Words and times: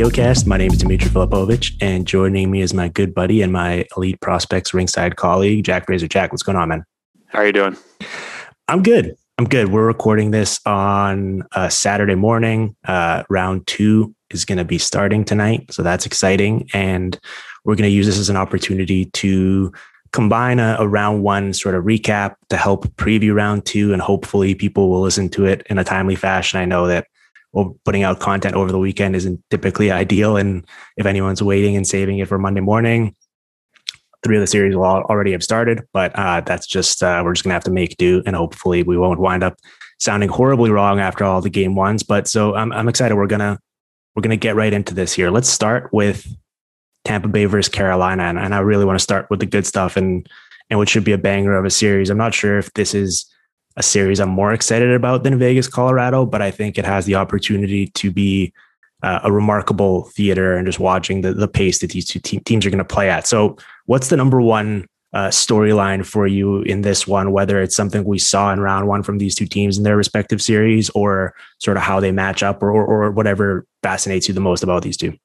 PDOcast. 0.00 0.46
My 0.46 0.56
name 0.56 0.72
is 0.72 0.78
Dimitri 0.78 1.10
Filipovic, 1.10 1.76
and 1.82 2.06
joining 2.06 2.50
me 2.50 2.62
is 2.62 2.72
my 2.72 2.88
good 2.88 3.14
buddy 3.14 3.42
and 3.42 3.52
my 3.52 3.84
elite 3.98 4.18
prospects 4.22 4.72
ringside 4.72 5.16
colleague, 5.16 5.62
Jack 5.62 5.84
Fraser. 5.84 6.08
Jack, 6.08 6.32
what's 6.32 6.42
going 6.42 6.56
on, 6.56 6.70
man? 6.70 6.86
How 7.26 7.40
are 7.40 7.46
you 7.46 7.52
doing? 7.52 7.76
I'm 8.66 8.82
good. 8.82 9.14
I'm 9.36 9.44
good. 9.44 9.70
We're 9.70 9.84
recording 9.84 10.30
this 10.30 10.58
on 10.64 11.42
a 11.52 11.70
Saturday 11.70 12.14
morning. 12.14 12.76
Uh, 12.88 13.24
round 13.28 13.66
two 13.66 14.14
is 14.30 14.46
going 14.46 14.56
to 14.56 14.64
be 14.64 14.78
starting 14.78 15.22
tonight, 15.22 15.70
so 15.70 15.82
that's 15.82 16.06
exciting. 16.06 16.70
And 16.72 17.20
we're 17.66 17.76
going 17.76 17.90
to 17.90 17.94
use 17.94 18.06
this 18.06 18.18
as 18.18 18.30
an 18.30 18.38
opportunity 18.38 19.04
to 19.04 19.70
combine 20.12 20.60
a, 20.60 20.76
a, 20.78 20.88
round 20.88 21.22
one 21.22 21.52
sort 21.52 21.74
of 21.74 21.84
recap 21.84 22.36
to 22.48 22.56
help 22.56 22.86
preview 22.96 23.34
round 23.34 23.66
two, 23.66 23.92
and 23.92 24.00
hopefully 24.00 24.54
people 24.54 24.88
will 24.88 25.02
listen 25.02 25.28
to 25.28 25.44
it 25.44 25.66
in 25.68 25.78
a 25.78 25.84
timely 25.84 26.16
fashion. 26.16 26.58
I 26.58 26.64
know 26.64 26.86
that 26.86 27.06
well, 27.52 27.76
putting 27.84 28.02
out 28.02 28.20
content 28.20 28.54
over 28.54 28.70
the 28.70 28.78
weekend 28.78 29.16
isn't 29.16 29.42
typically 29.50 29.90
ideal, 29.90 30.36
and 30.36 30.64
if 30.96 31.06
anyone's 31.06 31.42
waiting 31.42 31.76
and 31.76 31.86
saving 31.86 32.18
it 32.18 32.28
for 32.28 32.38
Monday 32.38 32.60
morning, 32.60 33.14
three 34.22 34.36
of 34.36 34.40
the 34.40 34.46
series 34.46 34.76
will 34.76 34.84
already 34.84 35.32
have 35.32 35.42
started, 35.42 35.82
but 35.92 36.16
uh, 36.18 36.40
that's 36.42 36.66
just 36.66 37.02
uh, 37.02 37.22
we're 37.24 37.32
just 37.32 37.44
gonna 37.44 37.54
have 37.54 37.64
to 37.64 37.70
make 37.70 37.96
do, 37.96 38.22
and 38.26 38.36
hopefully 38.36 38.82
we 38.82 38.96
won't 38.96 39.20
wind 39.20 39.42
up 39.42 39.58
sounding 39.98 40.28
horribly 40.28 40.70
wrong 40.70 41.00
after 41.00 41.24
all 41.24 41.40
the 41.40 41.50
game 41.50 41.74
ones. 41.74 42.02
But 42.02 42.28
so 42.28 42.54
I'm 42.54 42.72
I'm 42.72 42.88
excited. 42.88 43.14
We're 43.16 43.26
gonna 43.26 43.58
we're 44.14 44.22
gonna 44.22 44.36
get 44.36 44.56
right 44.56 44.72
into 44.72 44.94
this 44.94 45.12
here. 45.12 45.30
Let's 45.30 45.48
start 45.48 45.92
with 45.92 46.26
Tampa 47.04 47.28
Bay 47.28 47.46
versus 47.46 47.72
Carolina, 47.72 48.24
and, 48.24 48.38
and 48.38 48.54
I 48.54 48.58
really 48.58 48.84
want 48.84 48.98
to 48.98 49.02
start 49.02 49.28
with 49.30 49.40
the 49.40 49.46
good 49.46 49.66
stuff 49.66 49.96
and 49.96 50.28
and 50.68 50.78
what 50.78 50.88
should 50.88 51.04
be 51.04 51.12
a 51.12 51.18
banger 51.18 51.56
of 51.56 51.64
a 51.64 51.70
series. 51.70 52.10
I'm 52.10 52.18
not 52.18 52.34
sure 52.34 52.58
if 52.58 52.72
this 52.74 52.94
is 52.94 53.26
a 53.80 53.82
series 53.82 54.20
I'm 54.20 54.28
more 54.28 54.52
excited 54.52 54.92
about 54.92 55.24
than 55.24 55.38
Vegas 55.38 55.66
Colorado, 55.66 56.26
but 56.26 56.42
I 56.42 56.50
think 56.50 56.78
it 56.78 56.84
has 56.84 57.06
the 57.06 57.14
opportunity 57.16 57.86
to 57.86 58.12
be 58.12 58.52
uh, 59.02 59.20
a 59.24 59.32
remarkable 59.32 60.04
theater 60.10 60.54
and 60.54 60.66
just 60.66 60.78
watching 60.78 61.22
the, 61.22 61.32
the 61.32 61.48
pace 61.48 61.78
that 61.78 61.90
these 61.90 62.04
two 62.04 62.20
te- 62.20 62.40
teams 62.40 62.66
are 62.66 62.70
going 62.70 62.78
to 62.78 62.84
play 62.84 63.08
at. 63.08 63.26
So, 63.26 63.56
what's 63.86 64.08
the 64.08 64.16
number 64.16 64.40
one 64.42 64.86
uh, 65.14 65.28
storyline 65.28 66.04
for 66.04 66.26
you 66.26 66.60
in 66.62 66.82
this 66.82 67.06
one? 67.06 67.32
Whether 67.32 67.62
it's 67.62 67.74
something 67.74 68.04
we 68.04 68.18
saw 68.18 68.52
in 68.52 68.60
round 68.60 68.86
one 68.86 69.02
from 69.02 69.16
these 69.16 69.34
two 69.34 69.46
teams 69.46 69.78
in 69.78 69.84
their 69.84 69.96
respective 69.96 70.42
series, 70.42 70.90
or 70.90 71.34
sort 71.58 71.78
of 71.78 71.82
how 71.82 71.98
they 72.00 72.12
match 72.12 72.42
up, 72.42 72.62
or, 72.62 72.70
or, 72.70 72.84
or 72.86 73.10
whatever 73.10 73.64
fascinates 73.82 74.28
you 74.28 74.34
the 74.34 74.40
most 74.40 74.62
about 74.62 74.82
these 74.82 74.98
two. 74.98 75.16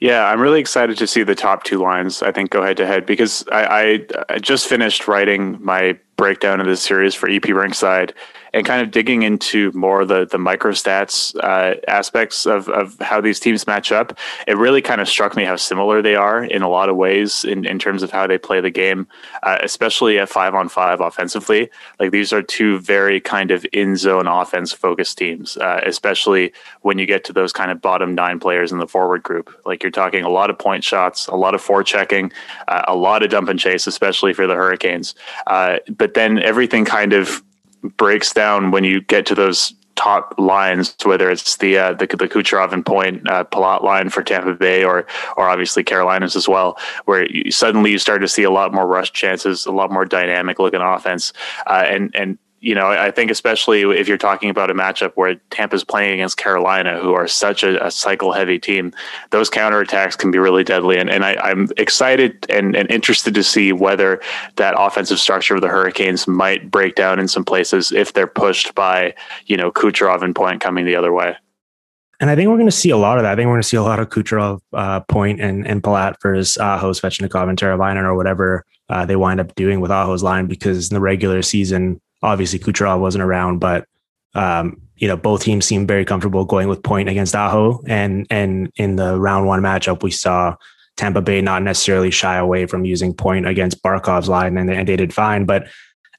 Yeah, 0.00 0.26
I'm 0.26 0.40
really 0.40 0.60
excited 0.60 0.96
to 0.98 1.06
see 1.06 1.22
the 1.22 1.34
top 1.34 1.62
two 1.62 1.78
lines. 1.78 2.22
I 2.22 2.32
think 2.32 2.50
go 2.50 2.62
head 2.62 2.78
to 2.78 2.86
head 2.86 3.04
because 3.04 3.46
I, 3.52 3.64
I, 3.64 4.34
I 4.34 4.38
just 4.38 4.66
finished 4.66 5.06
writing 5.06 5.58
my 5.62 5.98
breakdown 6.20 6.60
of 6.60 6.66
this 6.66 6.82
series 6.82 7.14
for 7.14 7.30
EP 7.30 7.40
Rinkside 7.44 8.12
and 8.52 8.66
kind 8.66 8.82
of 8.82 8.90
digging 8.90 9.22
into 9.22 9.70
more 9.72 10.04
the 10.04 10.26
the 10.26 10.38
microstats 10.38 11.34
uh, 11.42 11.76
aspects 11.88 12.46
of, 12.46 12.68
of 12.68 12.98
how 13.00 13.20
these 13.20 13.40
teams 13.40 13.66
match 13.66 13.92
up, 13.92 14.18
it 14.46 14.56
really 14.56 14.82
kind 14.82 15.00
of 15.00 15.08
struck 15.08 15.36
me 15.36 15.44
how 15.44 15.56
similar 15.56 16.02
they 16.02 16.14
are 16.14 16.44
in 16.44 16.62
a 16.62 16.68
lot 16.68 16.88
of 16.88 16.96
ways 16.96 17.44
in, 17.44 17.64
in 17.64 17.78
terms 17.78 18.02
of 18.02 18.10
how 18.10 18.26
they 18.26 18.38
play 18.38 18.60
the 18.60 18.70
game, 18.70 19.06
uh, 19.42 19.58
especially 19.62 20.18
at 20.18 20.28
five 20.28 20.54
on 20.54 20.68
five 20.68 21.00
offensively. 21.00 21.70
Like 21.98 22.10
these 22.10 22.32
are 22.32 22.42
two 22.42 22.78
very 22.80 23.20
kind 23.20 23.50
of 23.50 23.66
in 23.72 23.96
zone 23.96 24.26
offense 24.26 24.72
focused 24.72 25.18
teams, 25.18 25.56
uh, 25.56 25.80
especially 25.84 26.52
when 26.82 26.98
you 26.98 27.06
get 27.06 27.24
to 27.24 27.32
those 27.32 27.52
kind 27.52 27.70
of 27.70 27.80
bottom 27.80 28.14
nine 28.14 28.38
players 28.40 28.72
in 28.72 28.78
the 28.78 28.86
forward 28.86 29.22
group. 29.22 29.54
Like 29.64 29.82
you're 29.82 29.90
talking 29.90 30.24
a 30.24 30.28
lot 30.28 30.50
of 30.50 30.58
point 30.58 30.84
shots, 30.84 31.26
a 31.26 31.36
lot 31.36 31.54
of 31.54 31.62
forechecking, 31.62 32.32
uh, 32.68 32.82
a 32.88 32.94
lot 32.94 33.22
of 33.22 33.30
dump 33.30 33.48
and 33.48 33.58
chase, 33.58 33.86
especially 33.86 34.32
for 34.32 34.46
the 34.46 34.54
Hurricanes. 34.54 35.14
Uh, 35.46 35.78
but 35.88 36.14
then 36.14 36.38
everything 36.38 36.84
kind 36.84 37.12
of 37.12 37.42
breaks 37.82 38.32
down 38.32 38.70
when 38.70 38.84
you 38.84 39.00
get 39.00 39.26
to 39.26 39.34
those 39.34 39.74
top 39.96 40.34
lines, 40.38 40.96
whether 41.04 41.30
it's 41.30 41.58
the 41.58 41.76
uh, 41.76 41.92
the, 41.92 42.06
the 42.06 42.28
Kucherov 42.28 42.72
and 42.72 42.84
Point 42.84 43.28
uh, 43.28 43.44
Palat 43.44 43.82
line 43.82 44.08
for 44.08 44.22
Tampa 44.22 44.54
Bay, 44.54 44.82
or 44.82 45.06
or 45.36 45.48
obviously 45.48 45.84
Carolinas 45.84 46.36
as 46.36 46.48
well, 46.48 46.78
where 47.04 47.30
you, 47.30 47.50
suddenly 47.50 47.90
you 47.90 47.98
start 47.98 48.22
to 48.22 48.28
see 48.28 48.42
a 48.42 48.50
lot 48.50 48.72
more 48.72 48.86
rush 48.86 49.12
chances, 49.12 49.66
a 49.66 49.72
lot 49.72 49.92
more 49.92 50.06
dynamic 50.06 50.58
looking 50.58 50.80
offense, 50.80 51.32
uh, 51.66 51.84
and 51.86 52.14
and 52.14 52.38
you 52.60 52.74
know, 52.74 52.88
I 52.88 53.10
think 53.10 53.30
especially 53.30 53.80
if 53.98 54.06
you're 54.06 54.18
talking 54.18 54.50
about 54.50 54.70
a 54.70 54.74
matchup 54.74 55.12
where 55.14 55.36
Tampa's 55.50 55.82
playing 55.82 56.12
against 56.12 56.36
Carolina, 56.36 56.98
who 57.00 57.14
are 57.14 57.26
such 57.26 57.62
a, 57.62 57.84
a 57.84 57.90
cycle 57.90 58.32
heavy 58.32 58.58
team, 58.58 58.92
those 59.30 59.48
counterattacks 59.48 60.16
can 60.16 60.30
be 60.30 60.38
really 60.38 60.62
deadly. 60.62 60.98
And, 60.98 61.08
and 61.08 61.24
I, 61.24 61.50
am 61.50 61.68
excited 61.78 62.44
and, 62.50 62.76
and 62.76 62.90
interested 62.90 63.32
to 63.34 63.42
see 63.42 63.72
whether 63.72 64.20
that 64.56 64.74
offensive 64.76 65.18
structure 65.18 65.54
of 65.54 65.62
the 65.62 65.68
Hurricanes 65.68 66.28
might 66.28 66.70
break 66.70 66.96
down 66.96 67.18
in 67.18 67.28
some 67.28 67.46
places 67.46 67.92
if 67.92 68.12
they're 68.12 68.26
pushed 68.26 68.74
by, 68.74 69.14
you 69.46 69.56
know, 69.56 69.72
Kucherov 69.72 70.22
and 70.22 70.36
Point 70.36 70.60
coming 70.60 70.84
the 70.84 70.96
other 70.96 71.14
way. 71.14 71.34
And 72.20 72.28
I 72.28 72.36
think 72.36 72.50
we're 72.50 72.56
going 72.56 72.66
to 72.66 72.72
see 72.72 72.90
a 72.90 72.98
lot 72.98 73.16
of 73.16 73.22
that. 73.22 73.32
I 73.32 73.36
think 73.36 73.46
we're 73.46 73.54
going 73.54 73.62
to 73.62 73.68
see 73.68 73.78
a 73.78 73.82
lot 73.82 73.98
of 73.98 74.10
Kucherov, 74.10 74.60
uh, 74.74 75.00
Point, 75.00 75.40
and 75.40 75.66
and 75.66 75.82
Palat 75.82 76.16
versus 76.20 76.58
Aho, 76.58 76.92
Svechnikov, 76.92 77.48
and 77.48 77.58
Teravainen, 77.58 78.04
or 78.04 78.14
whatever 78.14 78.66
uh, 78.90 79.06
they 79.06 79.16
wind 79.16 79.40
up 79.40 79.54
doing 79.54 79.80
with 79.80 79.90
Aho's 79.90 80.22
line, 80.22 80.46
because 80.46 80.90
in 80.90 80.94
the 80.94 81.00
regular 81.00 81.40
season, 81.40 81.98
Obviously, 82.22 82.58
Kucherov 82.58 83.00
wasn't 83.00 83.22
around, 83.22 83.58
but 83.58 83.86
um, 84.34 84.80
you 84.96 85.08
know 85.08 85.16
both 85.16 85.42
teams 85.42 85.64
seemed 85.64 85.88
very 85.88 86.04
comfortable 86.04 86.44
going 86.44 86.68
with 86.68 86.82
Point 86.82 87.08
against 87.08 87.34
Aho, 87.34 87.82
and 87.86 88.26
and 88.30 88.70
in 88.76 88.96
the 88.96 89.18
round 89.18 89.46
one 89.46 89.60
matchup, 89.60 90.02
we 90.02 90.10
saw 90.10 90.54
Tampa 90.96 91.22
Bay 91.22 91.40
not 91.40 91.62
necessarily 91.62 92.10
shy 92.10 92.36
away 92.36 92.66
from 92.66 92.84
using 92.84 93.14
Point 93.14 93.46
against 93.46 93.82
Barkov's 93.82 94.28
line, 94.28 94.56
and, 94.56 94.70
and 94.70 94.86
they 94.86 94.96
did 94.96 95.14
fine. 95.14 95.46
But 95.46 95.66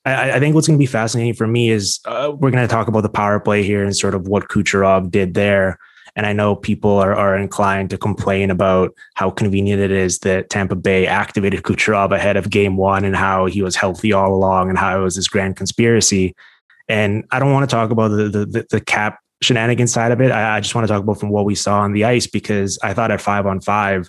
I, 0.06 0.34
I 0.34 0.40
think 0.40 0.56
what's 0.56 0.68
going 0.68 0.78
to 0.78 0.82
be 0.82 0.88
fascinating 0.88 1.36
for 1.36 1.48
me 1.48 1.70
is 1.70 2.00
uh, 2.06 2.32
we're 2.34 2.52
going 2.52 2.68
to 2.68 2.74
talk 2.74 2.88
about 2.88 3.02
the 3.02 3.10
power 3.10 3.40
play 3.40 3.64
here 3.64 3.84
and 3.84 3.96
sort 3.96 4.16
of 4.16 4.28
what 4.28 4.50
Kucherov 4.50 5.12
did 5.12 5.36
there. 5.36 5.78
And 6.16 6.26
I 6.26 6.34
know 6.34 6.56
people 6.56 6.92
are, 6.98 7.16
are 7.16 7.38
inclined 7.38 7.90
to 7.92 7.98
complain 7.98 8.52
about 8.52 8.94
how 9.16 9.30
convenient 9.30 9.82
it 9.82 9.92
is 9.92 10.20
that 10.20 10.50
Tampa 10.50 10.76
Bay 10.76 11.08
activated 11.08 11.64
Kucherov 11.64 12.12
ahead 12.12 12.38
of 12.38 12.50
game 12.50 12.78
one 12.78 13.06
and 13.06 13.16
how 13.16 13.46
he 13.46 13.62
was 13.62 13.76
healthy 13.76 14.14
all 14.14 14.34
along 14.34 14.70
and 14.70 14.78
how 14.78 15.00
it 15.00 15.04
was 15.04 15.16
this 15.16 15.28
grand 15.28 15.56
conspiracy. 15.56 16.36
And 16.90 17.26
I 17.32 17.40
don't 17.40 17.52
want 17.52 17.70
to 17.70 17.74
talk 17.74 17.92
about 17.92 18.10
the, 18.10 18.30
the, 18.30 18.66
the 18.70 18.82
cap 18.82 19.20
shenanigans 19.42 19.92
side 19.92 20.12
of 20.12 20.22
it, 20.22 20.32
I, 20.32 20.58
I 20.58 20.60
just 20.60 20.76
want 20.76 20.88
to 20.88 20.94
talk 20.94 21.04
about 21.04 21.20
from 21.20 21.30
what 21.30 21.46
we 21.46 21.56
saw 21.56 21.82
on 21.82 21.94
the 21.94 22.06
ice 22.06 22.28
because 22.28 22.78
I 22.84 22.94
thought 22.94 23.12
at 23.12 23.22
five 23.22 23.46
on 23.46 23.60
five, 23.60 24.08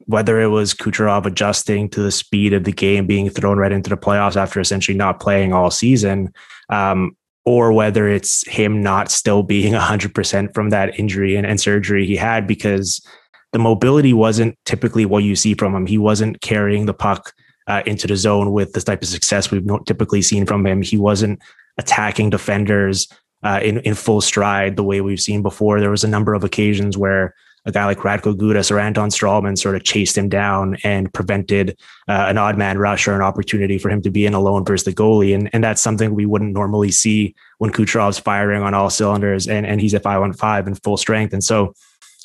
whether 0.00 0.40
it 0.40 0.48
was 0.48 0.74
Kucherov 0.74 1.26
adjusting 1.26 1.88
to 1.90 2.00
the 2.00 2.10
speed 2.10 2.52
of 2.52 2.64
the 2.64 2.72
game, 2.72 3.06
being 3.06 3.28
thrown 3.30 3.58
right 3.58 3.72
into 3.72 3.90
the 3.90 3.96
playoffs 3.96 4.36
after 4.36 4.60
essentially 4.60 4.96
not 4.96 5.20
playing 5.20 5.52
all 5.52 5.70
season, 5.70 6.32
um, 6.68 7.16
or 7.44 7.72
whether 7.72 8.08
it's 8.08 8.46
him 8.46 8.82
not 8.82 9.10
still 9.10 9.42
being 9.42 9.72
100% 9.74 10.54
from 10.54 10.70
that 10.70 10.98
injury 10.98 11.36
and, 11.36 11.46
and 11.46 11.60
surgery 11.60 12.06
he 12.06 12.16
had, 12.16 12.46
because 12.46 13.04
the 13.52 13.58
mobility 13.58 14.12
wasn't 14.12 14.58
typically 14.64 15.06
what 15.06 15.24
you 15.24 15.34
see 15.34 15.54
from 15.54 15.74
him. 15.74 15.86
He 15.86 15.98
wasn't 15.98 16.40
carrying 16.40 16.86
the 16.86 16.94
puck 16.94 17.32
uh, 17.66 17.82
into 17.86 18.06
the 18.06 18.16
zone 18.16 18.52
with 18.52 18.72
the 18.72 18.80
type 18.80 19.02
of 19.02 19.08
success 19.08 19.50
we've 19.50 19.66
typically 19.86 20.22
seen 20.22 20.46
from 20.46 20.66
him. 20.66 20.82
He 20.82 20.96
wasn't 20.96 21.40
attacking 21.78 22.30
defenders 22.30 23.08
uh, 23.44 23.60
in 23.62 23.78
in 23.80 23.94
full 23.94 24.20
stride 24.20 24.76
the 24.76 24.84
way 24.84 25.00
we've 25.00 25.20
seen 25.20 25.42
before. 25.42 25.80
There 25.80 25.90
was 25.90 26.04
a 26.04 26.08
number 26.08 26.34
of 26.34 26.44
occasions 26.44 26.98
where 26.98 27.34
a 27.64 27.72
guy 27.72 27.84
like 27.84 27.98
Radko 27.98 28.34
Gudas 28.34 28.70
or 28.70 28.78
Anton 28.78 29.10
Stralman 29.10 29.58
sort 29.58 29.76
of 29.76 29.84
chased 29.84 30.16
him 30.16 30.28
down 30.28 30.76
and 30.84 31.12
prevented 31.12 31.78
uh, 32.08 32.26
an 32.28 32.38
odd 32.38 32.56
man 32.56 32.78
rush 32.78 33.06
or 33.08 33.14
an 33.14 33.22
opportunity 33.22 33.78
for 33.78 33.90
him 33.90 34.02
to 34.02 34.10
be 34.10 34.26
in 34.26 34.34
alone 34.34 34.64
versus 34.64 34.84
the 34.84 34.92
goalie. 34.92 35.34
And, 35.34 35.50
and 35.52 35.62
that's 35.62 35.82
something 35.82 36.14
we 36.14 36.26
wouldn't 36.26 36.52
normally 36.52 36.90
see 36.90 37.34
when 37.58 37.72
Kucherov's 37.72 38.18
firing 38.18 38.62
on 38.62 38.74
all 38.74 38.90
cylinders 38.90 39.48
and, 39.48 39.66
and 39.66 39.80
he's 39.80 39.94
at 39.94 40.02
five 40.02 40.22
on 40.22 40.32
five 40.32 40.66
in 40.66 40.74
full 40.76 40.96
strength. 40.96 41.32
And 41.32 41.44
so 41.44 41.74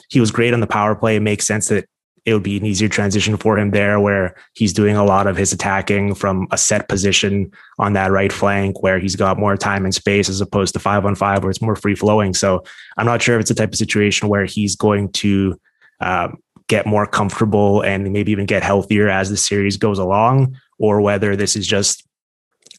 he 0.10 0.20
was 0.20 0.32
great 0.32 0.54
on 0.54 0.60
the 0.60 0.68
power 0.68 0.96
play. 0.96 1.16
It 1.16 1.22
makes 1.22 1.48
sense 1.48 1.68
that 1.68 1.88
it 2.26 2.34
would 2.34 2.44
be 2.44 2.58
an 2.58 2.66
easier 2.66 2.88
transition 2.88 3.36
for 3.36 3.58
him 3.58 3.72
there 3.72 4.00
where 4.00 4.36
he's 4.54 4.72
doing 4.72 4.96
a 4.96 5.04
lot 5.04 5.28
of 5.28 5.36
his 5.36 5.52
attacking 5.52 6.16
from 6.16 6.48
a 6.52 6.58
set 6.58 6.88
position 6.88 7.52
on 7.80 7.94
that 7.94 8.12
right 8.12 8.32
flank 8.32 8.82
where 8.82 8.98
he's 8.98 9.16
got 9.16 9.38
more 9.38 9.58
time 9.58 9.84
and 9.84 9.94
space 9.94 10.30
as 10.30 10.40
opposed 10.40 10.74
to 10.74 10.80
five 10.80 11.06
on 11.06 11.16
five 11.16 11.44
where 11.44 11.50
it's 11.50 11.62
more 11.62 11.76
free 11.76 11.96
flowing. 11.96 12.34
So 12.34 12.64
I'm 12.98 13.06
not 13.06 13.22
sure 13.22 13.36
if 13.36 13.42
it's 13.42 13.52
a 13.52 13.56
type 13.56 13.74
of 13.74 13.78
situation 13.78 14.30
where 14.30 14.46
he's 14.46 14.76
going 14.76 15.12
to 15.14 15.60
um, 16.00 16.38
get 16.68 16.86
more 16.86 17.06
comfortable 17.06 17.82
and 17.82 18.12
maybe 18.14 18.32
even 18.32 18.46
get 18.46 18.64
healthier 18.64 19.10
as 19.10 19.30
the 19.30 19.38
series 19.38 19.76
goes 19.78 20.00
along, 20.00 20.58
or 20.80 21.02
whether 21.02 21.36
this 21.36 21.56
is 21.56 21.68
just 21.68 22.08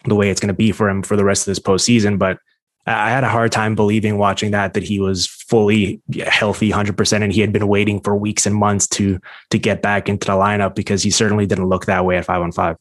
the 0.06 0.14
way 0.14 0.30
it's 0.30 0.40
going 0.40 0.48
to 0.48 0.54
be 0.54 0.72
for 0.72 0.88
him 0.88 1.02
for 1.02 1.16
the 1.16 1.24
rest 1.24 1.42
of 1.42 1.50
this 1.50 1.58
postseason. 1.58 2.18
But 2.18 2.38
I 2.86 3.10
had 3.10 3.24
a 3.24 3.28
hard 3.28 3.52
time 3.52 3.74
believing 3.74 4.18
watching 4.18 4.50
that 4.52 4.74
that 4.74 4.82
he 4.82 5.00
was 5.00 5.26
fully 5.54 6.00
healthy 6.26 6.72
100% 6.72 7.22
and 7.22 7.32
he 7.32 7.40
had 7.40 7.52
been 7.52 7.68
waiting 7.68 8.00
for 8.00 8.16
weeks 8.16 8.44
and 8.44 8.56
months 8.56 8.88
to 8.88 9.20
to 9.50 9.56
get 9.56 9.82
back 9.82 10.08
into 10.08 10.26
the 10.26 10.32
lineup 10.32 10.74
because 10.74 11.00
he 11.00 11.12
certainly 11.12 11.46
didn't 11.46 11.68
look 11.68 11.86
that 11.86 12.04
way 12.04 12.16
at 12.16 12.24
5 12.24 12.42
on 12.42 12.50
5. 12.50 12.76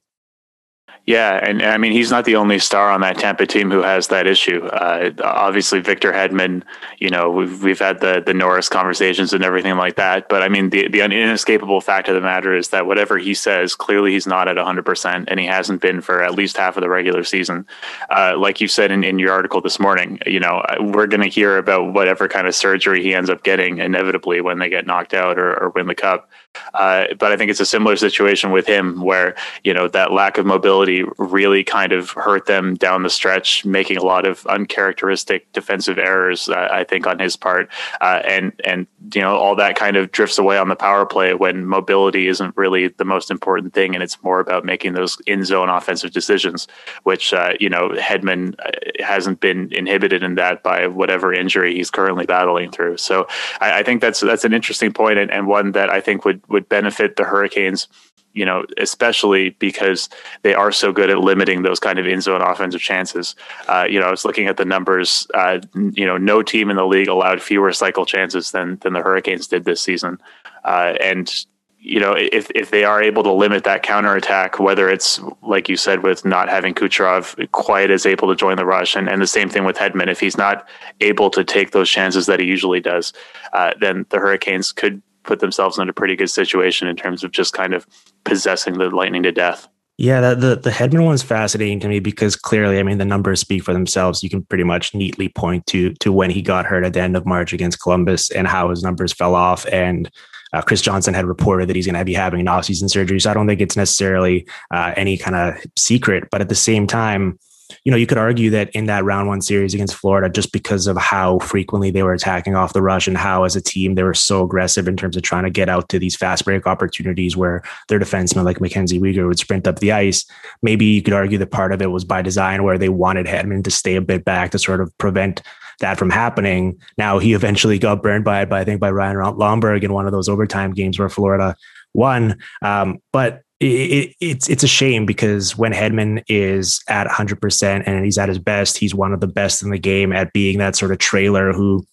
Yeah, 1.05 1.37
and 1.45 1.61
I 1.61 1.77
mean 1.77 1.91
he's 1.91 2.11
not 2.11 2.23
the 2.23 2.37
only 2.37 2.59
star 2.59 2.89
on 2.89 3.01
that 3.01 3.17
Tampa 3.17 3.45
team 3.45 3.69
who 3.69 3.81
has 3.81 4.07
that 4.07 4.25
issue. 4.25 4.63
Uh, 4.67 5.11
obviously, 5.21 5.81
Victor 5.81 6.13
Hedman. 6.13 6.63
You 6.97 7.09
know, 7.09 7.29
we've 7.29 7.61
we've 7.61 7.79
had 7.79 7.99
the 7.99 8.23
the 8.25 8.33
Norris 8.33 8.69
conversations 8.69 9.33
and 9.33 9.43
everything 9.43 9.75
like 9.75 9.97
that. 9.97 10.29
But 10.29 10.43
I 10.43 10.47
mean, 10.47 10.69
the 10.69 10.87
the 10.87 11.01
inescapable 11.01 11.81
fact 11.81 12.07
of 12.07 12.15
the 12.15 12.21
matter 12.21 12.55
is 12.55 12.69
that 12.69 12.85
whatever 12.85 13.17
he 13.17 13.33
says, 13.33 13.75
clearly 13.75 14.13
he's 14.13 14.25
not 14.25 14.47
at 14.47 14.57
hundred 14.57 14.85
percent, 14.85 15.27
and 15.29 15.41
he 15.41 15.45
hasn't 15.45 15.81
been 15.81 15.99
for 15.99 16.23
at 16.23 16.35
least 16.35 16.55
half 16.55 16.77
of 16.77 16.81
the 16.81 16.89
regular 16.89 17.25
season. 17.25 17.67
Uh, 18.09 18.35
like 18.37 18.61
you 18.61 18.69
said 18.69 18.89
in, 18.89 19.03
in 19.03 19.19
your 19.19 19.33
article 19.33 19.59
this 19.59 19.81
morning, 19.81 20.19
you 20.25 20.39
know, 20.39 20.63
we're 20.79 21.07
going 21.07 21.21
to 21.21 21.27
hear 21.27 21.57
about 21.57 21.91
whatever 21.91 22.29
kind 22.29 22.47
of 22.47 22.55
surgery 22.55 23.03
he 23.03 23.13
ends 23.13 23.29
up 23.29 23.43
getting 23.43 23.79
inevitably 23.79 24.39
when 24.39 24.57
they 24.57 24.69
get 24.69 24.87
knocked 24.87 25.13
out 25.13 25.37
or, 25.37 25.53
or 25.61 25.69
win 25.71 25.87
the 25.87 25.95
cup. 25.95 26.29
Uh, 26.73 27.07
but 27.19 27.31
I 27.31 27.37
think 27.37 27.51
it's 27.51 27.59
a 27.59 27.65
similar 27.65 27.95
situation 27.95 28.51
with 28.51 28.67
him 28.67 29.01
where, 29.01 29.35
you 29.63 29.73
know, 29.73 29.87
that 29.87 30.11
lack 30.11 30.37
of 30.37 30.45
mobility 30.45 31.03
really 31.17 31.63
kind 31.63 31.91
of 31.91 32.11
hurt 32.11 32.45
them 32.45 32.75
down 32.75 33.03
the 33.03 33.09
stretch, 33.09 33.65
making 33.65 33.97
a 33.97 34.03
lot 34.03 34.25
of 34.25 34.45
uncharacteristic 34.47 35.51
defensive 35.53 35.97
errors, 35.97 36.49
uh, 36.49 36.69
I 36.71 36.83
think, 36.83 37.07
on 37.07 37.19
his 37.19 37.35
part. 37.35 37.69
Uh, 38.01 38.21
and, 38.25 38.53
and, 38.65 38.87
you 39.13 39.21
know, 39.21 39.35
all 39.35 39.55
that 39.55 39.75
kind 39.75 39.97
of 39.97 40.11
drifts 40.11 40.37
away 40.37 40.57
on 40.57 40.69
the 40.69 40.75
power 40.75 41.05
play 41.05 41.33
when 41.33 41.65
mobility 41.65 42.27
isn't 42.27 42.55
really 42.57 42.87
the 42.87 43.05
most 43.05 43.31
important 43.31 43.73
thing. 43.73 43.93
And 43.93 44.03
it's 44.03 44.21
more 44.23 44.39
about 44.39 44.65
making 44.65 44.93
those 44.93 45.17
in 45.27 45.43
zone 45.43 45.69
offensive 45.69 46.11
decisions, 46.11 46.67
which, 47.03 47.33
uh, 47.33 47.53
you 47.59 47.69
know, 47.69 47.89
Hedman 47.89 48.55
uh, 48.59 48.71
hasn't 49.03 49.39
been 49.39 49.71
inhibited 49.73 50.23
in 50.23 50.35
that 50.35 50.63
by 50.63 50.87
whatever 50.87 51.33
injury 51.33 51.75
he's 51.75 51.91
currently 51.91 52.25
battling 52.25 52.71
through. 52.71 52.97
So 52.97 53.27
I, 53.59 53.79
I 53.79 53.83
think 53.83 54.01
that's, 54.01 54.19
that's 54.19 54.45
an 54.45 54.53
interesting 54.53 54.93
point 54.93 55.17
and, 55.19 55.31
and 55.31 55.47
one 55.47 55.71
that 55.73 55.89
I 55.89 55.99
think 56.01 56.25
would 56.25 56.42
would 56.47 56.67
benefit 56.69 57.15
the 57.15 57.23
Hurricanes 57.23 57.87
you 58.33 58.45
know, 58.45 58.65
especially 58.77 59.51
because 59.51 60.09
they 60.41 60.53
are 60.53 60.71
so 60.71 60.91
good 60.91 61.09
at 61.09 61.19
limiting 61.19 61.61
those 61.61 61.79
kind 61.79 61.99
of 61.99 62.07
in 62.07 62.19
zone 62.19 62.41
offensive 62.41 62.81
chances. 62.81 63.35
Uh, 63.67 63.85
you 63.89 63.99
know, 63.99 64.07
I 64.07 64.11
was 64.11 64.25
looking 64.25 64.47
at 64.47 64.57
the 64.57 64.65
numbers. 64.65 65.27
Uh, 65.33 65.59
you 65.75 66.05
know, 66.05 66.17
no 66.17 66.41
team 66.41 66.69
in 66.69 66.75
the 66.75 66.85
league 66.85 67.07
allowed 67.07 67.41
fewer 67.41 67.71
cycle 67.71 68.05
chances 68.05 68.51
than 68.51 68.77
than 68.77 68.93
the 68.93 69.01
Hurricanes 69.01 69.47
did 69.47 69.65
this 69.65 69.81
season. 69.81 70.19
Uh, 70.65 70.95
and 70.99 71.45
you 71.79 71.99
know, 71.99 72.13
if 72.13 72.49
if 72.55 72.71
they 72.71 72.85
are 72.85 73.03
able 73.03 73.23
to 73.23 73.31
limit 73.31 73.65
that 73.65 73.83
counterattack, 73.83 74.59
whether 74.59 74.89
it's 74.89 75.19
like 75.41 75.69
you 75.69 75.77
said 75.77 76.01
with 76.01 76.25
not 76.25 76.49
having 76.49 76.73
Kucherov 76.73 77.51
quite 77.51 77.91
as 77.91 78.05
able 78.05 78.29
to 78.29 78.35
join 78.35 78.57
the 78.57 78.65
rush, 78.65 78.95
and, 78.95 79.07
and 79.07 79.21
the 79.21 79.27
same 79.27 79.49
thing 79.49 79.63
with 79.63 79.77
Hedman, 79.77 80.07
if 80.07 80.19
he's 80.19 80.37
not 80.37 80.67
able 81.01 81.29
to 81.31 81.43
take 81.43 81.71
those 81.71 81.89
chances 81.89 82.25
that 82.25 82.39
he 82.39 82.47
usually 82.47 82.79
does, 82.79 83.13
uh, 83.51 83.73
then 83.79 84.05
the 84.09 84.17
Hurricanes 84.17 84.71
could 84.71 85.03
put 85.23 85.39
themselves 85.39 85.77
in 85.77 85.89
a 85.89 85.93
pretty 85.93 86.15
good 86.15 86.29
situation 86.29 86.87
in 86.87 86.95
terms 86.95 87.23
of 87.23 87.31
just 87.31 87.53
kind 87.53 87.73
of 87.73 87.87
possessing 88.23 88.77
the 88.77 88.89
Lightning 88.89 89.23
to 89.23 89.31
death. 89.31 89.67
Yeah, 89.97 90.33
the, 90.33 90.55
the 90.55 90.71
Hedman 90.71 91.05
one's 91.05 91.21
fascinating 91.21 91.79
to 91.81 91.87
me 91.87 91.99
because 91.99 92.35
clearly, 92.35 92.79
I 92.79 92.83
mean, 92.83 92.97
the 92.97 93.05
numbers 93.05 93.39
speak 93.39 93.63
for 93.63 93.73
themselves. 93.73 94.23
You 94.23 94.29
can 94.29 94.43
pretty 94.43 94.63
much 94.63 94.95
neatly 94.95 95.29
point 95.29 95.67
to 95.67 95.93
to 95.95 96.11
when 96.11 96.31
he 96.31 96.41
got 96.41 96.65
hurt 96.65 96.83
at 96.83 96.93
the 96.93 97.01
end 97.01 97.15
of 97.15 97.27
March 97.27 97.53
against 97.53 97.81
Columbus 97.81 98.31
and 98.31 98.47
how 98.47 98.69
his 98.69 98.81
numbers 98.81 99.13
fell 99.13 99.35
off. 99.35 99.67
And 99.67 100.09
uh, 100.51 100.61
Chris 100.61 100.81
Johnson 100.81 101.13
had 101.13 101.25
reported 101.25 101.69
that 101.69 101.75
he's 101.75 101.85
going 101.85 101.97
to 101.97 102.05
be 102.05 102.13
having 102.13 102.39
an 102.39 102.47
offseason 102.47 102.89
surgery, 102.89 103.19
so 103.19 103.29
I 103.29 103.33
don't 103.33 103.47
think 103.47 103.61
it's 103.61 103.77
necessarily 103.77 104.47
uh, 104.71 104.93
any 104.95 105.17
kind 105.17 105.35
of 105.35 105.63
secret. 105.77 106.27
But 106.31 106.41
at 106.41 106.49
the 106.49 106.55
same 106.55 106.87
time, 106.87 107.37
you 107.83 107.91
know, 107.91 107.97
you 107.97 108.07
could 108.07 108.17
argue 108.17 108.49
that 108.51 108.69
in 108.71 108.85
that 108.85 109.03
round 109.03 109.27
one 109.27 109.41
series 109.41 109.73
against 109.73 109.95
Florida, 109.95 110.29
just 110.29 110.51
because 110.51 110.87
of 110.87 110.97
how 110.97 111.39
frequently 111.39 111.91
they 111.91 112.03
were 112.03 112.13
attacking 112.13 112.55
off 112.55 112.73
the 112.73 112.81
rush 112.81 113.07
and 113.07 113.17
how, 113.17 113.43
as 113.43 113.55
a 113.55 113.61
team, 113.61 113.95
they 113.95 114.03
were 114.03 114.13
so 114.13 114.43
aggressive 114.43 114.87
in 114.87 114.97
terms 114.97 115.17
of 115.17 115.23
trying 115.23 115.43
to 115.43 115.49
get 115.49 115.69
out 115.69 115.89
to 115.89 115.99
these 115.99 116.15
fast 116.15 116.45
break 116.45 116.67
opportunities 116.67 117.35
where 117.35 117.63
their 117.89 117.99
defensemen 117.99 118.43
like 118.43 118.61
Mackenzie 118.61 118.99
Weegar 118.99 119.27
would 119.27 119.39
sprint 119.39 119.67
up 119.67 119.79
the 119.79 119.91
ice. 119.91 120.25
Maybe 120.61 120.85
you 120.85 121.01
could 121.01 121.13
argue 121.13 121.37
that 121.37 121.51
part 121.51 121.71
of 121.71 121.81
it 121.81 121.91
was 121.91 122.03
by 122.03 122.21
design 122.21 122.63
where 122.63 122.77
they 122.77 122.89
wanted 122.89 123.25
Hedman 123.25 123.63
to 123.63 123.71
stay 123.71 123.95
a 123.95 124.01
bit 124.01 124.25
back 124.25 124.51
to 124.51 124.59
sort 124.59 124.81
of 124.81 124.95
prevent 124.97 125.41
that 125.79 125.97
from 125.97 126.09
happening. 126.09 126.79
Now 126.97 127.19
he 127.19 127.33
eventually 127.33 127.79
got 127.79 128.03
burned 128.03 128.23
by, 128.23 128.41
it, 128.41 128.49
by 128.49 128.61
I 128.61 128.63
think 128.63 128.79
by 128.79 128.91
Ryan 128.91 129.17
Lomberg 129.17 129.83
in 129.83 129.93
one 129.93 130.05
of 130.05 130.11
those 130.11 130.29
overtime 130.29 130.73
games 130.73 130.99
where 130.99 131.09
Florida 131.09 131.55
won. 131.93 132.37
Um, 132.61 132.99
but 133.11 133.41
it, 133.63 134.15
it's 134.19 134.49
it's 134.49 134.63
a 134.63 134.67
shame 134.67 135.05
because 135.05 135.57
when 135.57 135.73
Hedman 135.73 136.23
is 136.27 136.81
at 136.87 137.07
100% 137.07 137.83
and 137.85 138.05
he's 138.05 138.17
at 138.17 138.29
his 138.29 138.39
best, 138.39 138.77
he's 138.77 138.93
one 138.93 139.13
of 139.13 139.19
the 139.19 139.27
best 139.27 139.63
in 139.63 139.69
the 139.69 139.79
game 139.79 140.11
at 140.11 140.33
being 140.33 140.57
that 140.59 140.75
sort 140.75 140.91
of 140.91 140.97
trailer 140.97 141.53
who 141.53 141.85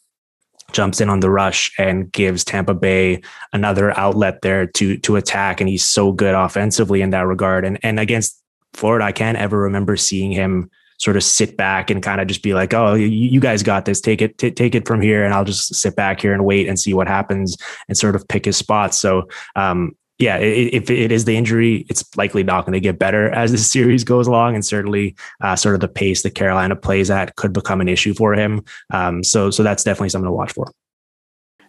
jumps 0.73 1.01
in 1.01 1.09
on 1.09 1.21
the 1.21 1.31
rush 1.31 1.73
and 1.79 2.13
gives 2.13 2.45
Tampa 2.45 2.75
Bay 2.75 3.21
another 3.53 3.97
outlet 3.99 4.43
there 4.43 4.67
to 4.67 4.97
to 4.99 5.17
attack 5.17 5.61
and 5.61 5.69
he's 5.69 5.87
so 5.87 6.13
good 6.13 6.35
offensively 6.35 7.03
in 7.03 7.11
that 7.11 7.27
regard 7.27 7.65
and 7.65 7.79
and 7.83 7.99
against 7.99 8.41
Florida 8.73 9.05
I 9.05 9.13
can't 9.13 9.37
ever 9.37 9.59
remember 9.59 9.97
seeing 9.97 10.31
him 10.31 10.71
sort 11.01 11.17
of 11.17 11.25
sit 11.25 11.57
back 11.57 11.91
and 11.91 12.03
kind 12.03 12.21
of 12.21 12.29
just 12.29 12.43
be 12.43 12.53
like, 12.53 12.75
"Oh, 12.75 12.93
you, 12.93 13.07
you 13.07 13.41
guys 13.41 13.63
got 13.63 13.87
this. 13.87 14.03
Take 14.03 14.21
it, 14.21 14.37
t- 14.37 14.51
take 14.51 14.75
it 14.75 14.87
from 14.87 15.01
here, 15.01 15.25
and 15.25 15.33
I'll 15.33 15.45
just 15.47 15.75
sit 15.75 15.97
back 15.97 16.21
here 16.21 16.35
and 16.35 16.45
wait 16.45 16.69
and 16.69 16.79
see 16.79 16.93
what 16.93 17.09
happens 17.09 17.57
and 17.89 17.97
sort 17.97 18.15
of 18.15 18.29
pick 18.29 18.45
his 18.45 18.59
spots." 18.59 18.99
So, 18.99 19.27
um, 19.57 19.97
yeah, 20.21 20.37
if 20.37 20.91
it 20.91 21.11
is 21.11 21.25
the 21.25 21.35
injury, 21.35 21.87
it's 21.89 22.05
likely 22.15 22.43
not 22.43 22.67
going 22.67 22.75
to 22.75 22.81
get 22.81 22.99
better 22.99 23.31
as 23.35 23.53
the 23.53 23.59
series 23.59 24.05
goes 24.05 24.27
along, 24.27 24.55
and 24.55 24.65
certainly 24.65 25.17
uh, 25.41 25.57
sort 25.57 25.75
of 25.75 25.81
the 25.81 25.89
pace 25.89 26.23
that 26.23 26.35
Carolina 26.35 26.77
plays 26.77 27.11
at 27.11 27.35
could 27.37 27.55
become 27.55 27.81
an 27.81 27.89
issue 27.89 28.13
for 28.13 28.35
him. 28.35 28.63
Um, 28.91 29.25
so, 29.25 29.51
so 29.51 29.63
that's 29.63 29.83
definitely 29.83 30.11
something 30.11 30.27
to 30.27 30.33
watch 30.33 30.53
for. 30.53 30.71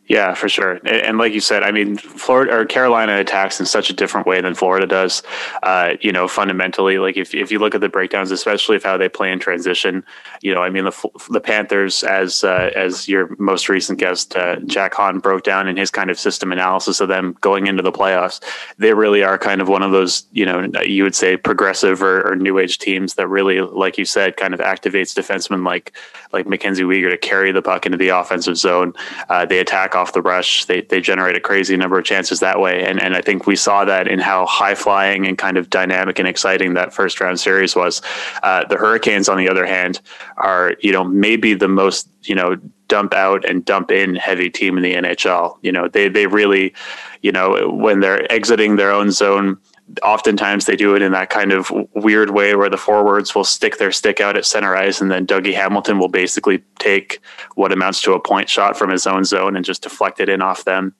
Yeah, 0.07 0.33
for 0.33 0.49
sure. 0.49 0.79
And 0.85 1.17
like 1.17 1.31
you 1.31 1.39
said, 1.39 1.63
I 1.63 1.71
mean, 1.71 1.95
Florida 1.95 2.53
or 2.53 2.65
Carolina 2.65 3.17
attacks 3.17 3.61
in 3.61 3.65
such 3.65 3.89
a 3.89 3.93
different 3.93 4.27
way 4.27 4.41
than 4.41 4.55
Florida 4.55 4.85
does. 4.85 5.23
Uh, 5.63 5.93
you 6.01 6.11
know, 6.11 6.27
fundamentally, 6.27 6.97
like 6.97 7.15
if, 7.15 7.33
if 7.33 7.49
you 7.49 7.59
look 7.59 7.75
at 7.75 7.81
the 7.81 7.87
breakdowns, 7.87 8.29
especially 8.31 8.75
of 8.75 8.83
how 8.83 8.97
they 8.97 9.07
play 9.07 9.31
in 9.31 9.39
transition, 9.39 10.03
you 10.41 10.53
know, 10.53 10.61
I 10.61 10.69
mean, 10.69 10.83
the 10.83 11.09
the 11.29 11.39
Panthers, 11.39 12.03
as 12.03 12.43
uh, 12.43 12.71
as 12.75 13.07
your 13.07 13.37
most 13.37 13.69
recent 13.69 13.99
guest 13.99 14.35
uh, 14.35 14.57
Jack 14.65 14.95
Han 14.95 15.19
broke 15.19 15.43
down 15.43 15.69
in 15.69 15.77
his 15.77 15.91
kind 15.91 16.09
of 16.09 16.19
system 16.19 16.51
analysis 16.51 16.99
of 16.99 17.07
them 17.07 17.37
going 17.39 17.67
into 17.67 17.83
the 17.83 17.91
playoffs, 17.91 18.41
they 18.79 18.93
really 18.93 19.23
are 19.23 19.37
kind 19.37 19.61
of 19.61 19.69
one 19.69 19.83
of 19.83 19.91
those, 19.91 20.25
you 20.33 20.45
know, 20.45 20.67
you 20.83 21.03
would 21.03 21.15
say 21.15 21.37
progressive 21.37 22.03
or, 22.03 22.29
or 22.29 22.35
new 22.35 22.57
age 22.59 22.79
teams 22.79 23.13
that 23.13 23.29
really, 23.29 23.61
like 23.61 23.97
you 23.97 24.03
said, 24.03 24.35
kind 24.35 24.53
of 24.53 24.59
activates 24.59 25.17
defensemen 25.17 25.65
like 25.65 25.93
like 26.33 26.47
Mackenzie 26.47 26.83
Weegar 26.83 27.11
to 27.11 27.17
carry 27.17 27.51
the 27.51 27.61
puck 27.61 27.85
into 27.85 27.97
the 27.97 28.09
offensive 28.09 28.57
zone. 28.57 28.93
Uh, 29.29 29.45
they 29.45 29.59
attack 29.59 29.90
attack 29.91 30.01
off 30.01 30.13
the 30.13 30.21
rush. 30.21 30.65
They 30.65 30.81
they 30.81 31.01
generate 31.01 31.35
a 31.35 31.39
crazy 31.39 31.77
number 31.77 31.97
of 31.97 32.05
chances 32.05 32.39
that 32.39 32.59
way, 32.59 32.85
and 32.85 33.01
and 33.01 33.15
I 33.15 33.21
think 33.21 33.47
we 33.47 33.55
saw 33.55 33.85
that 33.85 34.07
in 34.07 34.19
how 34.19 34.45
high 34.45 34.75
flying 34.75 35.27
and 35.27 35.37
kind 35.37 35.57
of 35.57 35.69
dynamic 35.69 36.19
and 36.19 36.27
exciting 36.27 36.73
that 36.75 36.93
first 36.93 37.19
round 37.19 37.39
series 37.39 37.75
was. 37.75 38.01
Uh, 38.43 38.65
the 38.65 38.77
Hurricanes, 38.77 39.29
on 39.29 39.37
the 39.37 39.49
other 39.49 39.65
hand, 39.65 40.01
are 40.37 40.75
you 40.79 40.91
know 40.91 41.03
maybe 41.03 41.53
the 41.53 41.67
most 41.67 42.07
you 42.23 42.35
know 42.35 42.57
dump 42.87 43.13
out 43.13 43.45
and 43.45 43.63
dump 43.63 43.89
in 43.89 44.15
heavy 44.15 44.49
team 44.49 44.77
in 44.77 44.83
the 44.83 44.93
NHL. 44.93 45.57
You 45.61 45.71
know 45.71 45.87
they 45.87 46.09
they 46.09 46.27
really, 46.27 46.73
you 47.21 47.31
know 47.31 47.69
when 47.69 47.99
they're 47.99 48.31
exiting 48.31 48.77
their 48.77 48.91
own 48.91 49.11
zone 49.11 49.57
oftentimes 50.03 50.65
they 50.65 50.75
do 50.75 50.95
it 50.95 51.01
in 51.01 51.11
that 51.11 51.29
kind 51.29 51.51
of 51.51 51.71
weird 51.95 52.31
way 52.31 52.55
where 52.55 52.69
the 52.69 52.77
forwards 52.77 53.35
will 53.35 53.43
stick 53.43 53.77
their 53.77 53.91
stick 53.91 54.19
out 54.19 54.37
at 54.37 54.45
center 54.45 54.75
ice 54.75 55.01
and 55.01 55.11
then 55.11 55.25
Dougie 55.25 55.53
Hamilton 55.53 55.99
will 55.99 56.07
basically 56.07 56.63
take 56.79 57.19
what 57.55 57.71
amounts 57.71 58.01
to 58.03 58.13
a 58.13 58.19
point 58.19 58.49
shot 58.49 58.77
from 58.77 58.89
his 58.89 59.05
own 59.07 59.23
zone 59.23 59.55
and 59.55 59.65
just 59.65 59.83
deflect 59.83 60.19
it 60.19 60.29
in 60.29 60.41
off 60.41 60.63
them. 60.63 60.93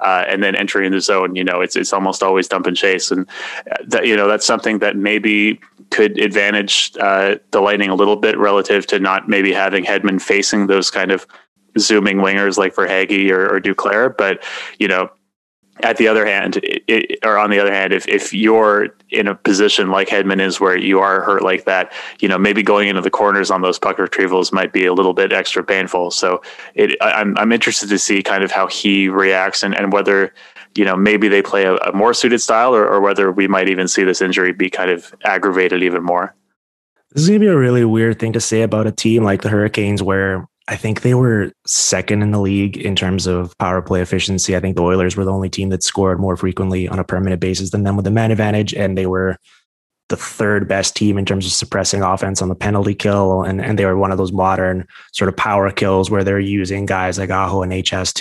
Uh, 0.00 0.24
and 0.28 0.42
then 0.42 0.54
entering 0.54 0.92
the 0.92 1.00
zone, 1.00 1.36
you 1.36 1.44
know, 1.44 1.60
it's 1.60 1.76
it's 1.76 1.92
almost 1.92 2.22
always 2.22 2.48
dump 2.48 2.66
and 2.66 2.76
chase, 2.76 3.10
and 3.10 3.28
that 3.86 4.06
you 4.06 4.16
know 4.16 4.28
that's 4.28 4.46
something 4.46 4.80
that 4.80 4.96
maybe 4.96 5.60
could 5.90 6.18
advantage 6.18 6.92
uh, 7.00 7.36
the 7.52 7.60
Lightning 7.60 7.90
a 7.90 7.94
little 7.94 8.16
bit 8.16 8.36
relative 8.38 8.86
to 8.88 8.98
not 8.98 9.28
maybe 9.28 9.52
having 9.52 9.84
Hedman 9.84 10.20
facing 10.20 10.66
those 10.66 10.90
kind 10.90 11.10
of 11.10 11.26
zooming 11.78 12.18
wingers 12.18 12.58
like 12.58 12.74
Verhaeghe 12.74 13.30
or, 13.30 13.54
or 13.54 13.60
Duclair, 13.60 14.16
but 14.16 14.42
you 14.78 14.88
know 14.88 15.10
at 15.82 15.96
the 15.96 16.08
other 16.08 16.26
hand, 16.26 16.60
it, 16.62 17.18
or 17.24 17.38
on 17.38 17.50
the 17.50 17.58
other 17.58 17.72
hand, 17.72 17.92
if, 17.92 18.06
if 18.08 18.32
you're 18.32 18.88
in 19.10 19.26
a 19.26 19.34
position 19.34 19.90
like 19.90 20.08
Hedman 20.08 20.40
is 20.40 20.60
where 20.60 20.76
you 20.76 21.00
are 21.00 21.22
hurt 21.22 21.42
like 21.42 21.64
that, 21.64 21.92
you 22.20 22.28
know, 22.28 22.38
maybe 22.38 22.62
going 22.62 22.88
into 22.88 23.00
the 23.00 23.10
corners 23.10 23.50
on 23.50 23.62
those 23.62 23.78
puck 23.78 23.96
retrievals 23.96 24.52
might 24.52 24.72
be 24.72 24.86
a 24.86 24.92
little 24.92 25.14
bit 25.14 25.32
extra 25.32 25.62
painful. 25.62 26.10
So 26.10 26.42
it, 26.74 26.96
I'm, 27.00 27.36
I'm 27.38 27.52
interested 27.52 27.88
to 27.88 27.98
see 27.98 28.22
kind 28.22 28.44
of 28.44 28.50
how 28.50 28.66
he 28.66 29.08
reacts 29.08 29.62
and, 29.62 29.74
and 29.74 29.92
whether, 29.92 30.34
you 30.74 30.84
know, 30.84 30.96
maybe 30.96 31.28
they 31.28 31.42
play 31.42 31.64
a, 31.64 31.76
a 31.76 31.92
more 31.92 32.14
suited 32.14 32.40
style 32.40 32.74
or, 32.74 32.86
or 32.86 33.00
whether 33.00 33.30
we 33.32 33.48
might 33.48 33.68
even 33.68 33.88
see 33.88 34.04
this 34.04 34.20
injury 34.20 34.52
be 34.52 34.70
kind 34.70 34.90
of 34.90 35.14
aggravated 35.24 35.82
even 35.82 36.02
more. 36.02 36.34
This 37.12 37.22
is 37.22 37.28
going 37.28 37.40
to 37.40 37.46
be 37.46 37.50
a 37.50 37.56
really 37.56 37.84
weird 37.84 38.18
thing 38.18 38.34
to 38.34 38.40
say 38.40 38.62
about 38.62 38.86
a 38.86 38.92
team 38.92 39.24
like 39.24 39.42
the 39.42 39.48
Hurricanes 39.48 40.02
where 40.02 40.46
I 40.70 40.76
think 40.76 41.00
they 41.00 41.14
were 41.14 41.50
second 41.66 42.22
in 42.22 42.30
the 42.30 42.40
league 42.40 42.76
in 42.76 42.94
terms 42.94 43.26
of 43.26 43.56
power 43.56 43.80
play 43.80 44.02
efficiency. 44.02 44.54
I 44.54 44.60
think 44.60 44.76
the 44.76 44.82
Oilers 44.82 45.16
were 45.16 45.24
the 45.24 45.32
only 45.32 45.48
team 45.48 45.70
that 45.70 45.82
scored 45.82 46.20
more 46.20 46.36
frequently 46.36 46.86
on 46.86 46.98
a 46.98 47.04
permanent 47.04 47.40
basis 47.40 47.70
than 47.70 47.84
them 47.84 47.96
with 47.96 48.04
the 48.04 48.10
man 48.10 48.30
advantage, 48.30 48.74
and 48.74 48.96
they 48.96 49.06
were 49.06 49.38
the 50.10 50.16
third 50.16 50.68
best 50.68 50.94
team 50.94 51.16
in 51.16 51.24
terms 51.24 51.46
of 51.46 51.52
suppressing 51.52 52.02
offense 52.02 52.42
on 52.42 52.48
the 52.48 52.54
penalty 52.54 52.94
kill. 52.94 53.42
And, 53.42 53.62
and 53.62 53.78
they 53.78 53.86
were 53.86 53.96
one 53.96 54.12
of 54.12 54.18
those 54.18 54.32
modern 54.32 54.86
sort 55.12 55.28
of 55.28 55.36
power 55.36 55.70
kills 55.70 56.10
where 56.10 56.24
they're 56.24 56.38
using 56.38 56.86
guys 56.86 57.18
like 57.18 57.30
Aho 57.30 57.62
and 57.62 57.72
HS 57.72 58.12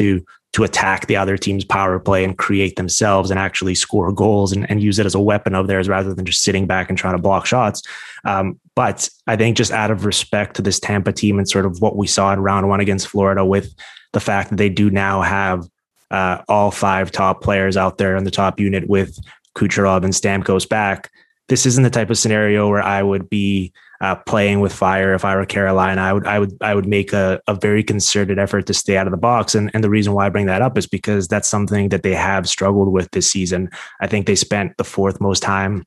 to 0.53 0.63
attack 0.63 1.07
the 1.07 1.15
other 1.15 1.37
team's 1.37 1.65
power 1.65 1.99
play 1.99 2.23
and 2.23 2.37
create 2.37 2.77
themselves 2.77 3.29
and 3.29 3.39
actually 3.39 3.75
score 3.75 4.11
goals 4.11 4.51
and, 4.51 4.69
and 4.71 4.81
use 4.81 4.97
it 4.97 5.05
as 5.05 5.13
a 5.13 5.19
weapon 5.19 5.53
of 5.53 5.67
theirs 5.67 5.87
rather 5.87 6.13
than 6.13 6.25
just 6.25 6.41
sitting 6.41 6.65
back 6.65 6.89
and 6.89 6.97
trying 6.97 7.15
to 7.15 7.21
block 7.21 7.45
shots. 7.45 7.81
Um, 8.25 8.59
but 8.75 9.09
I 9.27 9.35
think 9.35 9.57
just 9.57 9.71
out 9.71 9.91
of 9.91 10.05
respect 10.05 10.55
to 10.55 10.61
this 10.61 10.79
Tampa 10.79 11.11
team 11.11 11.37
and 11.37 11.47
sort 11.47 11.65
of 11.65 11.81
what 11.81 11.95
we 11.95 12.07
saw 12.07 12.33
in 12.33 12.39
round 12.39 12.69
one 12.69 12.79
against 12.79 13.07
Florida 13.07 13.45
with 13.45 13.73
the 14.13 14.19
fact 14.19 14.49
that 14.49 14.55
they 14.55 14.69
do 14.69 14.89
now 14.89 15.21
have 15.21 15.67
uh, 16.09 16.41
all 16.47 16.71
five 16.71 17.11
top 17.11 17.41
players 17.41 17.77
out 17.77 17.97
there 17.97 18.15
in 18.15 18.23
the 18.23 18.31
top 18.31 18.59
unit 18.59 18.87
with 18.89 19.19
Kucherov 19.55 20.03
and 20.03 20.13
Stamkos 20.13 20.67
back, 20.67 21.11
this 21.49 21.65
isn't 21.65 21.83
the 21.83 21.89
type 21.89 22.09
of 22.09 22.17
scenario 22.17 22.69
where 22.69 22.81
I 22.81 23.03
would 23.03 23.29
be 23.29 23.73
uh, 24.01 24.15
playing 24.15 24.59
with 24.59 24.73
fire. 24.73 25.13
If 25.13 25.25
I 25.25 25.35
were 25.35 25.45
Carolina, 25.45 26.01
I 26.01 26.13
would 26.13 26.27
I 26.27 26.39
would 26.39 26.57
I 26.61 26.75
would 26.75 26.87
make 26.87 27.13
a, 27.13 27.41
a 27.47 27.55
very 27.55 27.83
concerted 27.83 28.39
effort 28.39 28.65
to 28.67 28.73
stay 28.73 28.97
out 28.97 29.07
of 29.07 29.11
the 29.11 29.17
box. 29.17 29.55
And 29.55 29.71
and 29.73 29.83
the 29.83 29.89
reason 29.89 30.13
why 30.13 30.25
I 30.25 30.29
bring 30.29 30.45
that 30.47 30.61
up 30.61 30.77
is 30.77 30.87
because 30.87 31.27
that's 31.27 31.47
something 31.47 31.89
that 31.89 32.03
they 32.03 32.15
have 32.15 32.47
struggled 32.47 32.91
with 32.91 33.09
this 33.11 33.29
season. 33.29 33.69
I 34.01 34.07
think 34.07 34.27
they 34.27 34.35
spent 34.35 34.77
the 34.77 34.83
fourth 34.83 35.19
most 35.19 35.41
time 35.41 35.85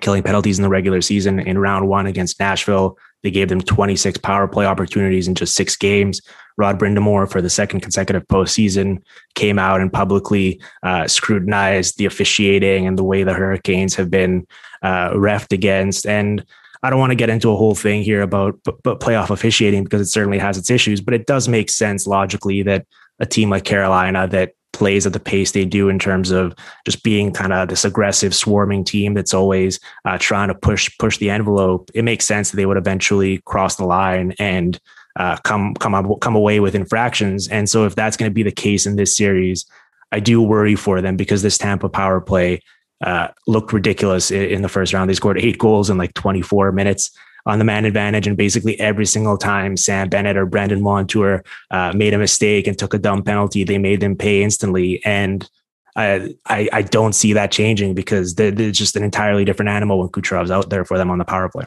killing 0.00 0.22
penalties 0.22 0.58
in 0.58 0.62
the 0.62 0.68
regular 0.68 1.00
season. 1.00 1.38
In 1.38 1.58
round 1.58 1.88
one 1.88 2.06
against 2.06 2.40
Nashville, 2.40 2.98
they 3.22 3.30
gave 3.30 3.48
them 3.48 3.60
26 3.60 4.18
power 4.18 4.46
play 4.46 4.66
opportunities 4.66 5.28
in 5.28 5.34
just 5.34 5.54
six 5.54 5.76
games. 5.76 6.20
Rod 6.56 6.78
Brind'Amour, 6.78 7.30
for 7.30 7.40
the 7.42 7.50
second 7.50 7.80
consecutive 7.80 8.26
postseason, 8.28 9.02
came 9.34 9.58
out 9.58 9.80
and 9.80 9.92
publicly 9.92 10.60
uh, 10.82 11.08
scrutinized 11.08 11.98
the 11.98 12.04
officiating 12.04 12.86
and 12.86 12.98
the 12.98 13.02
way 13.02 13.24
the 13.24 13.32
Hurricanes 13.32 13.94
have 13.96 14.10
been 14.10 14.46
uh, 14.82 15.10
refed 15.10 15.52
against. 15.52 16.06
And 16.06 16.44
I 16.84 16.90
don't 16.90 16.98
want 16.98 17.12
to 17.12 17.16
get 17.16 17.30
into 17.30 17.50
a 17.50 17.56
whole 17.56 17.74
thing 17.74 18.02
here 18.02 18.20
about 18.20 18.60
but, 18.62 18.82
but 18.82 19.00
playoff 19.00 19.30
officiating 19.30 19.84
because 19.84 20.02
it 20.02 20.10
certainly 20.10 20.38
has 20.38 20.58
its 20.58 20.70
issues, 20.70 21.00
but 21.00 21.14
it 21.14 21.26
does 21.26 21.48
make 21.48 21.70
sense 21.70 22.06
logically 22.06 22.62
that 22.62 22.86
a 23.18 23.24
team 23.26 23.48
like 23.48 23.64
Carolina 23.64 24.28
that 24.28 24.52
plays 24.74 25.06
at 25.06 25.14
the 25.14 25.20
pace 25.20 25.52
they 25.52 25.64
do 25.64 25.88
in 25.88 25.98
terms 25.98 26.30
of 26.30 26.54
just 26.84 27.02
being 27.02 27.32
kind 27.32 27.54
of 27.54 27.68
this 27.68 27.86
aggressive 27.86 28.34
swarming 28.34 28.84
team 28.84 29.14
that's 29.14 29.32
always 29.32 29.80
uh, 30.04 30.18
trying 30.18 30.48
to 30.48 30.54
push 30.54 30.90
push 30.98 31.16
the 31.16 31.30
envelope. 31.30 31.90
It 31.94 32.02
makes 32.02 32.26
sense 32.26 32.50
that 32.50 32.58
they 32.58 32.66
would 32.66 32.76
eventually 32.76 33.38
cross 33.46 33.76
the 33.76 33.86
line 33.86 34.34
and 34.38 34.78
uh, 35.16 35.38
come 35.38 35.72
come 35.76 35.94
up, 35.94 36.20
come 36.20 36.36
away 36.36 36.60
with 36.60 36.74
infractions. 36.74 37.48
And 37.48 37.66
so 37.66 37.86
if 37.86 37.94
that's 37.94 38.18
going 38.18 38.30
to 38.30 38.34
be 38.34 38.42
the 38.42 38.52
case 38.52 38.84
in 38.84 38.96
this 38.96 39.16
series, 39.16 39.64
I 40.12 40.20
do 40.20 40.42
worry 40.42 40.76
for 40.76 41.00
them 41.00 41.16
because 41.16 41.40
this 41.40 41.56
Tampa 41.56 41.88
power 41.88 42.20
play 42.20 42.60
uh, 43.02 43.28
looked 43.46 43.72
ridiculous 43.72 44.30
in 44.30 44.62
the 44.62 44.68
first 44.68 44.92
round. 44.92 45.10
They 45.10 45.14
scored 45.14 45.38
eight 45.38 45.58
goals 45.58 45.90
in 45.90 45.98
like 45.98 46.14
24 46.14 46.72
minutes 46.72 47.10
on 47.46 47.58
the 47.58 47.64
man 47.64 47.84
advantage. 47.84 48.26
And 48.26 48.36
basically 48.36 48.78
every 48.80 49.06
single 49.06 49.36
time 49.36 49.76
Sam 49.76 50.08
Bennett 50.08 50.36
or 50.36 50.46
Brandon 50.46 50.82
Montour 50.82 51.44
uh, 51.70 51.92
made 51.94 52.14
a 52.14 52.18
mistake 52.18 52.66
and 52.66 52.78
took 52.78 52.94
a 52.94 52.98
dumb 52.98 53.22
penalty, 53.22 53.64
they 53.64 53.78
made 53.78 54.00
them 54.00 54.16
pay 54.16 54.42
instantly. 54.42 55.04
And 55.04 55.48
I, 55.96 56.34
I, 56.46 56.68
I 56.72 56.82
don't 56.82 57.12
see 57.12 57.34
that 57.34 57.52
changing 57.52 57.94
because 57.94 58.34
they're, 58.34 58.50
they're, 58.50 58.72
just 58.72 58.96
an 58.96 59.04
entirely 59.04 59.44
different 59.44 59.68
animal 59.68 60.00
when 60.00 60.08
Kucherov's 60.08 60.50
out 60.50 60.70
there 60.70 60.84
for 60.84 60.98
them 60.98 61.10
on 61.10 61.18
the 61.18 61.24
power 61.24 61.48
play. 61.48 61.66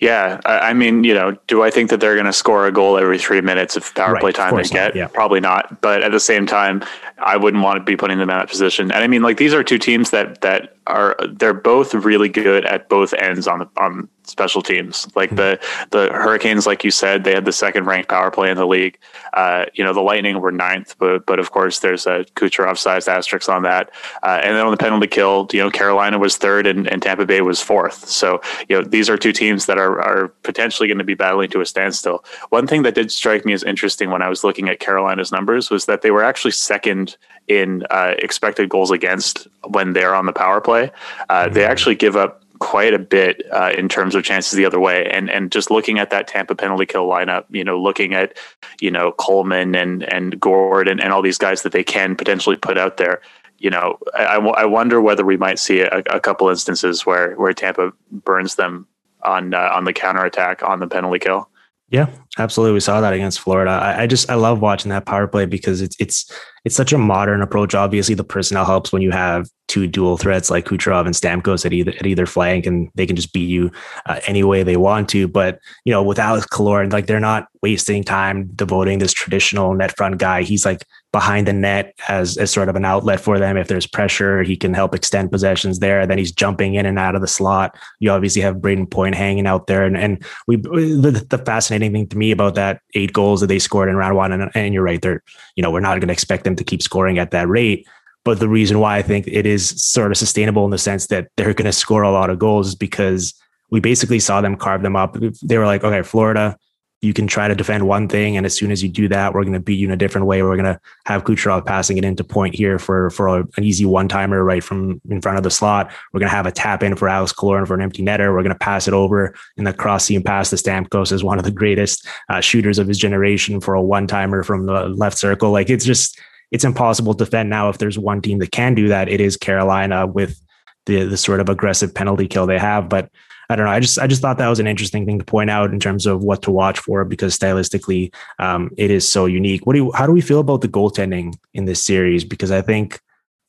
Yeah, 0.00 0.40
I 0.44 0.72
mean, 0.72 1.04
you 1.04 1.14
know, 1.14 1.36
do 1.46 1.62
I 1.62 1.70
think 1.70 1.90
that 1.90 2.00
they're 2.00 2.14
going 2.14 2.26
to 2.26 2.32
score 2.32 2.66
a 2.66 2.72
goal 2.72 2.98
every 2.98 3.18
three 3.18 3.40
minutes 3.40 3.76
of 3.76 3.94
power 3.94 4.14
right, 4.14 4.20
play 4.20 4.32
time 4.32 4.56
they 4.56 4.62
get? 4.64 4.94
yeah. 4.94 5.08
Probably 5.08 5.40
not. 5.40 5.80
But 5.80 6.02
at 6.02 6.12
the 6.12 6.20
same 6.20 6.46
time, 6.46 6.84
I 7.18 7.36
wouldn't 7.36 7.62
want 7.62 7.78
to 7.78 7.84
be 7.84 7.96
putting 7.96 8.18
them 8.18 8.28
in 8.28 8.36
that 8.36 8.48
position. 8.48 8.92
And 8.92 9.02
I 9.02 9.06
mean, 9.06 9.22
like 9.22 9.38
these 9.38 9.54
are 9.54 9.64
two 9.64 9.78
teams 9.78 10.10
that 10.10 10.42
that 10.42 10.76
are 10.86 11.16
they're 11.28 11.54
both 11.54 11.94
really 11.94 12.28
good 12.28 12.64
at 12.64 12.88
both 12.88 13.12
ends 13.14 13.48
on 13.48 13.60
the 13.60 13.68
on 13.76 14.08
special 14.24 14.60
teams. 14.62 15.08
Like 15.14 15.30
mm-hmm. 15.30 15.36
the 15.36 15.60
the 15.90 16.12
Hurricanes, 16.12 16.66
like 16.66 16.84
you 16.84 16.90
said, 16.90 17.24
they 17.24 17.32
had 17.32 17.44
the 17.44 17.52
second 17.52 17.86
ranked 17.86 18.08
power 18.08 18.30
play 18.30 18.50
in 18.50 18.56
the 18.56 18.66
league. 18.66 18.98
Uh, 19.32 19.66
you 19.74 19.82
know, 19.82 19.92
the 19.92 20.00
Lightning 20.00 20.40
were 20.40 20.52
ninth, 20.52 20.94
but 20.98 21.26
but 21.26 21.38
of 21.38 21.50
course 21.50 21.78
there's 21.78 22.06
a 22.06 22.24
Kucherov 22.34 22.78
sized 22.78 23.08
asterisk 23.08 23.48
on 23.48 23.62
that. 23.62 23.90
Uh, 24.22 24.40
and 24.42 24.56
then 24.56 24.64
on 24.64 24.70
the 24.70 24.76
penalty 24.76 25.06
kill, 25.06 25.48
you 25.52 25.60
know, 25.60 25.70
Carolina 25.70 26.18
was 26.18 26.36
third 26.36 26.66
and, 26.66 26.86
and 26.86 27.02
Tampa 27.02 27.24
Bay 27.24 27.40
was 27.40 27.60
fourth. 27.60 28.08
So 28.08 28.40
you 28.68 28.76
know, 28.76 28.86
these 28.86 29.08
are 29.08 29.16
two 29.16 29.32
teams 29.32 29.66
that 29.66 29.78
are 29.78 29.85
are 29.92 30.28
potentially 30.42 30.88
going 30.88 30.98
to 30.98 31.04
be 31.04 31.14
battling 31.14 31.50
to 31.50 31.60
a 31.60 31.66
standstill. 31.66 32.24
One 32.50 32.66
thing 32.66 32.82
that 32.82 32.94
did 32.94 33.10
strike 33.10 33.44
me 33.44 33.52
as 33.52 33.62
interesting 33.62 34.10
when 34.10 34.22
I 34.22 34.28
was 34.28 34.44
looking 34.44 34.68
at 34.68 34.80
Carolina's 34.80 35.32
numbers 35.32 35.70
was 35.70 35.86
that 35.86 36.02
they 36.02 36.10
were 36.10 36.24
actually 36.24 36.52
second 36.52 37.16
in 37.48 37.84
uh, 37.90 38.14
expected 38.18 38.68
goals 38.68 38.90
against 38.90 39.46
when 39.68 39.92
they're 39.92 40.14
on 40.14 40.26
the 40.26 40.32
power 40.32 40.60
play. 40.60 40.90
Uh, 41.28 41.44
mm-hmm. 41.44 41.54
They 41.54 41.64
actually 41.64 41.94
give 41.94 42.16
up 42.16 42.42
quite 42.58 42.94
a 42.94 42.98
bit 42.98 43.42
uh, 43.52 43.72
in 43.76 43.88
terms 43.88 44.14
of 44.14 44.24
chances 44.24 44.52
the 44.52 44.64
other 44.64 44.80
way. 44.80 45.06
And 45.06 45.30
and 45.30 45.52
just 45.52 45.70
looking 45.70 45.98
at 45.98 46.10
that 46.10 46.26
Tampa 46.28 46.54
penalty 46.54 46.86
kill 46.86 47.06
lineup, 47.06 47.44
you 47.50 47.64
know, 47.64 47.80
looking 47.80 48.14
at 48.14 48.36
you 48.80 48.90
know 48.90 49.12
Coleman 49.12 49.74
and 49.74 50.02
and 50.12 50.40
Gourde 50.40 50.88
and, 50.88 51.00
and 51.00 51.12
all 51.12 51.22
these 51.22 51.38
guys 51.38 51.62
that 51.62 51.72
they 51.72 51.84
can 51.84 52.16
potentially 52.16 52.56
put 52.56 52.78
out 52.78 52.96
there. 52.96 53.20
You 53.58 53.70
know, 53.70 53.98
I, 54.14 54.36
I 54.36 54.64
wonder 54.66 55.00
whether 55.00 55.24
we 55.24 55.38
might 55.38 55.58
see 55.58 55.80
a, 55.80 56.02
a 56.10 56.20
couple 56.20 56.48
instances 56.48 57.06
where 57.06 57.34
where 57.34 57.52
Tampa 57.52 57.92
burns 58.10 58.56
them 58.56 58.86
on 59.26 59.54
uh, 59.54 59.70
on 59.72 59.84
the 59.84 59.92
counter 59.92 60.24
attack 60.24 60.62
on 60.62 60.80
the 60.80 60.86
penalty 60.86 61.18
kill. 61.18 61.48
Yeah, 61.88 62.06
absolutely. 62.38 62.74
We 62.74 62.80
saw 62.80 63.00
that 63.00 63.12
against 63.12 63.40
Florida. 63.40 63.70
I, 63.70 64.02
I, 64.02 64.06
just 64.06 64.30
I 64.30 64.34
love 64.34 64.60
watching 64.60 64.90
that 64.90 65.06
power 65.06 65.26
play 65.26 65.46
because 65.46 65.80
it's 65.80 65.96
it's 65.98 66.30
it's 66.64 66.76
such 66.76 66.92
a 66.92 66.98
modern 66.98 67.42
approach. 67.42 67.74
Obviously, 67.74 68.14
the 68.14 68.24
personnel 68.24 68.64
helps 68.64 68.92
when 68.92 69.02
you 69.02 69.10
have 69.10 69.48
two 69.68 69.86
dual 69.86 70.16
threats 70.16 70.50
like 70.50 70.64
Kucherov 70.64 71.06
and 71.06 71.14
Stamkos 71.14 71.64
at 71.64 71.72
either 71.72 71.92
at 71.92 72.06
either 72.06 72.26
flank, 72.26 72.66
and 72.66 72.90
they 72.94 73.06
can 73.06 73.16
just 73.16 73.32
beat 73.32 73.48
you 73.48 73.70
uh, 74.06 74.20
any 74.26 74.42
way 74.42 74.62
they 74.62 74.76
want 74.76 75.08
to. 75.10 75.28
But 75.28 75.60
you 75.84 75.92
know, 75.92 76.02
with 76.02 76.18
Alex 76.18 76.46
Killorn, 76.46 76.92
like 76.92 77.06
they're 77.06 77.20
not 77.20 77.48
wasting 77.62 78.04
time 78.04 78.48
devoting 78.54 78.98
this 78.98 79.12
traditional 79.12 79.74
net 79.74 79.96
front 79.96 80.18
guy. 80.18 80.42
He's 80.42 80.64
like 80.64 80.84
behind 81.16 81.48
the 81.48 81.52
net 81.52 81.94
as, 82.08 82.36
as 82.36 82.50
sort 82.50 82.68
of 82.68 82.76
an 82.76 82.84
outlet 82.84 83.18
for 83.18 83.38
them. 83.38 83.56
If 83.56 83.68
there's 83.68 83.86
pressure, 83.86 84.42
he 84.42 84.54
can 84.54 84.74
help 84.74 84.94
extend 84.94 85.32
possessions 85.32 85.78
there. 85.78 86.06
Then 86.06 86.18
he's 86.18 86.30
jumping 86.30 86.74
in 86.74 86.84
and 86.84 86.98
out 86.98 87.14
of 87.14 87.22
the 87.22 87.26
slot. 87.26 87.74
You 88.00 88.10
obviously 88.10 88.42
have 88.42 88.56
Brayden 88.56 88.90
Point 88.90 89.14
hanging 89.14 89.46
out 89.46 89.66
there. 89.66 89.84
And, 89.84 89.96
and 89.96 90.22
we, 90.46 90.56
the, 90.56 91.26
the 91.28 91.38
fascinating 91.38 91.92
thing 91.92 92.06
to 92.08 92.18
me 92.18 92.25
about 92.30 92.54
that 92.54 92.80
eight 92.94 93.12
goals 93.12 93.40
that 93.40 93.48
they 93.48 93.58
scored 93.58 93.88
in 93.88 93.96
round 93.96 94.16
one, 94.16 94.32
and, 94.32 94.50
and 94.54 94.74
you're 94.74 94.82
right, 94.82 95.00
they're, 95.00 95.22
you 95.54 95.62
know, 95.62 95.70
we're 95.70 95.80
not 95.80 95.98
going 96.00 96.08
to 96.08 96.12
expect 96.12 96.44
them 96.44 96.56
to 96.56 96.64
keep 96.64 96.82
scoring 96.82 97.18
at 97.18 97.30
that 97.30 97.48
rate. 97.48 97.86
But 98.24 98.40
the 98.40 98.48
reason 98.48 98.80
why 98.80 98.96
I 98.96 99.02
think 99.02 99.28
it 99.28 99.46
is 99.46 99.80
sort 99.82 100.10
of 100.10 100.16
sustainable 100.16 100.64
in 100.64 100.70
the 100.70 100.78
sense 100.78 101.06
that 101.08 101.28
they're 101.36 101.54
going 101.54 101.66
to 101.66 101.72
score 101.72 102.02
a 102.02 102.10
lot 102.10 102.28
of 102.28 102.38
goals 102.38 102.68
is 102.68 102.74
because 102.74 103.34
we 103.70 103.80
basically 103.80 104.18
saw 104.18 104.40
them 104.40 104.56
carve 104.56 104.82
them 104.82 104.96
up. 104.96 105.16
They 105.42 105.58
were 105.58 105.66
like, 105.66 105.84
okay, 105.84 106.02
Florida, 106.02 106.56
you 107.02 107.12
can 107.12 107.26
try 107.26 107.46
to 107.46 107.54
defend 107.54 107.86
one 107.86 108.08
thing, 108.08 108.36
and 108.36 108.46
as 108.46 108.56
soon 108.56 108.72
as 108.72 108.82
you 108.82 108.88
do 108.88 109.06
that, 109.08 109.34
we're 109.34 109.42
going 109.42 109.52
to 109.52 109.60
beat 109.60 109.78
you 109.78 109.86
in 109.86 109.92
a 109.92 109.98
different 109.98 110.26
way. 110.26 110.42
We're 110.42 110.56
going 110.56 110.74
to 110.74 110.80
have 111.04 111.24
Kucherov 111.24 111.66
passing 111.66 111.98
it 111.98 112.04
into 112.04 112.24
Point 112.24 112.54
here 112.54 112.78
for 112.78 113.10
for 113.10 113.28
a, 113.28 113.44
an 113.56 113.64
easy 113.64 113.84
one 113.84 114.08
timer 114.08 114.42
right 114.42 114.64
from 114.64 115.00
in 115.10 115.20
front 115.20 115.36
of 115.36 115.44
the 115.44 115.50
slot. 115.50 115.90
We're 116.12 116.20
going 116.20 116.30
to 116.30 116.36
have 116.36 116.46
a 116.46 116.52
tap 116.52 116.82
in 116.82 116.96
for 116.96 117.08
Alex 117.08 117.32
Killorn 117.32 117.66
for 117.66 117.74
an 117.74 117.82
empty 117.82 118.02
netter. 118.02 118.32
We're 118.32 118.42
going 118.42 118.48
to 118.48 118.58
pass 118.58 118.88
it 118.88 118.94
over 118.94 119.34
in 119.56 119.64
the 119.64 119.74
cross 119.74 120.06
seam 120.06 120.22
pass 120.22 120.50
to 120.50 120.56
Stamkos 120.56 121.12
as 121.12 121.22
one 121.22 121.38
of 121.38 121.44
the 121.44 121.50
greatest 121.50 122.06
uh, 122.30 122.40
shooters 122.40 122.78
of 122.78 122.88
his 122.88 122.98
generation 122.98 123.60
for 123.60 123.74
a 123.74 123.82
one 123.82 124.06
timer 124.06 124.42
from 124.42 124.66
the 124.66 124.88
left 124.88 125.18
circle. 125.18 125.50
Like 125.50 125.68
it's 125.68 125.84
just 125.84 126.18
it's 126.50 126.64
impossible 126.64 127.12
to 127.12 127.24
defend 127.24 127.50
now. 127.50 127.68
If 127.68 127.78
there's 127.78 127.98
one 127.98 128.22
team 128.22 128.38
that 128.38 128.52
can 128.52 128.74
do 128.74 128.88
that, 128.88 129.08
it 129.08 129.20
is 129.20 129.36
Carolina 129.36 130.06
with 130.06 130.40
the 130.86 131.04
the 131.04 131.16
sort 131.16 131.40
of 131.40 131.50
aggressive 131.50 131.94
penalty 131.94 132.26
kill 132.26 132.46
they 132.46 132.58
have. 132.58 132.88
But 132.88 133.10
I 133.48 133.56
don't 133.56 133.66
know. 133.66 133.72
I 133.72 133.80
just 133.80 133.98
I 133.98 134.06
just 134.06 134.22
thought 134.22 134.38
that 134.38 134.48
was 134.48 134.60
an 134.60 134.66
interesting 134.66 135.06
thing 135.06 135.18
to 135.18 135.24
point 135.24 135.50
out 135.50 135.72
in 135.72 135.80
terms 135.80 136.06
of 136.06 136.22
what 136.22 136.42
to 136.42 136.50
watch 136.50 136.78
for 136.78 137.04
because 137.04 137.38
stylistically, 137.38 138.12
um, 138.38 138.70
it 138.76 138.90
is 138.90 139.08
so 139.08 139.26
unique. 139.26 139.66
What 139.66 139.74
do 139.74 139.84
you, 139.84 139.92
how 139.92 140.06
do 140.06 140.12
we 140.12 140.20
feel 140.20 140.40
about 140.40 140.60
the 140.62 140.68
goaltending 140.68 141.34
in 141.54 141.64
this 141.64 141.82
series? 141.82 142.24
Because 142.24 142.50
I 142.50 142.62
think 142.62 143.00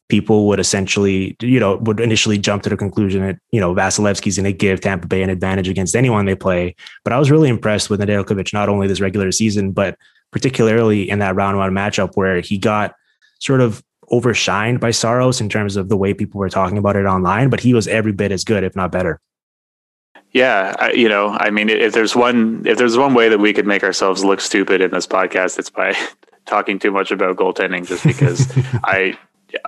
people 0.09 0.47
would 0.47 0.59
essentially, 0.59 1.35
you 1.41 1.59
know, 1.59 1.77
would 1.77 1.99
initially 1.99 2.37
jump 2.37 2.63
to 2.63 2.69
the 2.69 2.77
conclusion 2.77 3.21
that 3.21 3.39
you 3.51 3.59
know 3.59 3.73
Vasilevskiy's 3.73 4.37
going 4.37 4.45
to 4.45 4.53
give 4.53 4.81
Tampa 4.81 5.07
Bay 5.07 5.23
an 5.23 5.29
advantage 5.29 5.67
against 5.67 5.95
anyone 5.95 6.25
they 6.25 6.35
play. 6.35 6.75
But 7.03 7.13
I 7.13 7.19
was 7.19 7.31
really 7.31 7.49
impressed 7.49 7.89
with 7.89 7.99
Nedeljkovic 7.99 8.53
not 8.53 8.69
only 8.69 8.87
this 8.87 9.01
regular 9.01 9.31
season, 9.31 9.71
but 9.71 9.97
particularly 10.31 11.09
in 11.09 11.19
that 11.19 11.35
round 11.35 11.57
one 11.57 11.71
matchup 11.71 12.11
where 12.15 12.41
he 12.41 12.57
got 12.57 12.93
sort 13.39 13.61
of 13.61 13.83
overshined 14.11 14.79
by 14.79 14.91
Saros 14.91 15.41
in 15.41 15.49
terms 15.49 15.75
of 15.75 15.89
the 15.89 15.97
way 15.97 16.13
people 16.13 16.39
were 16.39 16.49
talking 16.49 16.77
about 16.77 16.95
it 16.95 17.05
online, 17.05 17.49
but 17.49 17.59
he 17.59 17.73
was 17.73 17.87
every 17.87 18.11
bit 18.11 18.31
as 18.31 18.43
good, 18.43 18.63
if 18.63 18.75
not 18.75 18.91
better. 18.91 19.19
Yeah, 20.31 20.75
I, 20.77 20.91
you 20.91 21.09
know, 21.09 21.29
I 21.29 21.49
mean, 21.49 21.69
if 21.69 21.93
there's 21.93 22.15
one 22.15 22.63
if 22.65 22.77
there's 22.77 22.97
one 22.97 23.13
way 23.13 23.29
that 23.29 23.39
we 23.39 23.53
could 23.53 23.65
make 23.65 23.83
ourselves 23.83 24.23
look 24.23 24.41
stupid 24.41 24.81
in 24.81 24.91
this 24.91 25.07
podcast, 25.07 25.57
it's 25.57 25.69
by 25.69 25.95
talking 26.45 26.79
too 26.79 26.91
much 26.91 27.11
about 27.11 27.37
goaltending. 27.37 27.87
Just 27.87 28.03
because 28.03 28.51
I 28.83 29.17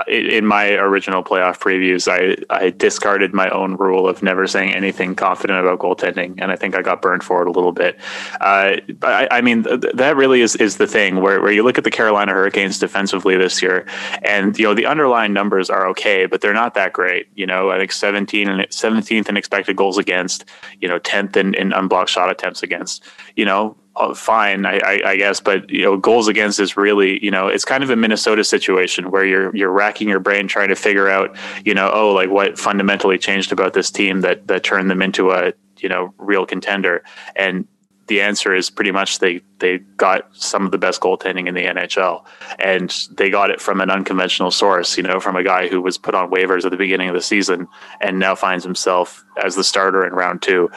in 0.08 0.46
my 0.46 0.72
original 0.74 1.24
playoff 1.24 1.60
previews, 1.60 2.08
I, 2.08 2.36
I 2.54 2.72
discarded 2.72 3.34
my 3.34 3.50
own 3.50 3.78
rule 3.78 4.10
of 4.10 4.22
never 4.22 4.46
saying 4.46 4.74
anything 4.74 5.16
confident 5.16 5.60
about 5.60 5.80
goaltending, 5.80 6.40
and 6.42 6.52
I 6.52 6.56
think 6.58 6.76
I 6.76 6.82
got 6.82 7.02
burned 7.02 7.24
for 7.24 7.42
it 7.42 7.48
a 7.48 7.52
little 7.52 7.72
bit. 7.72 7.98
Uh, 8.42 8.78
I, 9.02 9.28
I, 9.32 9.42
mean, 9.42 9.64
th- 9.64 9.94
that 9.94 10.18
really 10.18 10.42
is, 10.42 10.56
is 10.58 10.78
the 10.78 10.88
thing 10.88 11.22
where, 11.22 11.42
where 11.42 11.52
you 11.52 11.64
look 11.64 11.78
at 11.78 11.86
the 11.86 11.92
Carolina 11.92 12.34
Hurricanes 12.34 12.78
defensively 12.78 13.38
this 13.38 13.62
year, 13.62 13.86
and 14.24 14.58
you 14.60 14.66
know 14.66 14.74
the 14.74 14.86
underlying 14.86 15.32
numbers 15.32 15.70
are 15.70 15.88
okay, 15.88 16.26
but 16.26 16.42
they're 16.42 16.54
not 16.54 16.74
that 16.74 16.92
great. 16.92 17.28
You 17.36 17.46
know, 17.46 17.70
I 17.72 17.78
think 17.78 17.94
17 17.94 18.50
and 18.50 18.62
17th 18.62 19.30
in 19.30 19.38
expected 19.38 19.78
goals 19.78 19.98
against, 19.98 20.46
you 20.82 20.88
know, 20.88 21.00
10th 21.00 21.38
in, 21.38 21.54
in 21.54 21.72
unblocked 21.72 22.10
shot 22.10 22.30
attempts 22.30 22.64
against. 22.64 23.04
You 23.36 23.46
know, 23.46 23.78
fine, 24.16 24.66
I, 24.66 24.80
I, 24.80 25.02
I, 25.06 25.16
guess. 25.18 25.40
But 25.40 25.70
you 25.70 25.84
know, 25.84 25.98
goals 25.98 26.28
against 26.28 26.60
is 26.60 26.78
really, 26.78 27.24
you 27.24 27.32
know, 27.32 27.48
it's 27.48 27.66
kind 27.66 27.84
of 27.84 27.90
a 27.90 27.96
Minnesota 27.96 28.44
situation 28.44 29.12
where 29.12 29.26
you're 29.26 29.56
you're 29.56 29.72
racking 29.72 30.08
your 30.08 30.20
brain 30.20 30.48
trying 30.48 30.70
to 30.70 30.76
figure 30.76 31.10
out, 31.10 31.36
you 31.66 31.74
know, 31.74 31.92
oh, 31.94 32.12
like 32.12 32.30
what 32.30 32.58
fundamentally 32.58 33.18
changed 33.18 33.52
about 33.52 33.74
this 33.74 33.92
team 33.92 34.22
that 34.22 34.48
that 34.48 34.64
turned 34.64 34.90
them 34.90 35.02
into 35.02 35.32
a 35.32 35.54
you 35.80 35.90
know 35.90 36.14
real 36.18 36.46
contender. 36.46 37.04
And 37.36 37.68
the 38.10 38.22
answer 38.22 38.56
is 38.56 38.70
pretty 38.72 38.92
much 38.92 39.20
they 39.20 39.42
they 39.60 39.78
got 39.98 40.28
some 40.36 40.66
of 40.66 40.72
the 40.72 40.78
best 40.78 41.00
goaltending 41.00 41.48
in 41.48 41.54
the 41.54 41.66
NHL, 41.66 42.26
and 42.58 42.90
they 43.12 43.30
got 43.30 43.52
it 43.52 43.62
from 43.62 43.82
an 43.82 43.92
unconventional 43.92 44.50
source. 44.50 44.98
You 44.98 45.04
know, 45.04 45.20
from 45.20 45.36
a 45.36 45.44
guy 45.44 45.68
who 45.68 45.80
was 45.80 45.98
put 45.98 46.16
on 46.16 46.32
waivers 46.32 46.66
at 46.66 46.72
the 46.72 46.78
beginning 46.78 47.08
of 47.08 47.16
the 47.16 47.22
season 47.22 47.68
and 48.02 48.18
now 48.18 48.34
finds 48.34 48.64
himself 48.64 49.24
as 49.44 49.56
the 49.56 49.64
starter 49.64 50.06
in 50.06 50.14
round 50.14 50.42
two, 50.42 50.70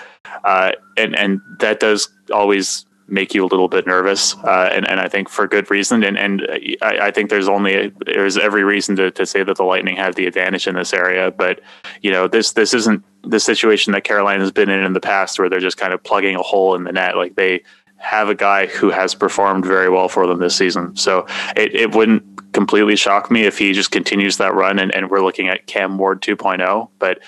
uh, 0.45 0.73
and 0.97 1.17
and 1.17 1.41
that 1.59 1.81
does 1.81 2.09
always 2.31 2.85
make 3.09 3.35
you 3.35 3.45
a 3.45 3.47
little 3.47 3.69
bit 3.69 3.87
nervous, 3.87 4.37
uh, 4.39 4.71
and 4.73 4.89
and 4.89 5.01
I 5.01 5.09
think 5.09 5.29
for 5.29 5.47
good 5.47 5.71
reason. 5.71 6.03
And 6.03 6.19
and 6.19 6.47
I, 6.83 6.99
I 7.07 7.11
think 7.11 7.31
there's 7.31 7.49
only 7.49 7.93
there's 8.07 8.37
every 8.39 8.65
reason 8.65 8.97
to, 8.97 9.11
to 9.13 9.27
say 9.27 9.43
that 9.43 9.57
the 9.57 9.65
Lightning 9.65 9.97
have 9.97 10.15
the 10.15 10.27
advantage 10.27 10.67
in 10.67 10.75
this 10.75 10.93
area. 10.93 11.31
But 11.31 11.61
you 12.01 12.11
know 12.11 12.29
this 12.29 12.53
this 12.53 12.75
isn't 12.75 13.05
the 13.23 13.41
situation 13.41 13.93
that 13.93 14.05
Carolina 14.05 14.41
has 14.41 14.53
been 14.53 14.69
in 14.69 14.85
in 14.85 14.93
the 14.93 15.01
past, 15.01 15.39
where 15.39 15.49
they're 15.49 15.61
just 15.61 15.77
kind 15.77 15.93
of 15.93 16.03
plugging 16.03 16.37
a 16.37 16.43
hole 16.43 16.75
in 16.75 16.85
the 16.85 16.93
net. 16.93 17.17
Like 17.17 17.37
they 17.37 17.63
have 18.03 18.29
a 18.29 18.35
guy 18.35 18.67
who 18.67 18.91
has 18.91 19.15
performed 19.15 19.65
very 19.65 19.89
well 19.89 20.09
for 20.09 20.27
them 20.27 20.41
this 20.41 20.57
season. 20.57 20.97
So 20.97 21.25
it, 21.55 21.73
it 21.73 21.95
wouldn't 21.95 22.53
completely 22.53 22.97
shock 22.97 23.31
me 23.31 23.45
if 23.45 23.59
he 23.59 23.73
just 23.73 23.93
continues 23.93 24.39
that 24.39 24.55
run 24.55 24.81
and, 24.81 24.93
and 24.93 25.09
we're 25.09 25.23
looking 25.23 25.49
at 25.49 25.67
Cam 25.67 25.99
Ward 25.99 26.21
2.0. 26.21 26.89
But 26.99 27.21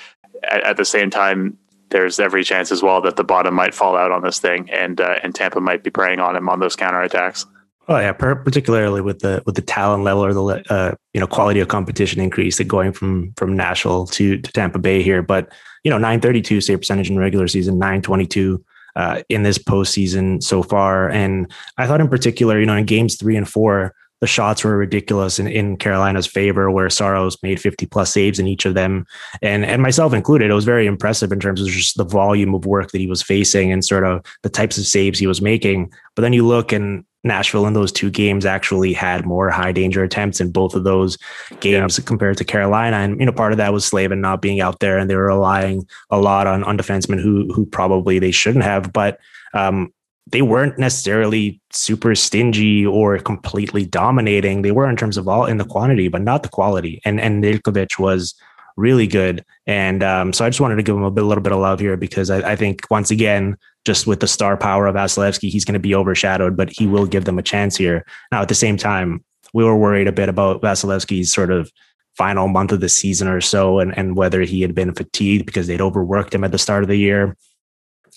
at, 0.42 0.64
at 0.64 0.76
the 0.76 0.84
same 0.84 1.10
time, 1.10 1.56
there's 1.94 2.18
every 2.18 2.42
chance 2.42 2.72
as 2.72 2.82
well 2.82 3.00
that 3.00 3.14
the 3.14 3.22
bottom 3.22 3.54
might 3.54 3.72
fall 3.72 3.96
out 3.96 4.10
on 4.10 4.20
this 4.20 4.40
thing, 4.40 4.68
and 4.70 5.00
uh, 5.00 5.20
and 5.22 5.32
Tampa 5.32 5.60
might 5.60 5.84
be 5.84 5.90
preying 5.90 6.18
on 6.18 6.34
him 6.34 6.48
on 6.48 6.58
those 6.58 6.74
counterattacks. 6.74 7.46
Oh 7.86 7.96
yeah, 7.98 8.12
particularly 8.12 9.00
with 9.00 9.20
the 9.20 9.44
with 9.46 9.54
the 9.54 9.62
talent 9.62 10.02
level 10.02 10.24
or 10.24 10.34
the 10.34 10.72
uh, 10.72 10.94
you 11.12 11.20
know 11.20 11.28
quality 11.28 11.60
of 11.60 11.68
competition 11.68 12.20
increase 12.20 12.58
that 12.58 12.64
going 12.64 12.92
from 12.92 13.32
from 13.36 13.54
Nashville 13.54 14.06
to, 14.06 14.38
to 14.38 14.52
Tampa 14.52 14.80
Bay 14.80 15.02
here. 15.02 15.22
But 15.22 15.52
you 15.84 15.90
know, 15.90 15.98
nine 15.98 16.20
thirty 16.20 16.42
two 16.42 16.60
save 16.60 16.80
percentage 16.80 17.10
in 17.10 17.16
regular 17.16 17.46
season, 17.46 17.78
nine 17.78 18.02
twenty 18.02 18.26
two 18.26 18.64
uh, 18.96 19.22
in 19.28 19.44
this 19.44 19.58
postseason 19.58 20.42
so 20.42 20.64
far. 20.64 21.08
And 21.10 21.48
I 21.78 21.86
thought 21.86 22.00
in 22.00 22.08
particular, 22.08 22.58
you 22.58 22.66
know, 22.66 22.74
in 22.74 22.86
games 22.86 23.14
three 23.14 23.36
and 23.36 23.48
four, 23.48 23.94
the 24.24 24.28
shots 24.28 24.64
were 24.64 24.78
ridiculous 24.78 25.38
in, 25.38 25.46
in 25.46 25.76
Carolina's 25.76 26.26
favor, 26.26 26.70
where 26.70 26.88
Saros 26.88 27.36
made 27.42 27.60
50 27.60 27.84
plus 27.84 28.10
saves 28.10 28.38
in 28.38 28.46
each 28.46 28.64
of 28.64 28.72
them. 28.72 29.04
And, 29.42 29.66
and 29.66 29.82
myself 29.82 30.14
included, 30.14 30.50
it 30.50 30.54
was 30.54 30.64
very 30.64 30.86
impressive 30.86 31.30
in 31.30 31.40
terms 31.40 31.60
of 31.60 31.68
just 31.68 31.98
the 31.98 32.06
volume 32.06 32.54
of 32.54 32.64
work 32.64 32.90
that 32.92 33.02
he 33.02 33.06
was 33.06 33.22
facing 33.22 33.70
and 33.70 33.84
sort 33.84 34.02
of 34.02 34.24
the 34.42 34.48
types 34.48 34.78
of 34.78 34.86
saves 34.86 35.18
he 35.18 35.26
was 35.26 35.42
making. 35.42 35.92
But 36.14 36.22
then 36.22 36.32
you 36.32 36.46
look 36.46 36.72
and 36.72 37.04
Nashville 37.22 37.66
in 37.66 37.74
those 37.74 37.92
two 37.92 38.10
games 38.10 38.46
actually 38.46 38.94
had 38.94 39.26
more 39.26 39.50
high 39.50 39.72
danger 39.72 40.02
attempts 40.02 40.40
in 40.40 40.50
both 40.50 40.74
of 40.74 40.84
those 40.84 41.18
games 41.60 41.98
yeah. 41.98 42.04
compared 42.06 42.38
to 42.38 42.46
Carolina. 42.46 42.96
And, 42.96 43.20
you 43.20 43.26
know, 43.26 43.32
part 43.32 43.52
of 43.52 43.58
that 43.58 43.74
was 43.74 43.84
Slavin 43.84 44.22
not 44.22 44.40
being 44.40 44.62
out 44.62 44.80
there 44.80 44.96
and 44.96 45.10
they 45.10 45.16
were 45.16 45.26
relying 45.26 45.86
a 46.08 46.18
lot 46.18 46.46
on, 46.46 46.64
on 46.64 46.78
defensemen 46.78 47.20
who, 47.20 47.52
who 47.52 47.66
probably 47.66 48.18
they 48.18 48.30
shouldn't 48.30 48.64
have. 48.64 48.90
But, 48.90 49.20
um, 49.52 49.92
they 50.26 50.42
weren't 50.42 50.78
necessarily 50.78 51.60
super 51.70 52.14
stingy 52.14 52.86
or 52.86 53.18
completely 53.18 53.84
dominating. 53.84 54.62
They 54.62 54.72
were 54.72 54.88
in 54.88 54.96
terms 54.96 55.16
of 55.16 55.28
all 55.28 55.44
in 55.44 55.58
the 55.58 55.64
quantity, 55.64 56.08
but 56.08 56.22
not 56.22 56.42
the 56.42 56.48
quality. 56.48 57.00
And 57.04 57.20
and 57.20 57.42
Nedeljkovic 57.42 57.98
was 57.98 58.34
really 58.76 59.06
good. 59.06 59.44
And 59.66 60.02
um, 60.02 60.32
so 60.32 60.44
I 60.44 60.48
just 60.48 60.60
wanted 60.60 60.76
to 60.76 60.82
give 60.82 60.96
him 60.96 61.04
a, 61.04 61.10
bit, 61.10 61.22
a 61.22 61.26
little 61.26 61.42
bit 61.42 61.52
of 61.52 61.60
love 61.60 61.78
here 61.78 61.96
because 61.96 62.28
I, 62.28 62.52
I, 62.52 62.56
think 62.56 62.84
once 62.90 63.10
again, 63.10 63.56
just 63.84 64.06
with 64.06 64.18
the 64.18 64.26
star 64.26 64.56
power 64.56 64.88
of 64.88 64.96
Vasilevskiy, 64.96 65.48
he's 65.48 65.64
going 65.64 65.74
to 65.74 65.78
be 65.78 65.94
overshadowed, 65.94 66.56
but 66.56 66.70
he 66.70 66.88
will 66.88 67.06
give 67.06 67.24
them 67.24 67.38
a 67.38 67.42
chance 67.42 67.76
here. 67.76 68.04
Now, 68.32 68.42
at 68.42 68.48
the 68.48 68.54
same 68.56 68.76
time, 68.76 69.24
we 69.52 69.62
were 69.62 69.76
worried 69.76 70.08
a 70.08 70.12
bit 70.12 70.28
about 70.28 70.60
Vasilevskiy's 70.60 71.32
sort 71.32 71.52
of 71.52 71.70
final 72.16 72.48
month 72.48 72.72
of 72.72 72.80
the 72.80 72.88
season 72.88 73.28
or 73.28 73.40
so 73.40 73.78
and, 73.78 73.96
and 73.96 74.16
whether 74.16 74.42
he 74.42 74.60
had 74.60 74.74
been 74.74 74.94
fatigued 74.94 75.46
because 75.46 75.66
they'd 75.66 75.80
overworked 75.80 76.34
him 76.34 76.44
at 76.44 76.52
the 76.52 76.58
start 76.58 76.82
of 76.82 76.88
the 76.88 76.96
year 76.96 77.36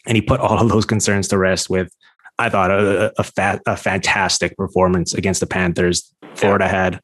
and 0.07 0.15
he 0.15 0.21
put 0.21 0.39
all 0.41 0.59
of 0.59 0.69
those 0.69 0.85
concerns 0.85 1.27
to 1.29 1.37
rest 1.37 1.69
with, 1.69 1.91
I 2.39 2.49
thought, 2.49 2.71
a, 2.71 3.13
a, 3.19 3.23
fat, 3.23 3.61
a 3.65 3.77
fantastic 3.77 4.55
performance 4.57 5.13
against 5.13 5.39
the 5.39 5.47
Panthers. 5.47 6.11
Florida 6.35 6.65
yeah. 6.65 6.71
had 6.71 7.01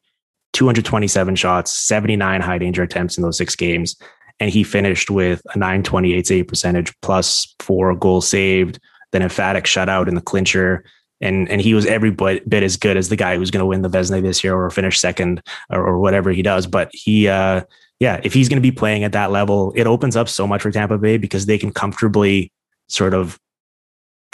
227 0.54 1.36
shots, 1.36 1.72
79 1.72 2.40
high 2.40 2.58
danger 2.58 2.82
attempts 2.82 3.16
in 3.16 3.22
those 3.22 3.36
six 3.36 3.54
games. 3.54 3.96
And 4.40 4.50
he 4.50 4.64
finished 4.64 5.10
with 5.10 5.42
a 5.54 5.58
928 5.58 6.26
save 6.26 6.48
percentage 6.48 6.92
plus 7.02 7.54
four 7.60 7.94
goals 7.94 8.26
saved, 8.26 8.80
then 9.12 9.22
emphatic 9.22 9.64
shutout 9.64 10.08
in 10.08 10.14
the 10.14 10.20
clincher. 10.20 10.84
And, 11.20 11.48
and 11.48 11.60
he 11.60 11.72
was 11.74 11.86
every 11.86 12.10
bit, 12.10 12.48
bit 12.48 12.62
as 12.62 12.76
good 12.76 12.96
as 12.96 13.08
the 13.08 13.16
guy 13.16 13.36
who's 13.36 13.50
going 13.50 13.60
to 13.60 13.66
win 13.66 13.82
the 13.82 13.88
Vezina 13.88 14.20
this 14.22 14.42
year 14.42 14.56
or 14.56 14.70
finish 14.70 14.98
second 14.98 15.40
or, 15.70 15.86
or 15.86 15.98
whatever 16.00 16.30
he 16.30 16.42
does. 16.42 16.66
But 16.66 16.90
he, 16.92 17.28
uh, 17.28 17.62
yeah, 18.00 18.20
if 18.24 18.34
he's 18.34 18.48
going 18.48 18.60
to 18.60 18.68
be 18.68 18.72
playing 18.72 19.04
at 19.04 19.12
that 19.12 19.30
level, 19.30 19.72
it 19.76 19.86
opens 19.86 20.16
up 20.16 20.28
so 20.28 20.46
much 20.46 20.62
for 20.62 20.70
Tampa 20.70 20.98
Bay 20.98 21.16
because 21.16 21.46
they 21.46 21.58
can 21.58 21.72
comfortably 21.72 22.52
sort 22.88 23.14
of 23.14 23.38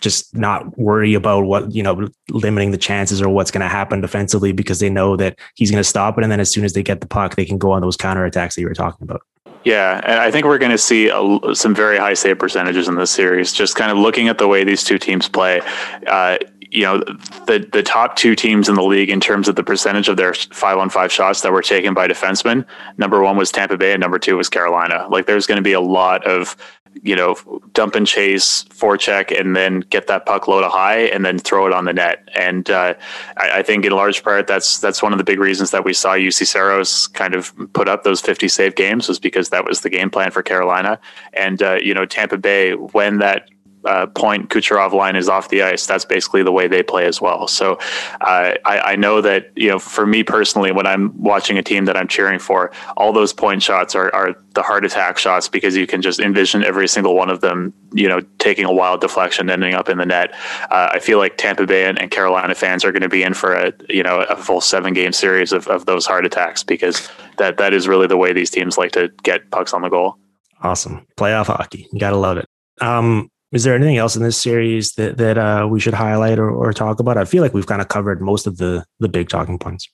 just 0.01 0.35
not 0.35 0.79
worry 0.79 1.15
about 1.15 1.45
what 1.45 1.75
you 1.75 1.83
know 1.83 2.09
limiting 2.31 2.71
the 2.71 2.79
chances 2.79 3.21
or 3.21 3.29
what's 3.29 3.51
going 3.51 3.61
to 3.61 3.69
happen 3.69 4.01
defensively 4.01 4.53
because 4.53 4.81
they 4.81 4.91
know 4.91 5.17
that 5.17 5.39
he's 5.55 5.71
going 5.71 5.81
to 5.83 5.89
stop 5.89 6.17
it 6.19 6.23
and 6.23 6.33
then 6.33 6.41
as 6.41 6.51
soon 6.51 6.65
as 6.65 6.73
they 6.73 6.83
get 6.83 7.01
the 7.01 7.07
puck 7.07 7.37
they 7.37 7.45
can 7.45 7.59
go 7.59 7.71
on 7.71 7.83
those 7.83 7.97
counter 7.97 8.25
attacks 8.25 8.55
that 8.55 8.63
you 8.63 8.67
were 8.67 8.75
talking 8.75 9.03
about 9.03 9.23
yeah 9.65 10.01
and 10.05 10.21
i 10.21 10.31
think 10.31 10.47
we're 10.47 10.59
going 10.59 10.71
to 10.71 10.79
see 10.79 11.09
a, 11.09 11.55
some 11.55 11.75
very 11.75 11.99
high 11.99 12.15
save 12.15 12.39
percentages 12.39 12.89
in 12.89 12.95
this 12.95 13.11
series 13.11 13.53
just 13.53 13.77
kind 13.77 13.91
of 13.91 13.99
looking 13.99 14.29
at 14.29 14.39
the 14.39 14.49
way 14.49 14.65
these 14.65 14.83
two 14.83 14.99
teams 14.99 15.29
play 15.29 15.61
uh, 16.07 16.39
you 16.71 16.83
know 16.83 16.99
the 17.47 17.69
the 17.73 17.83
top 17.83 18.17
two 18.17 18.35
teams 18.35 18.69
in 18.69 18.75
the 18.77 18.83
league 18.83 19.11
in 19.11 19.21
terms 19.21 19.49
of 19.49 19.57
the 19.57 19.65
percentage 19.65 20.09
of 20.09 20.17
their 20.17 20.35
five 20.35 20.79
on 20.79 20.89
five 20.89 21.11
shots 21.11 21.41
that 21.41 21.53
were 21.53 21.63
taken 21.63 21.95
by 21.95 22.07
defensemen. 22.07 22.65
Number 22.97 23.21
one 23.21 23.37
was 23.37 23.51
Tampa 23.51 23.77
Bay, 23.77 23.93
and 23.93 24.01
number 24.01 24.19
two 24.19 24.37
was 24.37 24.49
Carolina. 24.49 25.07
Like 25.11 25.27
there's 25.27 25.47
going 25.47 25.57
to 25.57 25.63
be 25.63 25.73
a 25.73 25.81
lot 25.81 26.25
of 26.25 26.57
you 27.03 27.17
know, 27.17 27.37
dump 27.73 27.95
and 27.95 28.07
chase, 28.07 28.65
forecheck, 28.65 29.39
and 29.39 29.57
then 29.57 29.81
get 29.81 30.07
that 30.09 30.27
puck 30.27 30.49
low 30.49 30.61
to 30.61 30.69
high, 30.69 30.99
and 30.99 31.25
then 31.25 31.39
throw 31.39 31.67
it 31.67 31.73
on 31.73 31.85
the 31.85 31.93
net. 31.93 32.29
And 32.37 32.69
uh, 32.71 32.95
I, 33.37 33.59
I, 33.59 33.63
think 33.63 33.85
in 33.85 33.93
large 33.93 34.23
part 34.23 34.47
that's 34.47 34.81
that's 34.81 35.03
one 35.03 35.13
of 35.13 35.19
the 35.19 35.25
big 35.25 35.39
reasons 35.39 35.71
that 35.71 35.85
we 35.85 35.95
saw 35.95 36.15
Juuse 36.15 36.47
Saros 36.47 37.07
kind 37.09 37.35
of 37.35 37.55
put 37.73 37.89
up 37.89 38.03
those 38.03 38.21
50 38.21 38.49
save 38.49 38.75
games 38.75 39.09
was 39.09 39.19
because 39.19 39.49
that 39.49 39.65
was 39.65 39.81
the 39.81 39.91
game 39.91 40.11
plan 40.11 40.31
for 40.31 40.43
Carolina. 40.43 40.99
And 41.33 41.63
uh, 41.63 41.79
you 41.83 41.95
know, 41.95 42.07
Tampa 42.07 42.37
Bay 42.37 42.75
when 42.75 43.19
that 43.19 43.49
uh, 43.85 44.07
Point 44.07 44.51
Kucherov 44.51 44.93
line 44.93 45.17
is 45.17 45.29
off 45.29 45.49
the 45.49 45.63
ice, 45.63 45.87
that's 45.87 46.05
basically 46.05 46.43
the 46.43 46.53
way 46.53 46.69
they 46.69 46.83
play 46.83 47.07
as 47.07 47.21
well. 47.21 47.49
So 47.49 47.75
uh, 48.21 48.55
I, 48.65 48.81
I, 48.85 48.97
know 48.97 49.21
that 49.21 49.51
you 49.57 49.69
know 49.69 49.79
for 49.79 50.07
me 50.07 50.23
personally, 50.23 50.73
when 50.73 50.87
I'm 50.87 51.19
watching 51.21 51.57
a 51.57 51.63
team 51.63 51.87
that 51.87 51.97
I'm 51.97 52.09
cheering 52.09 52.39
for, 52.39 52.71
all 52.97 53.13
those 53.13 53.33
point 53.33 53.63
shots 53.63 53.95
are, 53.95 54.15
are 54.15 54.35
the 54.55 54.63
heart 54.63 54.85
attack 54.85 55.19
shots 55.19 55.49
because 55.49 55.77
you 55.77 55.87
can 55.87 56.03
just 56.03 56.21
envision 56.21 56.63
every 56.65 56.89
single 56.89 57.15
one 57.15 57.31
of 57.31 57.41
them, 57.41 57.73
you 57.93 58.09
know, 58.09 58.21
taking 58.39 58.65
a 58.65 58.73
wild 58.73 59.01
deflection, 59.01 59.49
ending 59.49 59.75
up 59.75 59.89
in 59.89 59.99
the 59.99 60.07
net. 60.07 60.35
Uh, 60.71 60.91
I 60.93 60.99
feel 60.99 61.19
like 61.19 61.37
Tampa 61.37 61.67
Bay 61.67 61.87
and, 61.87 61.99
and 61.99 62.11
Carolina 62.11 62.55
fans 62.55 62.85
are 62.85 62.93
going 62.93 63.03
to 63.03 63.09
be 63.09 63.23
in 63.23 63.35
for 63.35 63.55
a 63.55 63.73
you 63.89 64.03
know 64.03 64.21
a 64.23 64.37
full 64.37 64.61
seven 64.61 64.93
game 64.93 65.13
series 65.13 65.53
of, 65.53 65.67
of 65.69 65.87
those 65.87 66.07
heart 66.07 66.27
attacks 66.27 66.63
because 66.63 67.09
that 67.39 67.57
that 67.57 67.73
is 67.73 67.89
really 67.89 68.07
the 68.07 68.17
way 68.17 68.33
these 68.33 68.51
teams 68.51 68.77
like 68.77 68.93
to 68.93 69.11
get 69.23 69.51
pucks 69.51 69.73
on 69.73 69.83
the 69.83 69.89
goal. 69.89 70.19
Awesome. 70.63 71.07
Playoff 71.17 71.47
hockey. 71.47 71.89
You 71.93 72.01
got 72.01 72.11
to 72.11 72.17
love 72.17 72.37
it. 72.37 72.47
Um, 72.81 73.31
is 73.53 73.65
there 73.65 73.75
anything 73.75 73.97
else 73.97 74.17
in 74.17 74.23
this 74.23 74.37
series 74.37 74.93
that, 74.93 75.17
that 75.19 75.37
uh, 75.37 75.67
we 75.69 75.81
should 75.81 75.95
highlight 75.95 76.39
or, 76.39 76.51
or 76.51 76.73
talk 76.73 77.01
about? 77.01 77.17
I 77.17 77.25
feel 77.25 77.43
like 77.43 77.55
we've 77.55 77.67
kind 77.67 77.81
of 77.81 77.89
covered 77.89 78.21
most 78.21 78.47
of 78.47 78.59
the, 78.59 78.85
the 79.01 79.09
big 79.09 79.29
talking 79.29 79.59
points. 79.59 79.89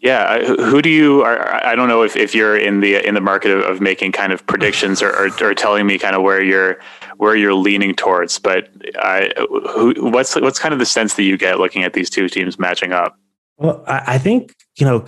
Yeah, 0.00 0.42
who 0.56 0.80
do 0.80 0.88
you? 0.88 1.24
I 1.24 1.74
don't 1.76 1.88
know 1.88 2.02
if, 2.02 2.16
if 2.16 2.34
you're 2.34 2.56
in 2.56 2.80
the 2.80 3.06
in 3.06 3.14
the 3.14 3.20
market 3.20 3.50
of, 3.50 3.60
of 3.64 3.80
making 3.82 4.12
kind 4.12 4.32
of 4.32 4.46
predictions 4.46 5.02
or, 5.02 5.10
or, 5.10 5.28
or, 5.42 5.52
telling 5.52 5.86
me 5.86 5.98
kind 5.98 6.16
of 6.16 6.22
where 6.22 6.42
you're 6.42 6.80
where 7.18 7.36
you're 7.36 7.52
leaning 7.52 7.94
towards. 7.94 8.38
But 8.38 8.70
I, 8.96 9.30
who, 9.68 9.92
what's 10.10 10.36
what's 10.36 10.58
kind 10.58 10.72
of 10.72 10.78
the 10.78 10.86
sense 10.86 11.16
that 11.16 11.24
you 11.24 11.36
get 11.36 11.58
looking 11.58 11.84
at 11.84 11.92
these 11.92 12.08
two 12.08 12.30
teams 12.30 12.58
matching 12.58 12.92
up? 12.92 13.14
Well, 13.58 13.84
I 13.86 14.16
think 14.16 14.54
you 14.78 14.86
know 14.86 15.06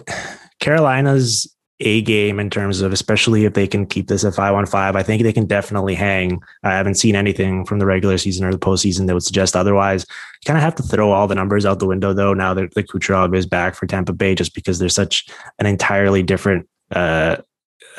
Carolina's 0.61 1.51
a 1.85 2.01
game 2.03 2.39
in 2.39 2.49
terms 2.49 2.81
of, 2.81 2.93
especially 2.93 3.45
if 3.45 3.55
they 3.55 3.67
can 3.67 3.87
keep 3.87 4.07
this 4.09 4.25
at 4.25 4.35
five 4.35 4.55
on 4.55 4.67
five. 4.67 4.97
I 4.97 5.03
think 5.03 5.23
they 5.23 5.33
can 5.33 5.47
definitely 5.47 5.95
hang. 5.95 6.41
I 6.63 6.71
haven't 6.71 6.95
seen 6.95 7.17
anything 7.17 7.65
from 7.65 7.79
the 7.79 7.87
regular 7.87 8.19
season 8.19 8.47
or 8.47 8.53
the 8.53 8.59
postseason 8.59 9.07
that 9.07 9.15
would 9.15 9.25
suggest 9.25 9.57
otherwise. 9.57 10.07
You 10.09 10.47
kind 10.47 10.57
of 10.57 10.63
have 10.63 10.77
to 10.77 10.83
throw 10.83 11.11
all 11.11 11.27
the 11.27 11.35
numbers 11.35 11.67
out 11.67 11.81
the 11.81 11.87
window, 11.87 12.13
though, 12.13 12.35
now 12.35 12.55
that 12.55 12.75
the 12.75 12.85
Kucherov 12.85 13.37
is 13.37 13.47
back 13.47 13.75
for 13.75 13.87
Tampa 13.87 14.13
Bay, 14.13 14.35
just 14.35 14.55
because 14.55 14.79
they're 14.79 14.89
such 14.89 15.29
an 15.59 15.67
entirely 15.67 16.23
different 16.23 16.69
uh, 16.93 17.37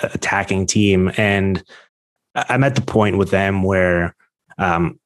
attacking 0.01 0.65
team. 0.65 1.11
And 1.17 1.63
I'm 2.35 2.63
at 2.63 2.75
the 2.75 2.81
point 2.81 3.17
with 3.17 3.31
them 3.31 3.63
where 3.63 4.15
um, 4.57 4.99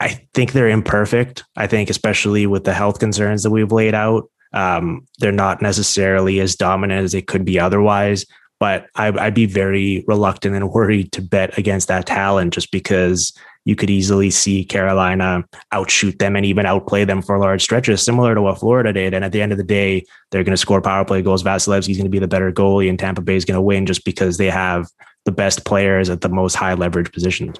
I 0.00 0.20
think 0.34 0.52
they're 0.52 0.68
imperfect. 0.68 1.44
I 1.56 1.66
think, 1.66 1.90
especially 1.90 2.46
with 2.46 2.64
the 2.64 2.74
health 2.74 2.98
concerns 2.98 3.42
that 3.42 3.50
we've 3.50 3.72
laid 3.72 3.94
out, 3.94 4.30
um, 4.54 5.06
they're 5.18 5.32
not 5.32 5.60
necessarily 5.60 6.40
as 6.40 6.56
dominant 6.56 7.04
as 7.04 7.12
they 7.12 7.22
could 7.22 7.44
be 7.44 7.60
otherwise. 7.60 8.24
But 8.60 8.86
I, 8.94 9.08
I'd 9.08 9.34
be 9.34 9.46
very 9.46 10.04
reluctant 10.06 10.54
and 10.54 10.70
worried 10.70 11.12
to 11.12 11.22
bet 11.22 11.58
against 11.58 11.88
that 11.88 12.06
talent 12.06 12.54
just 12.54 12.70
because 12.70 13.36
you 13.64 13.74
could 13.74 13.90
easily 13.90 14.30
see 14.30 14.64
Carolina 14.64 15.44
outshoot 15.72 16.18
them 16.18 16.36
and 16.36 16.46
even 16.46 16.64
outplay 16.64 17.04
them 17.04 17.20
for 17.20 17.38
large 17.38 17.62
stretches, 17.62 18.02
similar 18.02 18.34
to 18.34 18.42
what 18.42 18.60
Florida 18.60 18.92
did. 18.92 19.12
And 19.12 19.24
at 19.24 19.32
the 19.32 19.42
end 19.42 19.52
of 19.52 19.58
the 19.58 19.64
day, 19.64 20.04
they're 20.30 20.44
going 20.44 20.52
to 20.52 20.56
score 20.56 20.80
power 20.80 21.04
play 21.04 21.20
goals. 21.20 21.42
Vasilevskiy's 21.42 21.96
going 21.96 22.04
to 22.04 22.10
be 22.10 22.18
the 22.18 22.28
better 22.28 22.52
goalie, 22.52 22.88
and 22.88 22.98
Tampa 22.98 23.22
Bay 23.22 23.36
is 23.36 23.44
going 23.44 23.56
to 23.56 23.62
win 23.62 23.86
just 23.86 24.04
because 24.04 24.36
they 24.36 24.50
have 24.50 24.86
the 25.24 25.32
best 25.32 25.64
players 25.64 26.08
at 26.10 26.20
the 26.20 26.28
most 26.28 26.54
high 26.54 26.74
leverage 26.74 27.10
positions. 27.10 27.56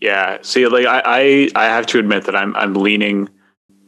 Yeah. 0.00 0.38
See, 0.42 0.66
like 0.66 0.86
I, 0.86 1.02
I, 1.04 1.48
I 1.56 1.64
have 1.64 1.86
to 1.86 1.98
admit 1.98 2.24
that 2.24 2.36
I'm, 2.36 2.54
I'm 2.56 2.74
leaning 2.74 3.28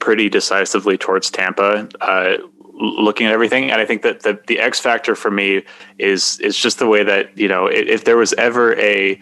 pretty 0.05 0.29
decisively 0.29 0.99
towards 0.99 1.31
Tampa. 1.31 1.89
Uh, 1.99 2.37
looking 2.77 3.27
at 3.27 3.33
everything. 3.33 3.71
And 3.71 3.81
I 3.81 3.85
think 3.85 4.03
that 4.03 4.23
the, 4.23 4.39
the 4.47 4.59
X 4.59 4.81
factor 4.81 5.15
for 5.15 5.31
me 5.31 5.63
is 5.99 6.41
is 6.41 6.57
just 6.57 6.79
the 6.79 6.87
way 6.87 7.05
that 7.05 7.37
you 7.39 7.47
know 7.47 7.67
if, 7.67 7.87
if 7.87 8.05
there 8.05 8.17
was 8.17 8.33
ever 8.35 8.77
a 8.81 9.19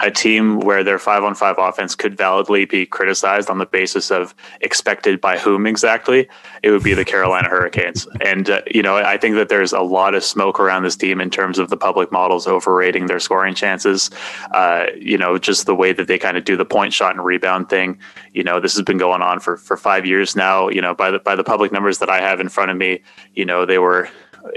a 0.00 0.10
team 0.10 0.58
where 0.60 0.82
their 0.82 0.98
five 0.98 1.22
on 1.22 1.34
five 1.34 1.56
offense 1.58 1.94
could 1.94 2.16
validly 2.16 2.64
be 2.64 2.84
criticized 2.84 3.48
on 3.48 3.58
the 3.58 3.66
basis 3.66 4.10
of 4.10 4.34
expected 4.60 5.20
by 5.20 5.38
whom 5.38 5.66
exactly, 5.66 6.28
it 6.62 6.70
would 6.70 6.82
be 6.82 6.94
the 6.94 7.04
Carolina 7.04 7.48
Hurricanes. 7.48 8.08
And 8.24 8.50
uh, 8.50 8.62
you 8.70 8.82
know 8.82 8.96
I 8.96 9.16
think 9.16 9.36
that 9.36 9.48
there's 9.48 9.72
a 9.72 9.80
lot 9.80 10.14
of 10.14 10.24
smoke 10.24 10.58
around 10.58 10.82
this 10.82 10.96
team 10.96 11.20
in 11.20 11.30
terms 11.30 11.58
of 11.58 11.70
the 11.70 11.76
public 11.76 12.10
models 12.10 12.48
overrating 12.48 13.06
their 13.06 13.20
scoring 13.20 13.54
chances. 13.54 14.10
Uh, 14.52 14.86
you 14.96 15.16
know 15.16 15.38
just 15.38 15.66
the 15.66 15.74
way 15.74 15.92
that 15.92 16.08
they 16.08 16.18
kind 16.18 16.36
of 16.36 16.44
do 16.44 16.56
the 16.56 16.64
point 16.64 16.92
shot 16.92 17.14
and 17.14 17.24
rebound 17.24 17.68
thing. 17.68 17.98
You 18.32 18.42
know 18.42 18.58
this 18.58 18.74
has 18.74 18.82
been 18.82 18.98
going 18.98 19.22
on 19.22 19.38
for 19.38 19.56
for 19.56 19.76
five 19.76 20.04
years 20.04 20.34
now. 20.34 20.68
You 20.68 20.80
know 20.80 20.94
by 20.94 21.12
the 21.12 21.20
by 21.20 21.36
the 21.36 21.44
public 21.44 21.70
numbers 21.70 21.98
that 21.98 22.10
I 22.10 22.20
have 22.20 22.40
in 22.40 22.48
front 22.48 22.72
of 22.72 22.79
me, 22.80 23.02
you 23.34 23.44
know, 23.44 23.64
they 23.64 23.78
were 23.78 24.08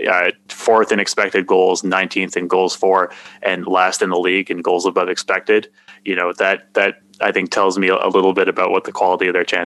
uh, 0.09 0.31
fourth 0.49 0.91
in 0.91 0.99
expected 0.99 1.45
goals, 1.45 1.83
19th 1.83 2.36
in 2.36 2.47
goals 2.47 2.75
for, 2.75 3.12
and 3.43 3.67
last 3.67 4.01
in 4.01 4.09
the 4.09 4.17
league 4.17 4.49
in 4.49 4.62
goals 4.62 4.86
above 4.86 5.09
expected. 5.09 5.69
You 6.03 6.15
know, 6.15 6.33
that, 6.39 6.73
that 6.73 6.95
I 7.21 7.31
think 7.31 7.51
tells 7.51 7.77
me 7.77 7.89
a 7.89 8.07
little 8.07 8.33
bit 8.33 8.47
about 8.47 8.71
what 8.71 8.86
the 8.86 8.91
quality 8.91 9.27
of 9.27 9.33
their 9.33 9.43
chance. 9.43 9.65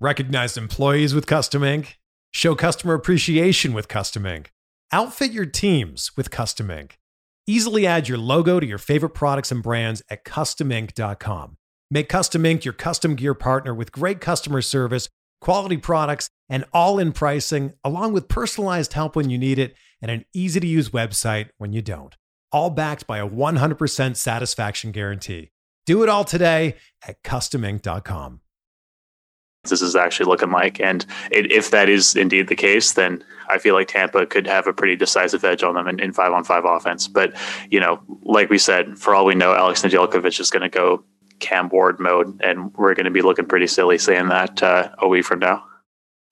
Recognize 0.00 0.56
employees 0.56 1.14
with 1.14 1.26
Custom 1.26 1.62
Ink. 1.62 1.98
Show 2.32 2.54
customer 2.54 2.94
appreciation 2.94 3.72
with 3.72 3.88
Custom 3.88 4.24
Ink. 4.24 4.52
Outfit 4.92 5.32
your 5.32 5.46
teams 5.46 6.12
with 6.16 6.30
Custom 6.30 6.70
Ink. 6.70 6.98
Easily 7.46 7.86
add 7.86 8.08
your 8.08 8.18
logo 8.18 8.60
to 8.60 8.66
your 8.66 8.78
favorite 8.78 9.10
products 9.10 9.52
and 9.52 9.62
brands 9.62 10.02
at 10.10 10.24
customink.com. 10.24 11.56
Make 11.90 12.08
Custom 12.08 12.44
Ink 12.44 12.64
your 12.64 12.74
custom 12.74 13.14
gear 13.14 13.34
partner 13.34 13.74
with 13.74 13.92
great 13.92 14.20
customer 14.20 14.60
service 14.60 15.08
quality 15.40 15.76
products, 15.76 16.28
and 16.48 16.64
all 16.72 16.98
in 16.98 17.12
pricing, 17.12 17.72
along 17.84 18.12
with 18.12 18.28
personalized 18.28 18.92
help 18.92 19.16
when 19.16 19.30
you 19.30 19.38
need 19.38 19.58
it 19.58 19.74
and 20.00 20.10
an 20.10 20.24
easy 20.32 20.60
to 20.60 20.66
use 20.66 20.90
website 20.90 21.48
when 21.58 21.72
you 21.72 21.82
don't. 21.82 22.16
All 22.52 22.70
backed 22.70 23.06
by 23.06 23.18
a 23.18 23.28
100% 23.28 24.16
satisfaction 24.16 24.92
guarantee. 24.92 25.50
Do 25.84 26.02
it 26.02 26.08
all 26.08 26.24
today 26.24 26.76
at 27.06 27.22
customink.com. 27.22 28.40
This 29.64 29.82
is 29.82 29.96
actually 29.96 30.26
looking 30.26 30.50
like. 30.50 30.80
And 30.80 31.04
it, 31.30 31.50
if 31.50 31.70
that 31.72 31.88
is 31.88 32.14
indeed 32.14 32.48
the 32.48 32.54
case, 32.54 32.92
then 32.92 33.24
I 33.48 33.58
feel 33.58 33.74
like 33.74 33.88
Tampa 33.88 34.26
could 34.26 34.46
have 34.46 34.66
a 34.66 34.72
pretty 34.72 34.94
decisive 34.96 35.44
edge 35.44 35.62
on 35.62 35.74
them 35.74 35.88
in, 35.88 35.98
in 35.98 36.12
five 36.12 36.32
on 36.32 36.44
five 36.44 36.64
offense. 36.64 37.08
But, 37.08 37.34
you 37.70 37.80
know, 37.80 38.00
like 38.22 38.48
we 38.48 38.58
said, 38.58 38.96
for 38.98 39.14
all 39.14 39.24
we 39.24 39.34
know, 39.34 39.54
Alex 39.54 39.82
Nedeljkovic 39.82 40.38
is 40.38 40.50
going 40.50 40.62
to 40.62 40.68
go 40.68 41.04
Cam 41.40 41.68
Ward 41.68 42.00
mode, 42.00 42.40
and 42.42 42.72
we're 42.74 42.94
going 42.94 43.04
to 43.04 43.10
be 43.10 43.22
looking 43.22 43.46
pretty 43.46 43.66
silly 43.66 43.98
saying 43.98 44.28
that 44.28 44.62
uh, 44.62 44.88
a 44.98 45.08
week 45.08 45.24
from 45.24 45.40
now. 45.40 45.64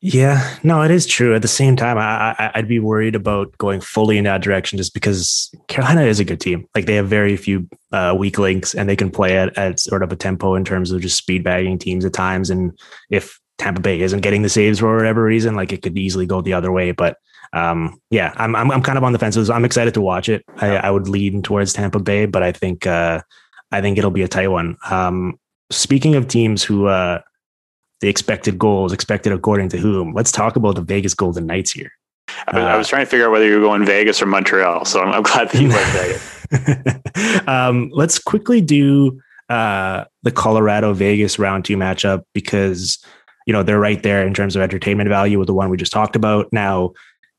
Yeah, 0.07 0.59
no, 0.63 0.83
it 0.83 0.91
is 0.91 1.07
true. 1.07 1.35
At 1.35 1.41
the 1.41 1.49
same 1.49 1.77
time, 1.77 1.97
I, 1.97 2.53
would 2.55 2.69
be 2.69 2.79
worried 2.79 3.15
about 3.15 3.57
going 3.57 3.81
fully 3.81 4.19
in 4.19 4.25
that 4.25 4.43
direction 4.43 4.77
just 4.77 4.93
because 4.93 5.51
Carolina 5.67 6.03
is 6.03 6.21
a 6.21 6.27
good 6.27 6.43
team. 6.43 6.69
Like 6.75 6.85
they 6.85 6.97
have 6.97 7.09
very 7.09 7.39
few 7.39 7.67
uh, 7.91 8.15
weak 8.17 8.39
links, 8.39 8.75
and 8.75 8.87
they 8.87 8.97
can 8.97 9.11
play 9.11 9.39
at, 9.39 9.57
at 9.57 9.81
sort 9.81 10.03
of 10.03 10.13
a 10.13 10.17
tempo 10.17 10.57
in 10.57 10.65
terms 10.65 10.91
of 10.91 11.01
just 11.01 11.17
speed 11.17 11.43
bagging 11.43 11.79
teams 11.79 12.05
at 12.05 12.13
times. 12.13 12.51
And 12.51 12.79
if 13.09 13.41
Tampa 13.57 13.81
Bay 13.81 14.03
isn't 14.03 14.21
getting 14.21 14.43
the 14.43 14.51
saves 14.51 14.81
for 14.81 14.95
whatever 14.95 15.25
reason, 15.25 15.57
like 15.57 15.73
it 15.73 15.81
could 15.81 15.97
easily 15.97 16.27
go 16.27 16.43
the 16.43 16.53
other 16.53 16.71
way. 16.71 16.93
But 16.93 17.17
um, 17.55 17.99
yeah, 18.11 18.35
I'm, 18.37 18.55
I'm 18.55 18.71
I'm 18.73 18.83
kind 18.83 18.99
of 18.99 19.05
on 19.05 19.15
the 19.15 19.19
fences. 19.19 19.49
I'm 19.49 19.65
excited 19.65 19.95
to 19.95 20.03
watch 20.03 20.29
it. 20.29 20.45
I, 20.59 20.77
I 20.77 20.91
would 20.91 21.09
lean 21.09 21.41
towards 21.41 21.73
Tampa 21.73 21.99
Bay, 21.99 22.27
but 22.27 22.43
I 22.43 22.53
think 22.53 22.87
uh, 22.87 23.23
I 23.73 23.81
think 23.81 23.97
it'll 23.97 24.11
be 24.11 24.23
a 24.23 24.29
tight 24.29 24.49
one. 24.49 24.77
Um, 24.91 25.39
speaking 25.71 26.15
of 26.15 26.29
teams 26.29 26.63
who 26.63 26.89
uh, 26.89 27.23
the 28.01 28.09
expected 28.09 28.59
goals 28.59 28.93
expected 28.93 29.33
according 29.33 29.69
to 29.71 29.79
whom, 29.79 30.13
let's 30.13 30.33
talk 30.33 30.57
about 30.57 30.75
the 30.75 30.83
Vegas 30.83 31.15
Golden 31.15 31.47
Knights 31.47 31.73
here. 31.73 31.93
I, 32.49 32.61
uh, 32.61 32.65
I 32.65 32.77
was 32.77 32.89
trying 32.89 33.05
to 33.05 33.11
figure 33.11 33.27
out 33.27 33.33
whether 33.33 33.47
you 33.47 33.57
were 33.57 33.61
going 33.61 33.85
Vegas 33.85 34.21
or 34.21 34.27
Montreal, 34.27 34.85
so 34.85 35.01
I'm, 35.01 35.13
I'm 35.13 35.23
glad 35.23 35.51
that 35.51 35.61
you 35.61 35.69
went 35.69 35.87
Vegas. 35.93 37.49
um, 37.49 37.91
let's 37.93 38.19
quickly 38.19 38.61
do 38.61 39.21
uh, 39.49 40.05
the 40.23 40.31
Colorado 40.31 40.93
Vegas 40.93 41.39
round 41.39 41.65
two 41.65 41.77
matchup 41.77 42.25
because 42.33 43.05
you 43.47 43.53
know 43.53 43.63
they're 43.63 43.81
right 43.81 44.03
there 44.03 44.27
in 44.27 44.35
terms 44.35 44.57
of 44.57 44.63
entertainment 44.63 45.09
value 45.09 45.39
with 45.39 45.47
the 45.47 45.55
one 45.55 45.71
we 45.71 45.77
just 45.77 45.93
talked 45.93 46.17
about. 46.17 46.49
Now, 46.53 46.93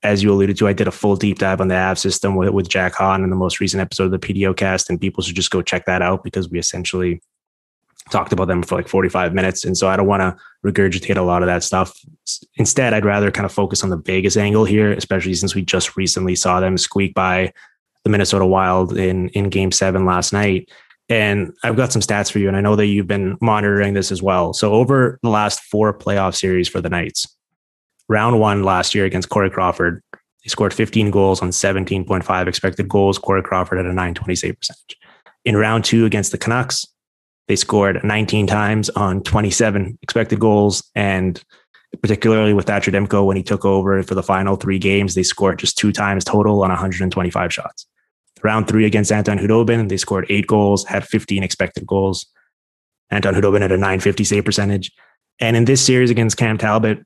as 0.04 0.22
you 0.22 0.32
alluded 0.32 0.58
to, 0.58 0.68
I 0.68 0.74
did 0.74 0.88
a 0.88 0.92
full 0.92 1.16
deep 1.16 1.40
dive 1.40 1.62
on 1.62 1.68
the 1.68 1.76
Av 1.76 1.98
system 1.98 2.36
with, 2.36 2.50
with 2.50 2.70
Jack 2.70 2.94
Han 2.96 3.24
in 3.24 3.30
the 3.32 3.36
most 3.36 3.60
recent 3.60 3.82
episode 3.82 4.06
of 4.06 4.12
the 4.12 4.20
PDO 4.20 4.56
cast, 4.56 4.90
and 4.90 5.02
people 5.02 5.24
should 5.24 5.36
just 5.36 5.52
go 5.52 5.62
check 5.62 5.86
that 5.86 6.02
out 6.02 6.24
because 6.24 6.50
we 6.50 6.60
essentially 6.60 7.22
talked 8.12 8.34
about 8.34 8.48
them 8.48 8.62
for 8.62 8.76
like 8.76 8.88
45 8.88 9.34
minutes. 9.34 9.66
And 9.66 9.78
so 9.78 9.88
I 9.88 9.96
don't 9.96 10.08
want 10.08 10.22
to 10.22 10.36
regurgitate 10.66 11.18
a 11.18 11.22
lot 11.22 11.42
of 11.42 11.48
that 11.48 11.64
stuff. 11.64 11.98
Instead, 12.56 12.94
I'd 12.94 13.06
rather 13.06 13.32
kind 13.32 13.46
of 13.46 13.52
focus 13.52 13.84
on 13.84 13.90
the 13.90 13.98
Vegas 13.98 14.38
angle 14.38 14.66
here, 14.66 14.92
especially 14.92 15.34
since 15.34 15.56
we 15.56 15.64
just 15.64 15.98
recently 15.98 16.36
saw 16.36 16.60
them 16.60 16.78
squeak 16.78 17.14
by 17.14 17.52
the 18.04 18.10
Minnesota 18.10 18.46
Wild 18.46 18.96
in, 18.98 19.30
in 19.30 19.50
game 19.50 19.72
seven 19.72 20.06
last 20.06 20.34
night. 20.34 20.70
And 21.10 21.54
I've 21.64 21.76
got 21.76 21.92
some 21.92 22.02
stats 22.02 22.32
for 22.32 22.40
you, 22.40 22.48
and 22.48 22.58
I 22.58 22.62
know 22.62 22.76
that 22.76 22.88
you've 22.88 23.08
been 23.08 23.38
monitoring 23.40 23.94
this 23.94 24.12
as 24.12 24.24
well. 24.24 24.54
So, 24.54 24.74
over 24.74 25.20
the 25.22 25.30
last 25.30 25.60
four 25.66 25.96
playoff 25.96 26.36
series 26.36 26.68
for 26.68 26.82
the 26.82 26.90
Knights, 26.90 27.28
round 28.10 28.40
one 28.40 28.64
last 28.64 28.96
year 28.96 29.06
against 29.06 29.30
Corey 29.30 29.52
Crawford. 29.52 30.02
He 30.42 30.50
scored 30.50 30.74
15 30.74 31.12
goals 31.12 31.42
on 31.42 31.50
17.5 31.50 32.48
expected 32.48 32.88
goals. 32.88 33.20
Corey 33.20 33.44
Crawford 33.44 33.78
had 33.78 33.86
a 33.86 33.90
920 33.90 34.36
save 34.36 34.58
percentage. 34.60 34.98
In 35.44 35.56
round 35.56 35.86
two 35.86 36.06
against 36.06 36.32
the 36.32 36.38
Canucks, 36.40 36.88
they 37.48 37.56
scored 37.56 38.04
19 38.04 38.48
times 38.48 38.90
on 38.92 39.22
27 39.22 39.98
expected 40.02 40.40
goals. 40.40 40.84
And 40.96 41.42
particularly 42.02 42.54
with 42.54 42.66
Thatcher 42.66 42.92
Demko, 42.92 43.26
when 43.26 43.38
he 43.38 43.44
took 43.44 43.66
over 43.66 44.02
for 44.04 44.16
the 44.16 44.24
final 44.24 44.56
three 44.56 44.80
games, 44.80 45.16
they 45.16 45.24
scored 45.24 45.60
just 45.60 45.78
two 45.78 45.92
times 45.92 46.24
total 46.24 46.64
on 46.64 46.70
125 46.70 47.54
shots. 47.54 47.88
Round 48.44 48.68
three 48.68 48.86
against 48.86 49.12
Anton 49.12 49.40
Khudobin, 49.40 49.90
they 49.90 49.98
scored 49.98 50.26
eight 50.30 50.46
goals, 50.46 50.86
had 50.86 51.04
15 51.06 51.42
expected 51.44 51.88
goals. 51.88 52.28
Anton 53.10 53.34
Khudobin 53.34 53.62
had 53.62 53.72
a 53.72 53.78
950 53.78 54.24
save 54.24 54.46
percentage. 54.46 54.92
And 55.40 55.56
in 55.56 55.66
this 55.66 55.84
series 55.84 56.10
against 56.10 56.38
Cam 56.38 56.58
Talbot, 56.58 57.00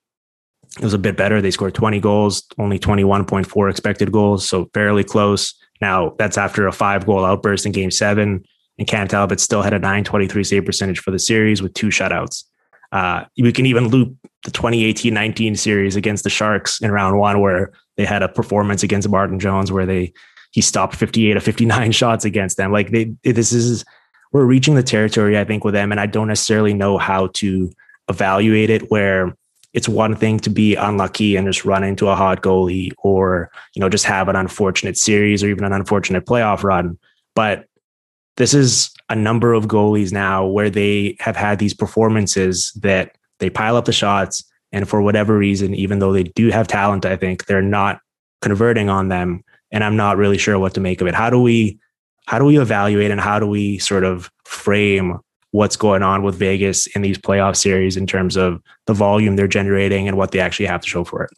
it 0.77 0.83
was 0.83 0.93
a 0.93 0.99
bit 0.99 1.17
better. 1.17 1.41
They 1.41 1.51
scored 1.51 1.73
20 1.73 1.99
goals, 1.99 2.43
only 2.57 2.77
21.4 2.77 3.69
expected 3.69 4.11
goals, 4.11 4.47
so 4.47 4.69
fairly 4.73 5.03
close. 5.03 5.53
Now, 5.81 6.13
that's 6.17 6.37
after 6.37 6.67
a 6.67 6.71
five 6.71 7.05
goal 7.05 7.25
outburst 7.25 7.65
in 7.65 7.71
game 7.71 7.91
seven. 7.91 8.43
And 8.79 8.87
Cam 8.87 9.07
Talbot 9.09 9.41
still 9.41 9.61
had 9.61 9.73
a 9.73 9.79
923 9.79 10.43
save 10.43 10.65
percentage 10.65 10.99
for 10.99 11.11
the 11.11 11.19
series 11.19 11.61
with 11.61 11.73
two 11.73 11.87
shutouts. 11.87 12.45
Uh, 12.91 13.25
we 13.37 13.51
can 13.51 13.65
even 13.65 13.89
loop 13.89 14.15
the 14.45 14.51
2018-19 14.51 15.57
series 15.57 15.95
against 15.95 16.23
the 16.23 16.29
Sharks 16.29 16.81
in 16.81 16.91
round 16.91 17.19
one, 17.19 17.41
where 17.41 17.73
they 17.97 18.05
had 18.05 18.23
a 18.23 18.29
performance 18.29 18.81
against 18.81 19.09
Martin 19.09 19.37
Jones 19.37 19.71
where 19.71 19.85
they 19.85 20.13
he 20.51 20.61
stopped 20.61 20.95
58 20.95 21.37
of 21.37 21.43
59 21.43 21.91
shots 21.91 22.25
against 22.25 22.57
them. 22.57 22.71
Like 22.71 22.89
they, 22.89 23.13
this 23.23 23.51
is 23.51 23.85
we're 24.31 24.45
reaching 24.45 24.75
the 24.75 24.83
territory 24.83 25.37
I 25.37 25.43
think 25.43 25.63
with 25.63 25.73
them, 25.73 25.91
and 25.91 25.99
I 25.99 26.05
don't 26.05 26.29
necessarily 26.29 26.73
know 26.73 26.97
how 26.97 27.27
to 27.27 27.71
evaluate 28.07 28.69
it. 28.69 28.89
Where 28.89 29.35
it's 29.73 29.89
one 29.89 30.15
thing 30.15 30.39
to 30.39 30.49
be 30.49 30.75
unlucky 30.75 31.35
and 31.35 31.45
just 31.45 31.65
run 31.65 31.83
into 31.83 32.07
a 32.07 32.15
hot 32.15 32.41
goalie, 32.41 32.93
or 33.03 33.51
you 33.75 33.81
know 33.81 33.89
just 33.89 34.05
have 34.05 34.29
an 34.29 34.37
unfortunate 34.37 34.97
series 34.97 35.43
or 35.43 35.49
even 35.49 35.65
an 35.65 35.73
unfortunate 35.73 36.25
playoff 36.25 36.63
run, 36.63 36.97
but 37.35 37.65
this 38.39 38.53
is 38.53 38.89
a 39.09 39.15
number 39.15 39.53
of 39.53 39.67
goalies 39.67 40.11
now 40.11 40.45
where 40.45 40.69
they 40.69 41.17
have 41.19 41.35
had 41.35 41.59
these 41.59 41.73
performances 41.73 42.71
that 42.73 43.15
they 43.39 43.49
pile 43.49 43.75
up 43.75 43.85
the 43.85 43.91
shots 43.91 44.43
and 44.71 44.87
for 44.87 45.01
whatever 45.01 45.37
reason 45.37 45.75
even 45.75 45.99
though 45.99 46.13
they 46.13 46.23
do 46.23 46.49
have 46.49 46.67
talent 46.67 47.05
i 47.05 47.15
think 47.15 47.45
they're 47.45 47.61
not 47.61 47.99
converting 48.41 48.89
on 48.89 49.09
them 49.09 49.43
and 49.71 49.83
i'm 49.83 49.97
not 49.97 50.17
really 50.17 50.37
sure 50.37 50.57
what 50.57 50.73
to 50.73 50.79
make 50.79 51.01
of 51.01 51.07
it. 51.07 51.13
How 51.13 51.29
do 51.29 51.39
we 51.39 51.79
how 52.25 52.39
do 52.39 52.45
we 52.45 52.59
evaluate 52.59 53.11
and 53.11 53.19
how 53.19 53.39
do 53.39 53.47
we 53.47 53.79
sort 53.79 54.03
of 54.03 54.31
frame 54.45 55.19
what's 55.51 55.75
going 55.75 56.03
on 56.03 56.21
with 56.21 56.35
vegas 56.35 56.85
in 56.87 57.01
these 57.01 57.17
playoff 57.17 57.55
series 57.55 57.97
in 57.97 58.05
terms 58.05 58.37
of 58.37 58.61
the 58.85 58.93
volume 58.93 59.35
they're 59.35 59.47
generating 59.47 60.07
and 60.07 60.15
what 60.15 60.31
they 60.31 60.39
actually 60.39 60.67
have 60.67 60.81
to 60.81 60.87
show 60.87 61.03
for 61.03 61.23
it 61.23 61.31